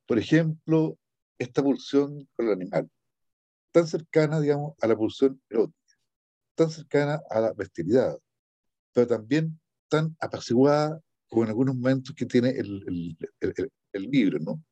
Por 0.07 0.19
ejemplo, 0.19 0.97
esta 1.37 1.63
pulsión 1.63 2.27
con 2.35 2.47
el 2.47 2.53
animal, 2.53 2.89
tan 3.71 3.87
cercana, 3.87 4.39
digamos, 4.39 4.73
a 4.81 4.87
la 4.87 4.95
pulsión 4.95 5.41
erótica, 5.49 5.97
tan 6.55 6.69
cercana 6.69 7.21
a 7.29 7.41
la 7.41 7.53
bestialidad, 7.53 8.17
pero 8.93 9.07
también 9.07 9.59
tan 9.89 10.15
apaciguada 10.19 11.01
como 11.27 11.43
en 11.43 11.49
algunos 11.49 11.75
momentos 11.75 12.15
que 12.15 12.25
tiene 12.25 12.49
el, 12.49 12.83
el, 12.87 13.17
el, 13.41 13.71
el 13.93 14.03
libro, 14.03 14.39
¿no? 14.39 14.63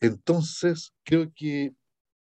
Entonces, 0.00 0.92
creo 1.04 1.30
que 1.34 1.74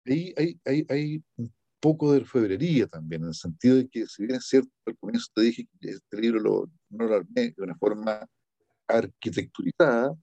ahí 0.06 0.34
hay, 0.36 0.60
hay, 0.64 0.86
hay 0.88 1.24
un 1.36 1.52
poco 1.80 2.12
de 2.12 2.20
orfebrería 2.20 2.86
también, 2.86 3.22
en 3.22 3.28
el 3.28 3.34
sentido 3.34 3.76
de 3.76 3.88
que, 3.88 4.06
si 4.06 4.24
bien 4.24 4.36
es 4.36 4.46
cierto, 4.46 4.70
al 4.86 4.96
comienzo 4.96 5.28
te 5.34 5.42
dije 5.42 5.68
que 5.80 5.90
este 5.90 6.20
libro 6.20 6.40
lo, 6.40 6.70
no 6.88 7.06
lo 7.06 7.16
armé 7.16 7.52
de 7.56 7.62
una 7.62 7.76
forma 7.76 8.26
arquitecturizada, 8.86 10.14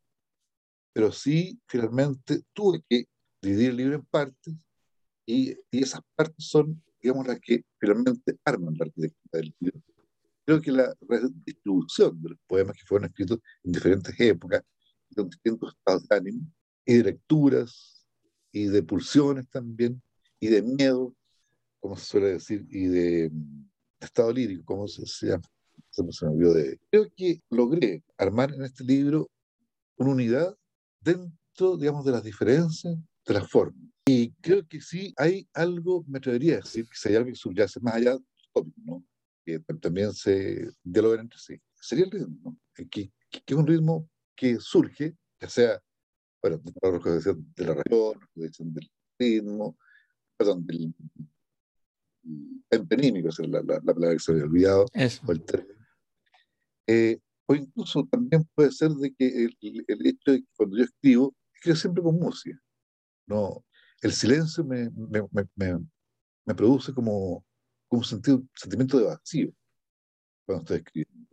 pero 0.94 1.12
sí, 1.12 1.60
finalmente, 1.68 2.42
tuve 2.54 2.84
que 2.90 3.06
dividir 3.42 3.70
el 3.72 3.78
libro 3.78 3.96
en 3.96 4.06
partes 4.06 4.54
y, 5.26 5.52
y 5.72 5.84
esas 5.84 6.02
partes 6.16 6.46
son, 6.46 6.84
digamos, 7.02 7.28
las 7.28 7.40
que 7.40 7.64
finalmente 7.80 8.38
arman 8.46 8.76
la 8.78 8.86
arquitectura 8.86 9.42
del 9.42 9.56
libro. 9.60 9.82
Creo 10.46 10.62
que 10.62 10.72
la 10.72 10.94
redistribución 11.02 12.22
de 12.22 12.30
los 12.30 12.40
poemas 12.48 12.76
que 12.76 12.86
fueron 12.86 13.10
escritos 13.10 13.40
en 13.64 13.72
diferentes 13.72 14.20
épocas, 14.20 14.64
con 15.16 15.30
distintos 15.30 15.74
estados 15.74 16.08
de 16.08 16.16
ánimo, 16.16 16.48
y 16.86 16.96
de 16.96 17.04
lecturas, 17.04 18.06
y 18.52 18.66
de 18.66 18.84
pulsiones 18.84 19.48
también, 19.50 20.02
y 20.40 20.48
de 20.48 20.62
miedo, 20.62 21.16
como 21.80 21.96
se 21.96 22.06
suele 22.06 22.28
decir, 22.34 22.66
y 22.70 22.88
de, 22.88 23.32
estado 24.00 24.32
lírico, 24.34 24.66
como 24.66 24.88
se, 24.88 25.06
llama. 25.28 25.44
Se 25.92 26.04
me 26.04 26.32
olvidó 26.32 26.54
de. 26.54 26.80
Creo 26.90 27.12
que 27.16 27.42
logré 27.50 28.04
armar 28.18 28.54
en 28.54 28.64
este 28.64 28.84
libro 28.84 29.30
una 29.98 30.12
unidad 30.12 30.58
dentro, 31.02 31.78
digamos, 31.78 32.06
de 32.06 32.12
las 32.12 32.24
diferencias 32.24 32.98
de 33.26 33.34
las 33.34 33.50
formas. 33.50 33.92
Y 34.06 34.32
creo 34.42 34.68
que 34.68 34.82
sí 34.82 35.14
hay 35.18 35.48
algo, 35.54 36.04
me 36.08 36.18
atrevería 36.18 36.56
a 36.56 36.58
decir, 36.58 36.86
que 36.88 36.96
si 36.96 37.10
hay 37.10 37.16
algo 37.16 37.30
que 37.30 37.36
subyace 37.36 37.80
más 37.82 37.96
allá 37.96 38.18
¿no? 38.84 39.04
que 39.46 39.60
también 39.80 40.14
se 40.14 40.70
dialogan 40.84 41.22
entre 41.22 41.40
sí. 41.40 41.62
Sería 41.76 42.06
el 42.06 42.12
ritmo, 42.12 42.38
¿no? 42.44 42.58
que, 42.74 42.86
que, 43.30 43.42
es 43.46 43.56
un 43.56 43.68
ritmo 43.68 44.10
que 44.36 44.58
surge, 44.60 45.16
ya 45.40 45.50
sea, 45.50 45.82
bueno, 46.42 46.58
de 46.58 46.72
la 46.82 46.90
organización 46.90 47.54
de 47.56 47.66
la 47.66 47.74
región, 47.76 48.20
del 48.74 48.92
ritmo, 49.20 49.78
perdón, 50.38 50.66
del, 50.66 50.94
empenímico, 52.70 53.30
es 53.30 53.40
la, 53.40 53.62
la, 53.62 53.82
la, 53.84 53.94
palabra 53.94 54.14
que 54.14 54.20
se 54.20 54.32
había 54.32 54.44
olvidado, 54.44 54.86
o 55.26 55.32
el 55.32 55.44
eh, 56.88 57.20
o 57.48 57.56
incluso 57.56 58.08
también 58.10 58.48
puede 58.56 58.72
ser 58.72 58.92
de 58.92 59.14
que 59.14 59.28
el, 59.28 59.86
el, 59.88 60.08
hecho 60.08 60.32
de 60.32 60.42
que 60.42 60.48
cuando 60.56 60.78
yo 60.78 60.84
escribo, 60.84 61.36
escribo 61.56 61.76
siempre 61.76 62.04
con 62.04 62.20
música. 62.20 62.60
No, 63.28 63.64
el 64.02 64.12
silencio 64.14 64.64
me, 64.64 64.90
me, 64.92 65.22
me, 65.56 65.80
me 66.46 66.56
produce 66.56 66.94
como, 66.94 67.46
como 67.88 68.00
un 68.02 68.06
sentido, 68.06 68.44
sentimiento 68.56 68.98
de 68.98 69.06
vacío 69.06 69.52
cuando 70.46 70.64
estoy 70.64 70.78
escribiendo. 70.78 71.28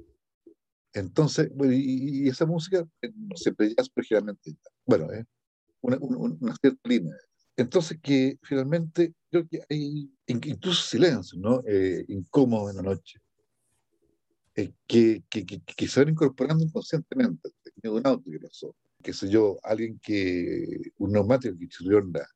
Entonces, 0.95 1.51
bueno, 1.55 1.73
y, 1.75 2.25
y, 2.25 2.29
esa 2.29 2.47
música, 2.47 2.85
eh, 3.03 3.13
no 3.15 3.37
siempre 3.37 3.75
jazz, 3.75 3.89
pero 3.91 4.07
generalmente, 4.07 4.57
bueno, 4.87 5.13
eh, 5.13 5.25
una, 5.81 5.97
una, 6.01 6.37
una, 6.41 6.57
cierta 6.57 6.89
línea. 6.89 7.15
Entonces, 7.57 7.99
que 8.03 8.39
finalmente 8.43 9.15
creo 9.31 9.47
que 9.49 9.61
hay 9.69 10.11
incluso 10.27 10.83
silencio, 10.83 11.39
¿no? 11.41 11.63
Eh, 11.67 12.05
incómodo 12.09 12.71
en 12.71 12.77
la 12.77 12.83
noche, 12.83 13.19
eh, 14.59 14.73
que, 14.89 15.23
que, 15.31 15.47
que, 15.47 15.87
se 15.87 16.01
van 16.01 16.09
incorporando 16.09 16.65
inconscientemente. 16.65 17.51
De 17.77 17.89
un 17.89 18.05
auto 18.05 18.29
que 18.29 18.41
pasó, 18.41 18.75
qué 19.05 19.13
sé 19.13 19.29
yo, 19.29 19.57
alguien 19.63 20.01
que, 20.01 20.93
un 20.99 21.13
neumático 21.13 21.57
que 21.57 21.69
chirrió 21.69 21.99
en 21.99 22.13
la, 22.13 22.29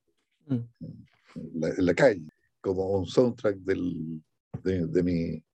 mm. 0.47 1.75
en 1.79 1.87
la, 1.87 1.95
calle, 1.95 2.29
como 2.61 2.91
un 2.91 3.07
soundtrack 3.07 3.57
del, 3.57 4.23
de, 4.63 4.87
de 4.87 5.03
mi 5.03 5.45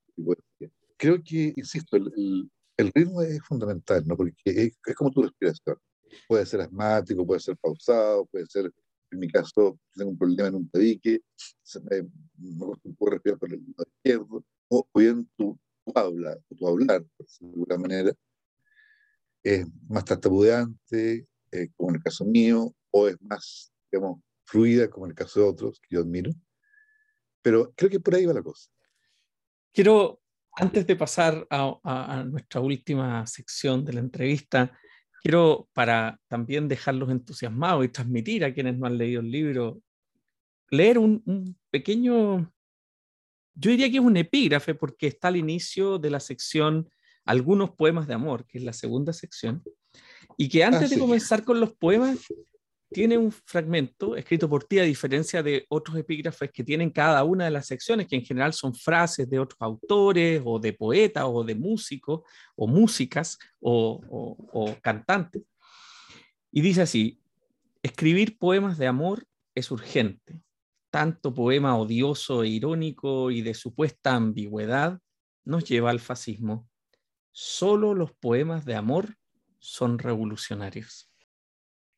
Creo 0.98 1.22
que, 1.22 1.54
insisto, 1.56 1.96
el, 1.96 2.50
el, 2.76 2.92
ritmo 2.92 3.22
es 3.22 3.40
fundamental, 3.44 4.06
¿no? 4.06 4.14
Porque 4.14 4.34
es, 4.44 4.78
es 4.84 4.94
como 4.94 5.10
tu 5.10 5.22
respiración. 5.22 5.78
Puede 6.26 6.44
ser 6.44 6.60
asmático, 6.60 7.26
puede 7.26 7.40
ser 7.40 7.56
pausado, 7.56 8.26
puede 8.26 8.44
ser 8.44 8.70
en 9.10 9.18
mi 9.20 9.28
caso, 9.28 9.78
tengo 9.94 10.10
un 10.10 10.18
problema 10.18 10.48
en 10.48 10.56
un 10.56 10.68
tabique, 10.68 11.22
se 11.62 11.80
me, 11.80 12.02
me 12.36 12.92
puedo 12.98 13.12
respirar 13.12 13.38
por 13.38 13.50
el 13.50 13.60
lado 13.60 13.90
izquierdo, 13.96 14.44
o, 14.68 14.86
bien 14.94 15.26
tu, 15.34 15.58
tu 15.92 15.98
habla, 15.98 16.36
o 16.48 16.54
tu 16.54 16.68
hablar, 16.68 17.02
de 17.02 17.46
alguna 17.46 17.78
manera, 17.78 18.12
es 19.42 19.66
más 19.88 20.04
tartamudeante, 20.04 21.26
eh, 21.52 21.68
como 21.76 21.90
en 21.90 21.96
el 21.96 22.02
caso 22.02 22.24
mío, 22.24 22.74
o 22.90 23.08
es 23.08 23.20
más, 23.22 23.72
digamos, 23.90 24.20
fluida, 24.44 24.88
como 24.88 25.06
en 25.06 25.10
el 25.10 25.16
caso 25.16 25.40
de 25.40 25.46
otros, 25.46 25.80
que 25.80 25.94
yo 25.94 26.00
admiro. 26.00 26.30
Pero 27.42 27.72
creo 27.74 27.90
que 27.90 28.00
por 28.00 28.14
ahí 28.14 28.26
va 28.26 28.32
la 28.32 28.42
cosa. 28.42 28.70
Quiero, 29.72 30.20
antes 30.52 30.86
de 30.86 30.96
pasar 30.96 31.46
a, 31.50 31.78
a, 31.82 32.18
a 32.18 32.24
nuestra 32.24 32.60
última 32.60 33.26
sección 33.26 33.84
de 33.84 33.92
la 33.92 34.00
entrevista, 34.00 34.76
quiero 35.22 35.68
para 35.72 36.20
también 36.28 36.68
dejarlos 36.68 37.10
entusiasmados 37.10 37.84
y 37.84 37.88
transmitir 37.88 38.44
a 38.44 38.52
quienes 38.52 38.76
no 38.78 38.86
han 38.86 38.98
leído 38.98 39.20
el 39.20 39.30
libro, 39.30 39.80
leer 40.70 40.98
un, 40.98 41.22
un, 41.26 41.56
pequeño, 41.70 42.52
yo 43.60 43.70
diría 43.70 43.90
que 43.90 43.96
es 43.96 44.04
un 44.04 44.16
epígrafe 44.16 44.74
porque 44.74 45.08
está 45.08 45.28
al 45.28 45.36
inicio 45.36 45.98
de 45.98 46.10
la 46.10 46.20
sección 46.20 46.88
Algunos 47.24 47.70
poemas 47.70 48.06
de 48.06 48.14
amor, 48.14 48.46
que 48.46 48.58
es 48.58 48.64
la 48.64 48.72
segunda 48.72 49.12
sección, 49.12 49.62
y 50.38 50.48
que 50.48 50.64
antes 50.64 50.90
ah, 50.90 50.94
de 50.94 50.98
comenzar 50.98 51.44
con 51.44 51.60
los 51.60 51.74
poemas, 51.74 52.18
tiene 52.90 53.18
un 53.18 53.30
fragmento 53.30 54.16
escrito 54.16 54.48
por 54.48 54.64
ti, 54.64 54.78
a 54.78 54.84
diferencia 54.84 55.42
de 55.42 55.66
otros 55.68 55.96
epígrafes 55.98 56.50
que 56.50 56.64
tienen 56.64 56.90
cada 56.90 57.22
una 57.24 57.44
de 57.44 57.50
las 57.50 57.66
secciones, 57.66 58.06
que 58.06 58.16
en 58.16 58.24
general 58.24 58.54
son 58.54 58.74
frases 58.74 59.28
de 59.28 59.38
otros 59.38 59.60
autores 59.60 60.40
o 60.44 60.58
de 60.58 60.72
poetas 60.72 61.24
o 61.26 61.44
de 61.44 61.54
músicos 61.54 62.22
o 62.56 62.66
músicas 62.66 63.38
o, 63.60 64.00
o, 64.52 64.76
cantantes. 64.80 65.42
Y 66.50 66.62
dice 66.62 66.82
así, 66.82 67.20
escribir 67.82 68.38
poemas 68.38 68.78
de 68.78 68.86
amor 68.86 69.26
es 69.54 69.70
urgente. 69.70 70.40
Tanto 70.90 71.34
poema 71.34 71.76
odioso 71.76 72.42
e 72.42 72.48
irónico 72.48 73.30
y 73.30 73.42
de 73.42 73.54
supuesta 73.54 74.14
ambigüedad 74.14 74.98
nos 75.44 75.64
lleva 75.64 75.90
al 75.90 76.00
fascismo. 76.00 76.68
Solo 77.32 77.94
los 77.94 78.12
poemas 78.12 78.64
de 78.64 78.74
amor 78.74 79.16
son 79.58 79.98
revolucionarios. 79.98 81.10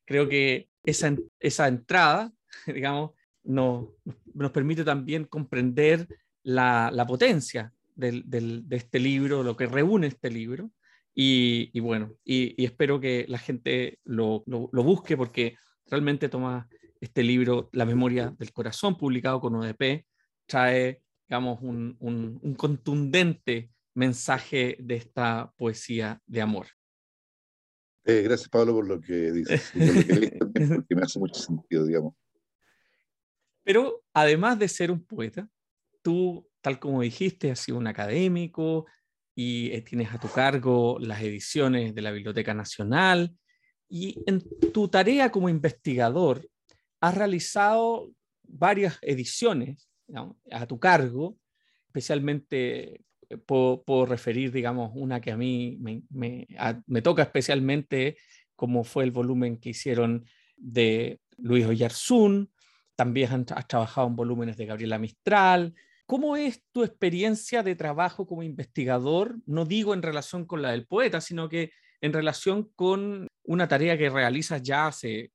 Creo 0.05 0.27
que 0.27 0.69
esa, 0.83 1.15
esa 1.39 1.67
entrada, 1.67 2.31
digamos, 2.67 3.11
nos, 3.43 3.89
nos 4.33 4.51
permite 4.51 4.83
también 4.83 5.25
comprender 5.25 6.07
la, 6.43 6.91
la 6.93 7.05
potencia 7.05 7.73
del, 7.95 8.23
del, 8.29 8.67
de 8.67 8.75
este 8.77 8.99
libro, 8.99 9.43
lo 9.43 9.55
que 9.55 9.67
reúne 9.67 10.07
este 10.07 10.29
libro. 10.29 10.71
Y, 11.13 11.77
bueno, 11.81 12.15
y, 12.23 12.63
espero 12.63 12.99
que 12.99 13.25
la 13.27 13.37
gente 13.37 13.99
lo, 14.05 14.43
lo, 14.45 14.69
lo, 14.71 14.83
busque 14.83 15.17
porque 15.17 15.57
realmente 15.87 16.29
toma 16.29 16.69
este 17.01 17.23
libro, 17.23 17.69
La 17.73 17.85
memoria 17.85 18.33
del 18.39 18.53
corazón, 18.53 18.97
publicado 18.97 19.41
con 19.41 19.55
ODP, 19.55 20.05
trae, 20.45 21.01
digamos, 21.27 21.61
un, 21.61 21.97
un 21.99 22.55
contundente 22.55 23.71
mensaje 23.93 24.77
de 24.79 24.95
esta 24.95 25.51
poesía 25.57 26.21
de 26.25 26.41
amor. 26.41 26.67
Eh, 28.03 28.21
gracias, 28.23 28.49
Pablo, 28.49 28.73
por 28.73 28.87
lo 28.87 28.99
que 28.99 29.31
dices, 29.31 29.71
porque 30.75 30.95
me 30.95 31.01
hace 31.01 31.19
mucho 31.19 31.39
sentido, 31.39 31.85
digamos. 31.85 32.15
Pero 33.63 34.03
además 34.13 34.57
de 34.57 34.67
ser 34.67 34.91
un 34.91 35.05
poeta, 35.05 35.47
tú, 36.01 36.47
tal 36.61 36.79
como 36.79 37.01
dijiste, 37.01 37.51
has 37.51 37.59
sido 37.59 37.77
un 37.77 37.85
académico 37.85 38.87
y 39.35 39.71
eh, 39.71 39.81
tienes 39.81 40.11
a 40.11 40.19
tu 40.19 40.29
cargo 40.29 40.97
las 40.99 41.21
ediciones 41.21 41.93
de 41.93 42.01
la 42.01 42.11
Biblioteca 42.11 42.53
Nacional. 42.55 43.35
Y 43.87 44.23
en 44.25 44.41
tu 44.71 44.87
tarea 44.87 45.31
como 45.31 45.49
investigador, 45.49 46.47
has 47.01 47.15
realizado 47.15 48.11
varias 48.43 48.99
ediciones 49.01 49.89
a 50.51 50.67
tu 50.67 50.79
cargo, 50.79 51.37
especialmente 51.87 53.01
eh, 53.29 53.37
puedo, 53.37 54.05
referir, 54.05 54.51
digamos, 54.51 54.91
una 54.93 55.19
que 55.19 55.31
a 55.31 55.37
mí 55.37 55.79
me, 55.79 57.01
toca 57.01 57.23
especialmente, 57.23 58.17
como 58.55 58.83
fue 58.83 59.03
el 59.03 59.11
volumen 59.11 59.57
que 59.57 59.69
hicieron 59.69 60.25
de 60.57 61.19
Luis 61.37 61.65
Oyarzún, 61.65 62.51
también 62.95 63.45
has, 63.49 63.67
trabajado 63.67 64.07
en 64.07 64.15
volúmenes 64.15 64.57
de 64.57 64.65
Gabriela 64.67 64.99
Mistral. 64.99 65.73
¿Cómo 66.05 66.35
es 66.35 66.61
tu 66.71 66.83
experiencia 66.83 67.63
de 67.63 67.75
trabajo 67.75 68.27
como 68.27 68.43
investigador? 68.43 69.37
No 69.45 69.65
digo 69.65 69.93
en 69.93 70.03
relación 70.03 70.45
con 70.45 70.61
la 70.61 70.71
del 70.71 70.85
poeta, 70.85 71.21
sino 71.21 71.49
que 71.49 71.71
en 72.01 72.13
relación 72.13 72.69
con 72.75 73.27
una 73.43 73.67
tarea 73.67 73.97
que 73.97 74.09
realizas 74.09 74.61
ya 74.61 74.87
hace 74.87 75.31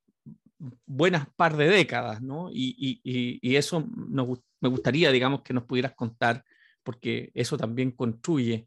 buenas 0.87 1.29
par 1.37 1.57
de 1.57 1.69
décadas, 1.69 2.23
¿no? 2.23 2.49
Y, 2.53 3.41
eso 3.57 3.87
me 3.87 4.69
gustaría, 4.69 5.11
digamos, 5.11 5.43
que 5.43 5.55
nos 5.55 5.65
pudieras 5.65 5.95
contar 5.95 6.45
porque 6.83 7.33
eso 7.35 7.57
también 7.57 7.91
construye 7.91 8.67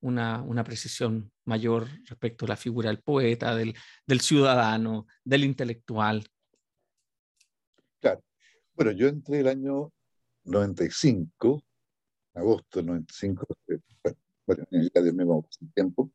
una, 0.00 0.64
precisión 0.64 1.30
mayor 1.44 1.86
respecto 2.04 2.44
a 2.44 2.48
la 2.48 2.56
figura 2.56 2.88
del 2.88 3.00
poeta, 3.00 3.54
del, 3.54 4.20
ciudadano, 4.20 5.06
del 5.24 5.44
intelectual. 5.44 6.26
Claro. 8.00 8.22
Bueno, 8.74 8.92
yo 8.92 9.08
entré 9.08 9.40
el 9.40 9.48
año 9.48 9.92
95, 10.44 11.62
agosto 12.34 12.78
del 12.80 12.86
95, 12.86 13.46
eh, 13.68 13.78
bueno, 14.46 14.66
ya 14.70 15.00
de 15.00 15.12
nuevo 15.12 15.48
tiempo, 15.74 16.10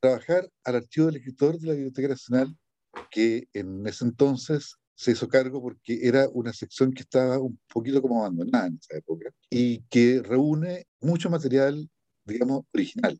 trabajar 0.00 0.50
al 0.64 0.76
archivo 0.76 1.06
del 1.06 1.16
escritor 1.16 1.58
de 1.58 1.66
la 1.68 1.74
Biblioteca 1.74 2.08
Nacional, 2.08 2.56
que 3.10 3.48
en 3.52 3.86
ese 3.86 4.04
entonces 4.04 4.76
se 5.00 5.12
hizo 5.12 5.28
cargo 5.28 5.62
porque 5.62 5.98
era 6.02 6.28
una 6.28 6.52
sección 6.52 6.92
que 6.92 7.02
estaba 7.02 7.38
un 7.38 7.58
poquito 7.72 8.02
como 8.02 8.20
abandonada 8.20 8.66
en 8.66 8.78
esa 8.78 8.98
época 8.98 9.30
y 9.48 9.80
que 9.84 10.20
reúne 10.22 10.86
mucho 11.00 11.30
material, 11.30 11.88
digamos, 12.24 12.64
original, 12.74 13.18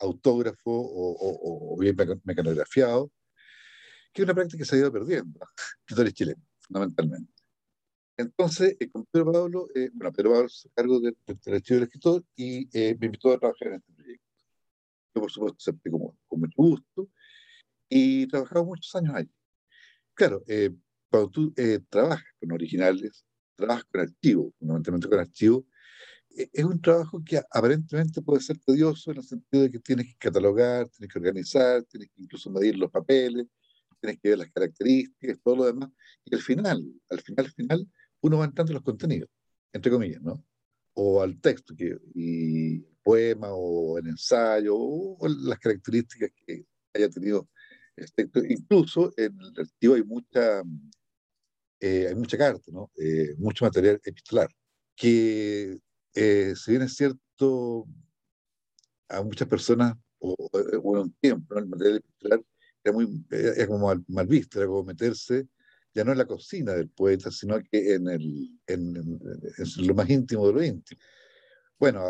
autógrafo 0.00 0.62
o, 0.66 1.76
bien 1.78 1.96
mecanografiado, 2.24 3.12
que 4.12 4.22
es 4.22 4.24
una 4.24 4.34
práctica 4.34 4.58
que 4.58 4.64
se 4.64 4.74
ha 4.74 4.78
ido 4.80 4.92
perdiendo, 4.92 5.38
escritores 5.86 6.12
chilenos, 6.12 6.42
fundamentalmente. 6.60 7.32
Entonces, 8.16 8.76
eh, 8.80 8.90
con 8.90 9.04
Pedro 9.06 9.32
Pablo, 9.32 9.68
eh, 9.76 9.90
bueno, 9.92 10.12
Pedro 10.12 10.32
Pablo 10.32 10.48
se 10.48 10.70
cargo 10.70 10.98
del, 10.98 11.16
archivo 11.28 11.76
del 11.76 11.82
escritor 11.84 12.24
y 12.34 12.68
eh, 12.76 12.96
me 12.98 13.06
invitó 13.06 13.32
a 13.32 13.38
trabajar 13.38 13.68
en 13.68 13.74
este 13.74 13.92
proyecto. 13.92 14.26
Yo, 15.14 15.20
por 15.20 15.30
supuesto, 15.30 15.58
acepté 15.60 15.90
con 15.90 16.40
mucho 16.40 16.54
gusto 16.56 17.08
y 17.88 18.26
trabajaba 18.26 18.64
muchos 18.64 18.94
años 18.94 19.14
ahí. 19.14 19.30
Claro, 20.14 20.42
eh, 20.46 20.70
cuando 21.10 21.30
tú 21.30 21.52
eh, 21.56 21.80
trabajas 21.88 22.24
con 22.40 22.52
originales, 22.52 23.24
trabajas 23.56 23.84
con 23.84 24.00
archivos, 24.00 24.52
fundamentalmente 24.58 25.08
con 25.08 25.18
archivos, 25.18 25.64
eh, 26.36 26.48
es 26.52 26.64
un 26.64 26.80
trabajo 26.80 27.22
que 27.24 27.40
aparentemente 27.50 28.22
puede 28.22 28.40
ser 28.40 28.58
tedioso 28.58 29.10
en 29.10 29.18
el 29.18 29.24
sentido 29.24 29.62
de 29.64 29.70
que 29.70 29.78
tienes 29.78 30.06
que 30.06 30.16
catalogar, 30.18 30.88
tienes 30.88 31.12
que 31.12 31.18
organizar, 31.18 31.82
tienes 31.84 32.10
que 32.10 32.22
incluso 32.22 32.50
medir 32.50 32.76
los 32.76 32.90
papeles, 32.90 33.46
tienes 34.00 34.20
que 34.20 34.30
ver 34.30 34.38
las 34.38 34.50
características, 34.50 35.38
todo 35.42 35.56
lo 35.56 35.64
demás. 35.66 35.90
Y 36.24 36.34
al 36.34 36.42
final, 36.42 36.84
al 37.10 37.20
final, 37.20 37.46
al 37.46 37.52
final, 37.52 37.88
uno 38.20 38.38
va 38.38 38.44
entrando 38.46 38.72
en 38.72 38.74
los 38.74 38.84
contenidos, 38.84 39.30
entre 39.72 39.90
comillas, 39.90 40.22
¿no? 40.22 40.44
O 40.94 41.22
al 41.22 41.40
texto, 41.40 41.74
que, 41.76 41.96
y 42.14 42.80
poema, 43.02 43.48
o 43.50 43.98
el 43.98 44.08
ensayo, 44.08 44.74
o 44.76 45.28
las 45.28 45.58
características 45.58 46.30
que 46.46 46.64
haya 46.94 47.08
tenido 47.08 47.48
incluso 48.48 49.12
en 49.16 49.38
el 49.40 49.52
archivo 49.60 49.94
hay 49.94 50.02
mucha, 50.02 50.62
eh, 51.80 52.06
hay 52.08 52.14
mucha 52.14 52.36
carta, 52.36 52.64
¿no? 52.72 52.90
Eh, 52.96 53.34
mucho 53.38 53.64
material 53.64 54.00
epistolar, 54.04 54.48
que 54.96 55.78
eh, 56.14 56.54
si 56.56 56.70
bien 56.72 56.82
es 56.82 56.94
cierto, 56.94 57.86
a 59.08 59.22
muchas 59.22 59.48
personas, 59.48 59.94
o, 60.18 60.36
en 60.54 60.80
un 60.84 61.12
tiempo, 61.20 61.58
el 61.58 61.66
material 61.66 61.96
epistolar 61.98 62.42
era, 62.82 62.92
muy, 62.92 63.24
era 63.30 63.66
como 63.66 63.94
mal, 64.08 64.26
visto, 64.26 64.58
era 64.58 64.68
como 64.68 64.84
meterse 64.84 65.48
ya 65.94 66.02
no 66.02 66.10
en 66.10 66.18
la 66.18 66.26
cocina 66.26 66.72
del 66.72 66.88
poeta, 66.88 67.30
sino 67.30 67.56
que 67.70 67.94
en, 67.94 68.08
el, 68.08 68.58
en, 68.66 68.96
en, 68.96 69.86
lo 69.86 69.94
más 69.94 70.10
íntimo 70.10 70.44
de 70.48 70.52
lo 70.52 70.64
íntimo. 70.64 71.00
Bueno, 71.78 72.00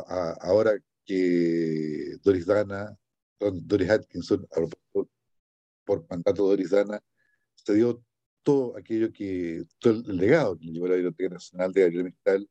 ahora 0.41 0.73
que 1.05 2.17
Doris 2.23 2.47
Dana, 2.47 2.97
Doris 3.39 3.91
Atkinson, 3.91 4.47
por 5.85 6.07
mandato 6.09 6.49
de 6.49 6.55
Orizana, 6.55 7.01
se 7.55 7.75
dio 7.75 8.03
todo 8.43 8.77
aquello 8.77 9.13
que, 9.13 9.65
todo 9.79 9.95
el 9.95 10.17
legado 10.17 10.59
que 10.59 10.67
le 10.67 10.73
llevó 10.73 10.89
la 10.89 10.95
Biblioteca 10.95 11.35
Nacional 11.35 11.73
de 11.73 11.81
Gabriel 11.83 12.05
Mistral. 12.05 12.51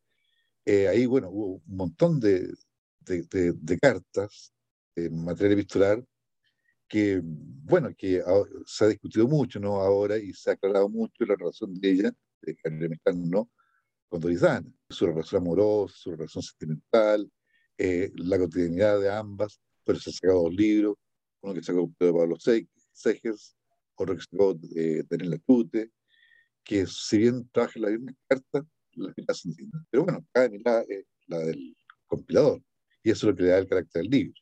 Eh, 0.65 0.88
ahí, 0.88 1.05
bueno, 1.05 1.29
hubo 1.29 1.61
un 1.65 1.75
montón 1.77 2.19
de, 2.19 2.53
de, 3.01 3.53
de, 3.53 3.79
cartas 3.79 4.53
en 4.95 5.23
materia 5.23 5.53
epistolar 5.53 6.03
que, 6.88 7.21
bueno, 7.23 7.93
que 7.97 8.23
se 8.65 8.86
ha 8.86 8.88
discutido 8.88 9.27
mucho, 9.27 9.59
¿no? 9.59 9.81
Ahora 9.81 10.17
y 10.17 10.34
se 10.34 10.51
ha 10.51 10.53
aclarado 10.53 10.89
mucho 10.89 11.25
la 11.25 11.36
relación 11.36 11.73
de 11.73 11.91
ella, 11.91 12.11
de 12.41 12.57
Gabriel 12.63 12.89
Mistral, 12.91 13.29
¿no? 13.29 13.49
Con 14.09 14.21
Dorizana, 14.21 14.71
su 14.89 15.07
relación 15.07 15.41
amorosa, 15.41 15.95
su 15.97 16.11
relación 16.11 16.43
sentimental, 16.43 17.31
eh, 17.77 18.11
la 18.15 18.38
cotidianidad 18.38 18.99
de 18.99 19.11
ambas, 19.11 19.59
pero 19.84 19.99
se 19.99 20.09
han 20.09 20.13
sacado 20.13 20.43
dos 20.43 20.53
libros, 20.53 20.95
uno 21.41 21.53
que 21.53 21.63
sacó 21.63 21.91
Pedro 21.97 22.17
Pablo 22.17 22.39
Seik, 22.39 22.69
Segers, 22.94 23.56
que 23.98 24.22
sacó 24.22 24.54
de 24.54 25.04
Daniel 25.10 25.32
Lacute, 25.32 25.91
que 26.64 26.86
si 26.88 27.18
bien 27.20 27.50
trabaja 27.52 27.80
la 27.80 27.89
misma 27.89 28.14
carta, 28.28 28.66
las 28.94 29.14
miras 29.18 29.38
son 29.38 29.52
distintas. 29.52 29.82
Pero 29.89 30.04
bueno, 30.04 30.26
cada 30.32 30.50
mirada 30.50 30.84
es 30.88 31.06
la 31.28 31.39
del 31.39 31.76
compilador, 32.08 32.62
y 33.04 33.12
eso 33.12 33.28
es 33.28 33.32
lo 33.32 33.36
que 33.36 33.44
le 33.44 33.50
da 33.50 33.58
el 33.60 33.68
carácter 33.68 34.02
del 34.02 34.12
libro. 34.12 34.41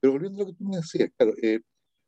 Pero 0.00 0.12
volviendo 0.12 0.42
a 0.42 0.46
lo 0.46 0.52
que 0.52 0.58
tú 0.58 0.64
me 0.64 0.76
decías, 0.76 1.10
claro, 1.16 1.34
eh, 1.42 1.60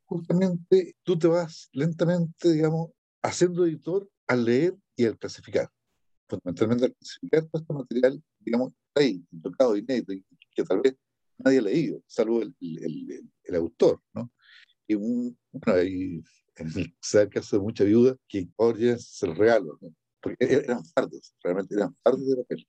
justamente 0.05 0.95
tú 1.03 1.17
te 1.17 1.27
vas 1.27 1.69
lentamente, 1.73 2.51
digamos, 2.51 2.91
haciendo 3.23 3.65
editor 3.65 4.07
al 4.27 4.45
leer 4.45 4.75
y 4.95 5.05
al 5.05 5.17
clasificar. 5.17 5.69
Fundamentalmente 6.27 6.85
al 6.85 6.95
clasificar 6.95 7.45
todo 7.45 7.61
este 7.61 7.73
material, 7.73 8.23
digamos, 8.39 8.73
ahí, 8.93 9.23
tocado, 9.41 9.75
inédito, 9.75 10.13
que 10.55 10.63
tal 10.63 10.81
vez 10.81 10.95
nadie 11.37 11.59
ha 11.59 11.63
leído, 11.63 12.01
salvo 12.07 12.41
el, 12.41 12.55
el, 12.59 13.29
el 13.43 13.55
autor, 13.55 14.01
¿no? 14.13 14.31
Y 14.87 14.95
un, 14.95 15.37
bueno, 15.51 15.83
y 15.83 16.23
en 16.57 16.67
el, 16.75 17.29
caso 17.29 17.57
de 17.57 17.63
mucha 17.63 17.83
viuda, 17.83 18.15
que 18.27 18.47
ahora 18.57 18.97
se 18.97 19.27
los 19.27 19.37
regalo, 19.37 19.79
porque 20.21 20.45
e-, 20.45 20.63
eran 20.65 20.83
fardos, 20.85 21.33
realmente 21.43 21.75
eran 21.75 21.95
fardos 22.03 22.27
de 22.27 22.35
papel. 22.37 22.67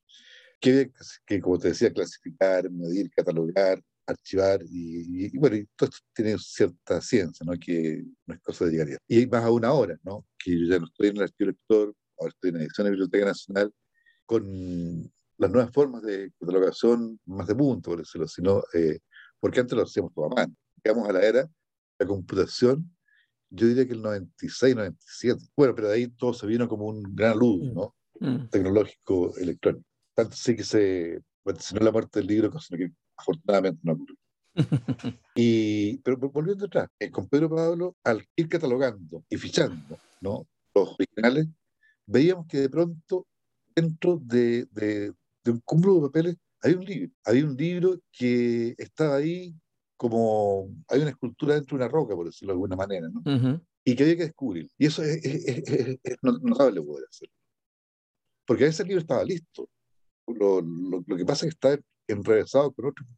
Que, 0.61 0.91
que, 1.27 1.41
como 1.41 1.59
te 1.59 1.69
decía, 1.69 1.93
clasificar, 1.93 2.71
medir, 2.71 3.11
catalogar, 3.11 3.83
archivar, 4.07 4.61
y, 4.69 5.37
bueno, 5.37 5.57
y 5.57 5.67
todo 5.77 5.91
esto 5.91 6.07
tiene 6.15 6.37
cierta 6.39 7.01
ciencia, 7.01 7.45
¿no? 7.45 7.53
que 7.59 8.05
no 8.27 8.35
es 8.35 8.41
cosa 8.41 8.65
de 8.65 8.71
llegar 8.71 8.89
Y 9.07 9.27
más 9.27 9.45
aún 9.45 9.65
ahora, 9.65 9.99
¿no? 10.03 10.25
que 10.39 10.59
yo 10.59 10.67
ya 10.67 10.79
no 10.79 10.87
estoy 10.87 11.09
en 11.09 11.17
el 11.17 11.23
archivo 11.25 11.51
lector, 11.51 11.95
ahora 12.19 12.33
estoy 12.33 12.51
en 12.51 12.57
la 12.57 12.63
edición 12.63 12.85
de 12.85 12.91
Biblioteca 12.91 13.25
Nacional, 13.27 13.73
con 14.25 15.13
las 15.39 15.51
nuevas 15.51 15.73
formas 15.73 16.03
de 16.03 16.33
catalogación 16.41 17.21
más 17.27 17.47
de 17.47 17.55
punto, 17.55 17.91
por 17.91 17.99
decirlo, 17.99 18.27
sino, 18.27 18.63
eh, 18.73 19.01
porque 19.39 19.61
antes 19.61 19.77
lo 19.77 19.85
hacíamos 19.85 20.15
todo 20.15 20.27
a 20.27 20.35
mano. 20.35 20.55
Llegamos 20.83 21.09
a 21.09 21.13
la 21.13 21.23
era 21.23 21.51
la 21.99 22.07
computación, 22.07 22.91
yo 23.51 23.67
diría 23.67 23.87
que 23.87 23.95
el 23.95 24.03
96, 24.03 24.75
97. 24.75 25.43
Bueno, 25.57 25.75
pero 25.75 25.89
de 25.89 25.95
ahí 25.95 26.09
todo 26.09 26.35
se 26.35 26.47
vino 26.47 26.69
como 26.69 26.87
un 26.87 27.03
gran 27.15 27.39
luz, 27.39 27.63
mm. 27.63 27.75
¿no? 27.75 27.95
Mm. 28.21 28.49
Tecnológico, 28.49 29.37
electrónico. 29.37 29.85
Tanto 30.15 30.35
sí 30.37 30.57
que 30.57 30.65
se, 30.65 31.23
no 31.45 31.81
la 31.81 31.93
muerte 31.93 32.21
del 32.21 32.29
libro, 32.29 32.51
cosa 32.51 32.77
que 32.77 32.91
afortunadamente 33.17 33.81
no 33.83 33.93
ocurrió. 33.93 34.17
y, 35.35 35.99
pero 35.99 36.17
volviendo 36.17 36.67
atrás, 36.67 36.89
eh, 36.99 37.11
con 37.11 37.29
Pedro 37.29 37.51
Pablo, 37.51 37.97
al 38.05 38.27
ir 38.37 38.49
catalogando 38.49 39.23
y 39.29 39.37
fichando 39.37 39.99
¿no? 40.21 40.47
los 40.75 40.95
originales, 40.99 41.47
veíamos 42.07 42.47
que 42.47 42.61
de 42.61 42.71
pronto, 42.71 43.27
dentro 43.75 44.19
de, 44.23 44.67
de, 44.71 45.13
de 45.45 45.51
un 45.51 45.61
cúmulo 45.61 45.97
de 45.97 46.01
papeles, 46.09 46.37
había 46.63 46.79
un 46.79 46.85
libro. 46.85 47.13
Había 47.25 47.45
un 47.45 47.57
libro 47.57 48.01
que 48.13 48.75
estaba 48.79 49.17
ahí 49.17 49.55
como 49.97 50.69
hay 50.89 51.01
una 51.01 51.11
escultura 51.11 51.55
dentro 51.55 51.77
de 51.77 51.85
una 51.85 51.93
roca, 51.93 52.15
por 52.15 52.27
decirlo 52.27 52.53
de 52.53 52.57
alguna 52.57 52.77
manera, 52.77 53.09
¿no? 53.09 53.61
y 53.85 53.95
que 53.95 54.03
había 54.03 54.17
que 54.17 54.25
descubrir. 54.25 54.69
Y 54.77 54.87
eso 54.87 55.03
es, 55.03 55.23
notable 56.23 56.83
poder 56.83 57.07
hacer. 57.09 57.31
Porque 58.45 58.65
a 58.65 58.69
ese 58.69 58.85
libro 58.85 59.01
estaba 59.01 59.25
listo. 59.25 59.71
Lo, 60.27 60.61
lo, 60.61 61.17
que 61.17 61.25
pasa 61.25 61.47
es 61.47 61.55
que 61.55 61.69
está 61.69 61.85
enrevesado 62.09 62.73
con 62.73 62.87
otros 62.87 63.09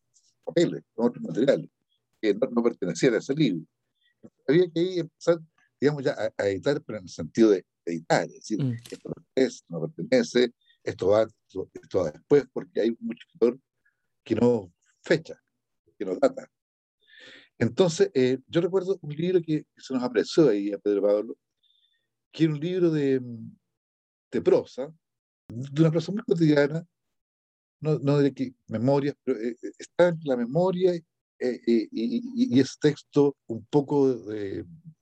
papeles, 0.44 0.82
con 0.92 1.06
otros 1.06 1.24
materiales, 1.24 1.70
que 2.20 2.34
no, 2.34 2.62
pertenecían 2.62 3.14
a 3.14 3.18
ese 3.18 3.34
libro. 3.34 3.64
Había 4.46 4.70
que 4.70 4.98
empezar, 4.98 5.38
digamos, 5.80 6.04
ya 6.04 6.14
a, 6.36 6.46
editar, 6.48 6.82
pero 6.84 6.98
en 6.98 7.04
el 7.04 7.10
sentido 7.10 7.50
de 7.50 7.64
editar, 7.86 8.26
es 8.26 8.34
decir, 8.34 8.62
mm. 8.62 8.72
esto 8.90 9.08
no 9.08 9.14
pertenece, 9.14 9.64
no 9.68 9.80
pertenece, 9.80 10.52
esto 10.84 11.08
va, 11.08 11.22
esto, 11.22 11.98
va 11.98 12.10
después, 12.10 12.44
porque 12.52 12.80
hay 12.82 12.90
un 12.90 13.12
escritor 13.16 13.58
que 14.22 14.34
no 14.34 14.70
fecha, 15.02 15.40
que 15.98 16.04
no 16.04 16.16
data. 16.16 16.46
Entonces, 17.58 18.10
eh, 18.14 18.38
yo 18.46 18.60
recuerdo 18.60 18.98
un 19.02 19.10
libro 19.10 19.40
que, 19.42 19.66
se 19.76 19.92
nos 19.92 20.02
apreció 20.02 20.48
ahí 20.48 20.72
a 20.72 20.78
Pedro 20.78 21.02
Pablo, 21.02 21.36
que 22.30 22.44
era 22.44 22.52
un 22.52 22.60
libro 22.60 22.90
de, 22.90 23.20
de 24.30 24.42
prosa, 24.42 24.92
de 25.48 25.80
una 25.82 25.90
prosa 25.90 26.12
muy 26.12 26.22
cotidiana, 26.22 26.86
no, 27.80 27.98
no 27.98 28.18
diré 28.18 28.34
que 28.34 28.54
memorias, 28.68 29.16
pero 29.24 29.38
eh, 29.40 29.56
eh, 29.62 29.70
está 29.78 30.08
en 30.08 30.20
la 30.24 30.36
memoria 30.36 30.94
y, 30.94 31.02
y, 31.36 32.60
es 32.60 32.78
texto 32.80 33.36
un 33.46 33.64
poco 33.66 34.24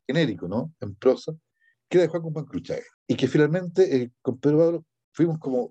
genérico, 0.06 0.46
¿no? 0.46 0.74
En 0.80 0.94
prosa, 0.94 1.32
que 1.88 1.96
era 1.98 2.02
de 2.02 2.08
Juan 2.08 2.22
Guzmán. 2.22 2.46
Y 3.06 3.16
que 3.16 3.26
finalmente 3.26 4.12
con 4.20 4.38
Pedro 4.38 4.58
Pablo 4.58 4.86
fuimos 5.12 5.38
como 5.38 5.70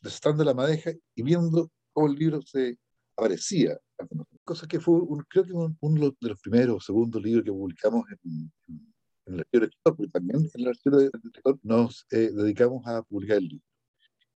desatando 0.00 0.44
la 0.44 0.52
madeja 0.52 0.92
y 1.14 1.22
viendo 1.22 1.70
cómo 1.92 2.08
el 2.08 2.14
libro 2.14 2.42
se 2.42 2.78
aparecía 3.16 3.78
cosa 4.46 4.66
que 4.66 4.80
fue, 4.80 5.00
creo 5.28 5.44
que 5.44 5.52
uno 5.52 6.16
de 6.20 6.28
los 6.28 6.40
primeros 6.40 6.76
o 6.76 6.80
segundos 6.80 7.20
libros 7.22 7.44
que 7.44 7.50
publicamos 7.50 8.04
en, 8.22 8.52
el 9.26 9.40
archivo 9.40 9.60
del 9.60 9.64
escritor, 9.64 9.96
porque 9.96 10.12
también 10.12 10.50
en 10.54 10.60
el 10.62 10.68
archivo 10.68 10.96
del 10.98 11.10
escritor 11.12 11.58
nos 11.64 12.06
eh, 12.12 12.30
dedicamos 12.32 12.86
a 12.86 13.02
publicar 13.02 13.38
el 13.38 13.48
libro. 13.48 13.66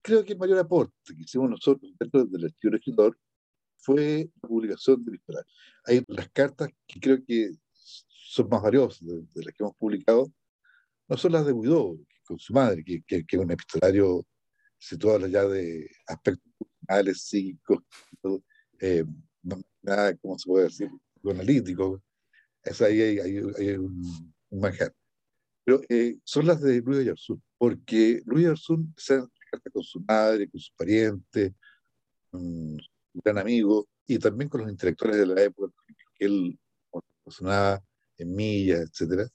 Creo 0.03 0.25
que 0.25 0.33
el 0.33 0.39
mayor 0.39 0.59
aporte 0.59 0.93
que 1.07 1.23
hicimos 1.23 1.49
nosotros 1.49 1.93
dentro 1.99 2.25
del 2.25 2.45
archivo 2.45 2.71
del 2.71 2.75
escritor 2.75 3.19
fue 3.79 4.31
la 4.43 4.49
publicación 4.49 5.05
de 5.05 5.13
epistolario. 5.13 5.53
Hay 5.85 6.05
las 6.09 6.29
cartas 6.31 6.71
que 6.87 7.01
creo 7.01 7.25
que 7.25 7.53
son 7.73 8.49
más 8.49 8.63
valiosas 8.63 9.07
de, 9.07 9.45
las 9.45 9.55
que 9.55 9.63
hemos 9.63 9.77
publicado, 9.77 10.33
no 11.09 11.17
son 11.17 11.33
las 11.33 11.47
de 11.47 11.53
Guidó, 11.53 11.97
con 12.25 12.39
su 12.39 12.53
madre, 12.53 12.85
que, 12.85 13.03
que, 13.07 13.25
que 13.25 13.37
es 13.37 13.43
un 13.43 13.51
epistolario 13.51 14.27
situado 14.77 15.25
allá 15.25 15.47
de 15.47 15.89
aspectos 16.09 16.53
personales, 16.59 17.23
psíquicos, 17.23 17.79
eh, 18.81 19.05
nada, 19.83 20.17
¿cómo 20.17 20.39
se 20.39 20.49
puede 20.49 20.65
decir? 20.65 20.89
analítico. 21.25 22.03
Es 22.63 22.81
ahí 22.81 23.01
hay, 23.01 23.19
hay, 23.19 23.71
un, 23.77 24.35
manjar. 24.51 24.95
Pero 25.65 25.81
eh, 25.89 26.19
son 26.25 26.47
las 26.47 26.61
de 26.61 26.81
Luis 26.81 27.01
Ayarsun, 27.01 27.43
porque 27.59 28.23
Luis 28.27 28.47
Ayarsun 28.47 28.93
se 28.97 29.23
carta 29.51 29.71
con 29.71 29.83
su 29.83 30.01
madre, 30.01 30.49
con 30.49 30.61
sus 30.61 30.73
parientes, 30.77 31.53
un 32.33 32.79
gran 33.15 33.39
amigo, 33.39 33.89
y 34.07 34.19
también 34.19 34.49
con 34.49 34.63
los 34.63 34.71
intelectuales 34.71 35.19
de 35.19 35.27
la 35.27 35.43
época 35.43 35.73
que 36.15 36.25
él 36.27 36.59
funcionaba 37.23 37.83
en 38.19 38.35
millas, 38.35 38.81
etcétera, 38.81 39.29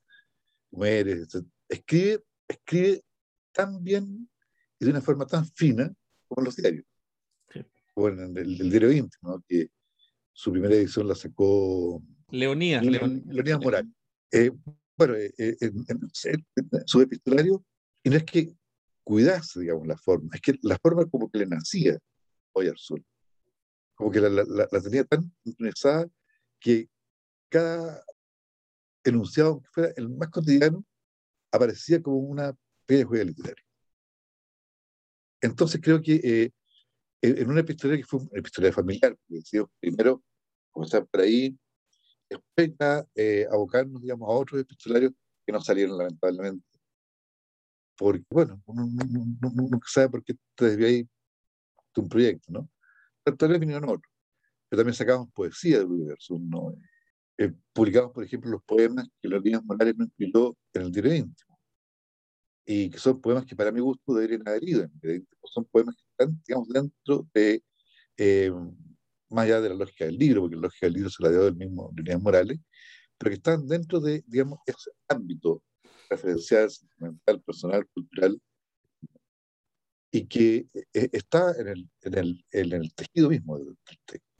mujeres, 0.72 1.28
Escribe, 1.68 2.24
escribe 2.48 3.04
tan 3.52 3.84
bien 3.84 4.30
y 4.80 4.86
de 4.86 4.91
una 4.91 5.02
forma 5.02 5.26
tan 5.26 5.46
fina 5.48 5.91
como 6.28 6.41
en 6.41 6.46
los 6.46 6.56
diarios. 6.56 6.86
como 7.93 8.10
en 8.10 8.38
el, 8.38 8.62
el, 8.62 8.70
diario 8.70 8.91
íntimo, 8.91 9.43
que 9.48 9.70
su 10.36 10.51
primera 10.51 10.75
edición 10.75 11.07
la 11.07 11.15
sacó 11.15 12.03
Leonías, 12.29 12.83
Leonías, 12.83 13.59
Morales. 13.61 13.91
Eh, 14.31 14.51
bueno, 14.97 15.15
eh, 15.15 15.33
eh, 15.38 15.57
en, 15.61 16.86
su 16.86 17.01
epistolario, 17.01 17.63
y 18.03 18.09
no 18.09 18.17
es 18.17 18.23
que 18.25 18.53
cuidase, 19.03 19.61
digamos, 19.61 19.88
la 19.88 19.97
forma, 19.97 20.29
es 20.33 20.41
que 20.41 20.59
la 20.61 20.77
forma 20.77 21.05
como 21.05 21.29
que 21.29 21.39
le 21.39 21.45
nacía 21.45 21.97
hoy 22.51 22.67
al 22.67 22.77
sur, 22.77 23.01
como 23.95 24.11
que 24.11 24.19
la, 24.19 24.29
la, 24.29 24.81
tenía 24.81 25.05
tan 25.05 25.31
interesada 25.45 26.05
que 26.59 26.89
cada 27.47 28.03
enunciado, 29.05 29.61
que 29.61 29.69
fuera 29.71 29.93
el 29.95 30.09
más 30.09 30.29
cotidiano, 30.29 30.83
aparecía 31.49 32.01
como 32.01 32.17
una 32.17 32.53
pequeña 32.86 33.07
juega 33.07 33.23
literaria. 33.23 33.63
Entonces 35.39 35.79
creo 35.81 36.01
que 36.01 36.51
en 37.28 37.49
una 37.49 37.61
epistolario 37.61 38.03
que 38.03 38.07
fue 38.07 38.19
una 38.19 38.30
epistolario 38.39 38.73
familiar, 38.73 39.15
porque 39.28 39.65
primero 39.80 40.23
comenzar 40.71 41.05
por 41.07 41.21
ahí, 41.21 41.57
después 42.30 42.71
eh, 43.15 43.47
abocarnos, 43.51 44.01
digamos, 44.01 44.30
a 44.30 44.34
otros 44.34 44.61
epistolarios 44.61 45.13
que 45.45 45.51
no 45.51 45.61
salieron 45.61 45.97
lamentablemente. 45.97 46.65
Porque, 47.97 48.26
bueno, 48.30 48.61
uno 48.65 48.86
nunca 49.53 49.88
sabe 49.88 50.09
por 50.09 50.23
qué 50.23 50.34
te 50.55 50.65
ahí 50.86 51.03
de 51.03 52.01
un 52.01 52.09
proyecto, 52.09 52.51
¿no? 52.51 52.69
Pero 53.23 53.38
tal 53.38 53.49
vez 53.49 53.59
vinieron 53.59 53.86
otros. 53.86 54.13
Pero 54.69 54.82
también 54.82 54.95
sacamos 54.95 55.32
poesía 55.32 55.80
del 55.80 55.88
universo. 55.88 56.38
¿no? 56.39 56.76
Eh, 57.38 57.53
publicamos, 57.73 58.11
por 58.11 58.23
ejemplo, 58.23 58.51
los 58.51 58.63
poemas 58.63 59.07
que 59.21 59.28
los 59.28 59.43
niños 59.43 59.63
Morales 59.63 59.95
no 59.97 60.05
incluyó 60.05 60.57
en 60.73 60.82
el 60.82 60.91
diario 60.91 61.15
íntimo. 61.15 61.59
Y 62.65 62.89
que 62.89 62.97
son 62.97 63.21
poemas 63.21 63.45
que 63.45 63.55
para 63.55 63.71
mi 63.71 63.80
gusto 63.80 64.13
deberían 64.13 64.47
haber 64.47 64.63
ido 64.63 64.84
en 64.84 64.91
el 64.91 64.99
diario 64.99 65.19
íntimo. 65.21 65.41
Son 65.45 65.65
poemas 65.65 65.95
que 65.95 66.03
digamos, 66.45 66.70
dentro 66.70 67.28
de, 67.34 67.63
eh, 68.18 68.51
más 69.30 69.45
allá 69.45 69.61
de 69.61 69.70
la 69.70 69.76
lógica 69.76 70.05
del 70.05 70.18
libro, 70.18 70.41
porque 70.41 70.55
la 70.55 70.61
lógica 70.63 70.86
del 70.88 70.93
libro 70.93 71.09
se 71.09 71.24
la 71.24 71.30
dio 71.30 71.43
del 71.43 71.55
mismo 71.55 71.91
Líneas 71.95 72.22
Morales, 72.22 72.59
pero 73.18 73.30
que 73.30 73.36
están 73.36 73.68
dentro 73.68 73.99
de, 73.99 74.24
digamos, 74.28 74.59
ese 74.66 74.91
ámbito 75.07 75.63
referencial, 76.09 76.70
sentimental, 76.70 77.41
personal, 77.41 77.88
cultural, 77.88 78.39
y 80.11 80.28
que 80.28 80.68
eh, 80.93 81.09
está 81.11 81.53
en 81.59 81.68
el, 81.68 81.89
en, 82.01 82.18
el, 82.18 82.45
en 82.51 82.74
el, 82.74 82.93
tejido 82.93 83.30
mismo 83.30 83.57
del, 83.57 83.78
texto. 84.05 84.32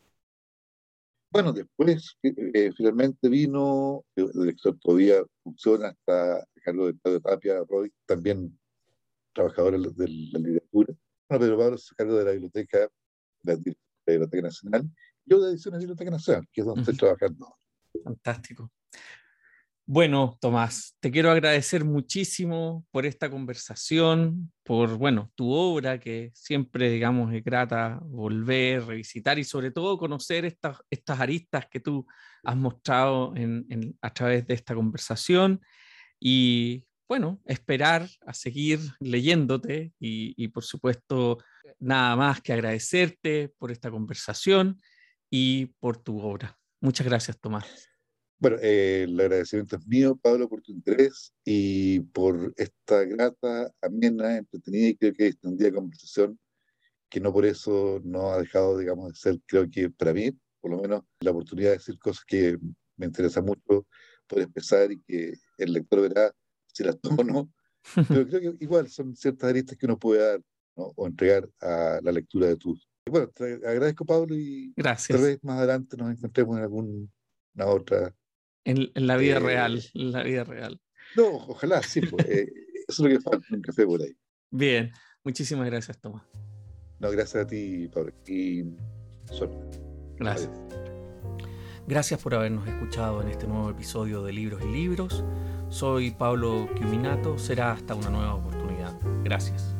Bueno, 1.32 1.52
después 1.52 2.18
eh, 2.24 2.72
finalmente 2.78 3.28
vino, 3.28 4.06
el 4.16 4.30
lector 4.36 4.78
todavía 4.80 5.22
funciona 5.44 5.90
hasta 5.90 6.48
cargo 6.64 6.88
de 6.88 7.20
Tapia, 7.20 7.62
Roy, 7.68 7.92
también 8.06 8.58
trabajador 9.34 9.80
de 9.94 10.08
la 10.08 10.40
literatura. 10.40 10.96
Bueno, 11.38 11.54
Pedro 11.54 11.58
Pablo 11.58 11.78
se 11.78 11.96
cargo 11.96 12.18
de 12.18 12.24
la 12.24 12.32
biblioteca, 12.32 12.90
de 13.44 13.54
la 13.54 13.74
Biblioteca 14.06 14.42
Nacional, 14.42 14.90
yo 15.26 15.42
de 15.42 15.52
Ediciones 15.52 15.80
de 15.80 15.86
Biblioteca 15.86 16.12
Nacional, 16.12 16.48
que 16.52 16.62
es 16.62 16.68
donde 16.68 16.82
estoy 16.82 16.96
trabajando. 16.96 17.58
Fantástico. 18.04 18.72
Bueno, 19.86 20.38
Tomás, 20.40 20.96
te 21.02 21.12
quiero 21.12 21.32
agradecer 21.32 21.84
muchísimo 21.84 22.86
por 22.90 23.06
esta 23.06 23.30
conversación, 23.30 24.52
por, 24.64 24.98
bueno, 24.98 25.32
tu 25.36 25.52
obra, 25.52 26.00
que 26.00 26.32
siempre, 26.34 26.90
digamos, 26.90 27.34
es 27.34 27.44
grata 27.44 28.00
volver, 28.02 28.86
revisitar 28.86 29.38
y 29.38 29.44
sobre 29.44 29.72
todo 29.72 29.98
conocer 29.98 30.46
estas, 30.46 30.78
estas 30.90 31.20
aristas 31.20 31.68
que 31.70 31.82
tú 31.82 32.08
has 32.44 32.56
mostrado 32.56 33.36
en, 33.36 33.66
en, 33.70 33.98
a 34.02 34.14
través 34.14 34.48
de 34.48 34.54
esta 34.54 34.74
conversación. 34.74 35.60
Y 36.18 36.86
bueno, 37.08 37.42
esperar 37.46 38.08
a 38.26 38.34
seguir 38.34 38.80
leyéndote 39.00 39.94
y, 40.00 40.34
y, 40.38 40.48
por 40.50 40.64
supuesto 40.64 41.38
nada 41.80 42.16
más 42.16 42.42
que 42.42 42.54
agradecerte 42.54 43.54
por 43.58 43.72
esta 43.72 43.92
conversación 43.92 44.80
y 45.30 45.68
por 45.80 45.98
tu 45.98 46.20
obra. 46.20 46.58
Muchas 46.82 47.06
gracias, 47.06 47.40
Tomás. 47.40 47.90
Bueno, 48.38 48.58
eh, 48.62 49.04
el 49.04 49.20
agradecimiento 49.20 49.78
es 49.78 49.88
mío, 49.88 50.16
Pablo, 50.22 50.50
por 50.50 50.62
tu 50.62 50.72
interés 50.72 51.34
y 51.44 52.02
por 52.02 52.54
esta 52.58 53.04
grata, 53.06 53.72
amena, 53.82 54.38
entretenida 54.38 54.90
y 54.90 54.96
creo 54.96 55.14
que 55.14 55.28
extendida 55.28 55.72
conversación 55.72 56.38
que 57.10 57.20
no 57.20 57.32
por 57.32 57.46
eso 57.46 58.02
no 58.04 58.32
ha 58.32 58.40
dejado, 58.40 58.78
digamos, 58.78 59.10
de 59.10 59.16
ser, 59.16 59.40
creo 59.46 59.70
que 59.70 59.90
para 59.90 60.14
mí, 60.14 60.32
por 60.60 60.72
lo 60.72 60.82
menos, 60.82 61.04
la 61.22 61.32
oportunidad 61.32 61.70
de 61.70 61.78
decir 61.78 61.98
cosas 61.98 62.26
que 62.26 62.58
me 62.98 63.06
interesa 63.06 63.42
mucho 63.42 63.88
poder 64.28 64.46
expresar 64.46 64.92
y 64.92 65.00
que 65.02 65.34
el 65.58 65.74
lector 65.74 66.02
verá 66.02 66.34
si 66.76 66.84
las 66.84 67.00
tomo 67.00 67.22
o 67.22 67.24
no. 67.24 67.50
Pero 68.08 68.28
creo 68.28 68.42
que 68.42 68.64
igual 68.64 68.90
son 68.90 69.16
ciertas 69.16 69.50
aristas 69.50 69.78
que 69.78 69.86
uno 69.86 69.98
puede 69.98 70.20
dar 70.20 70.42
o 70.76 71.08
entregar 71.08 71.50
a 71.62 72.00
la 72.04 72.12
lectura 72.12 72.48
de 72.48 72.58
tus. 72.58 72.90
Bueno, 73.10 73.28
te 73.28 73.54
agradezco, 73.54 74.06
Pablo, 74.06 74.36
y 74.36 74.74
Gracias. 74.76 75.18
tal 75.18 75.28
vez 75.28 75.44
más 75.44 75.60
adelante 75.60 75.96
nos 75.96 76.12
encontremos 76.12 76.58
en 76.58 76.64
alguna 76.64 77.08
otra. 77.66 78.14
En, 78.66 78.92
en 78.94 79.08
la 79.08 79.16
vida 79.18 79.38
eh, 79.38 79.40
real, 79.40 79.84
en 79.94 80.12
la 80.12 80.24
vida 80.24 80.44
real. 80.44 80.82
No, 81.16 81.28
ojalá, 81.28 81.84
sí, 81.84 82.02
pues, 82.02 82.26
eh, 82.26 82.52
eso 82.88 82.90
es 82.90 83.00
lo 83.00 83.10
que 83.10 83.20
falta, 83.22 83.46
un 83.52 83.62
café 83.62 83.86
por 83.86 84.02
ahí. 84.02 84.18
Bien, 84.50 84.92
muchísimas 85.24 85.68
gracias, 85.68 86.00
Tomás. 86.00 86.24
No, 87.00 87.12
gracias 87.12 87.44
a 87.44 87.48
ti, 87.48 87.88
Pablo. 87.94 88.12
Y 88.28 88.64
suerte. 89.32 89.80
Gracias. 90.18 90.50
Gracias 91.88 92.20
por 92.20 92.34
habernos 92.34 92.68
escuchado 92.68 93.22
en 93.22 93.30
este 93.30 93.46
nuevo 93.46 93.70
episodio 93.70 94.24
de 94.24 94.34
Libros 94.34 94.64
y 94.64 94.68
Libros. 94.68 95.24
Soy 95.70 96.12
Pablo 96.12 96.70
Quiminato. 96.76 97.38
Será 97.38 97.72
hasta 97.74 97.96
una 97.96 98.10
nueva 98.10 98.36
oportunidad. 98.36 98.94
Gracias. 99.24 99.75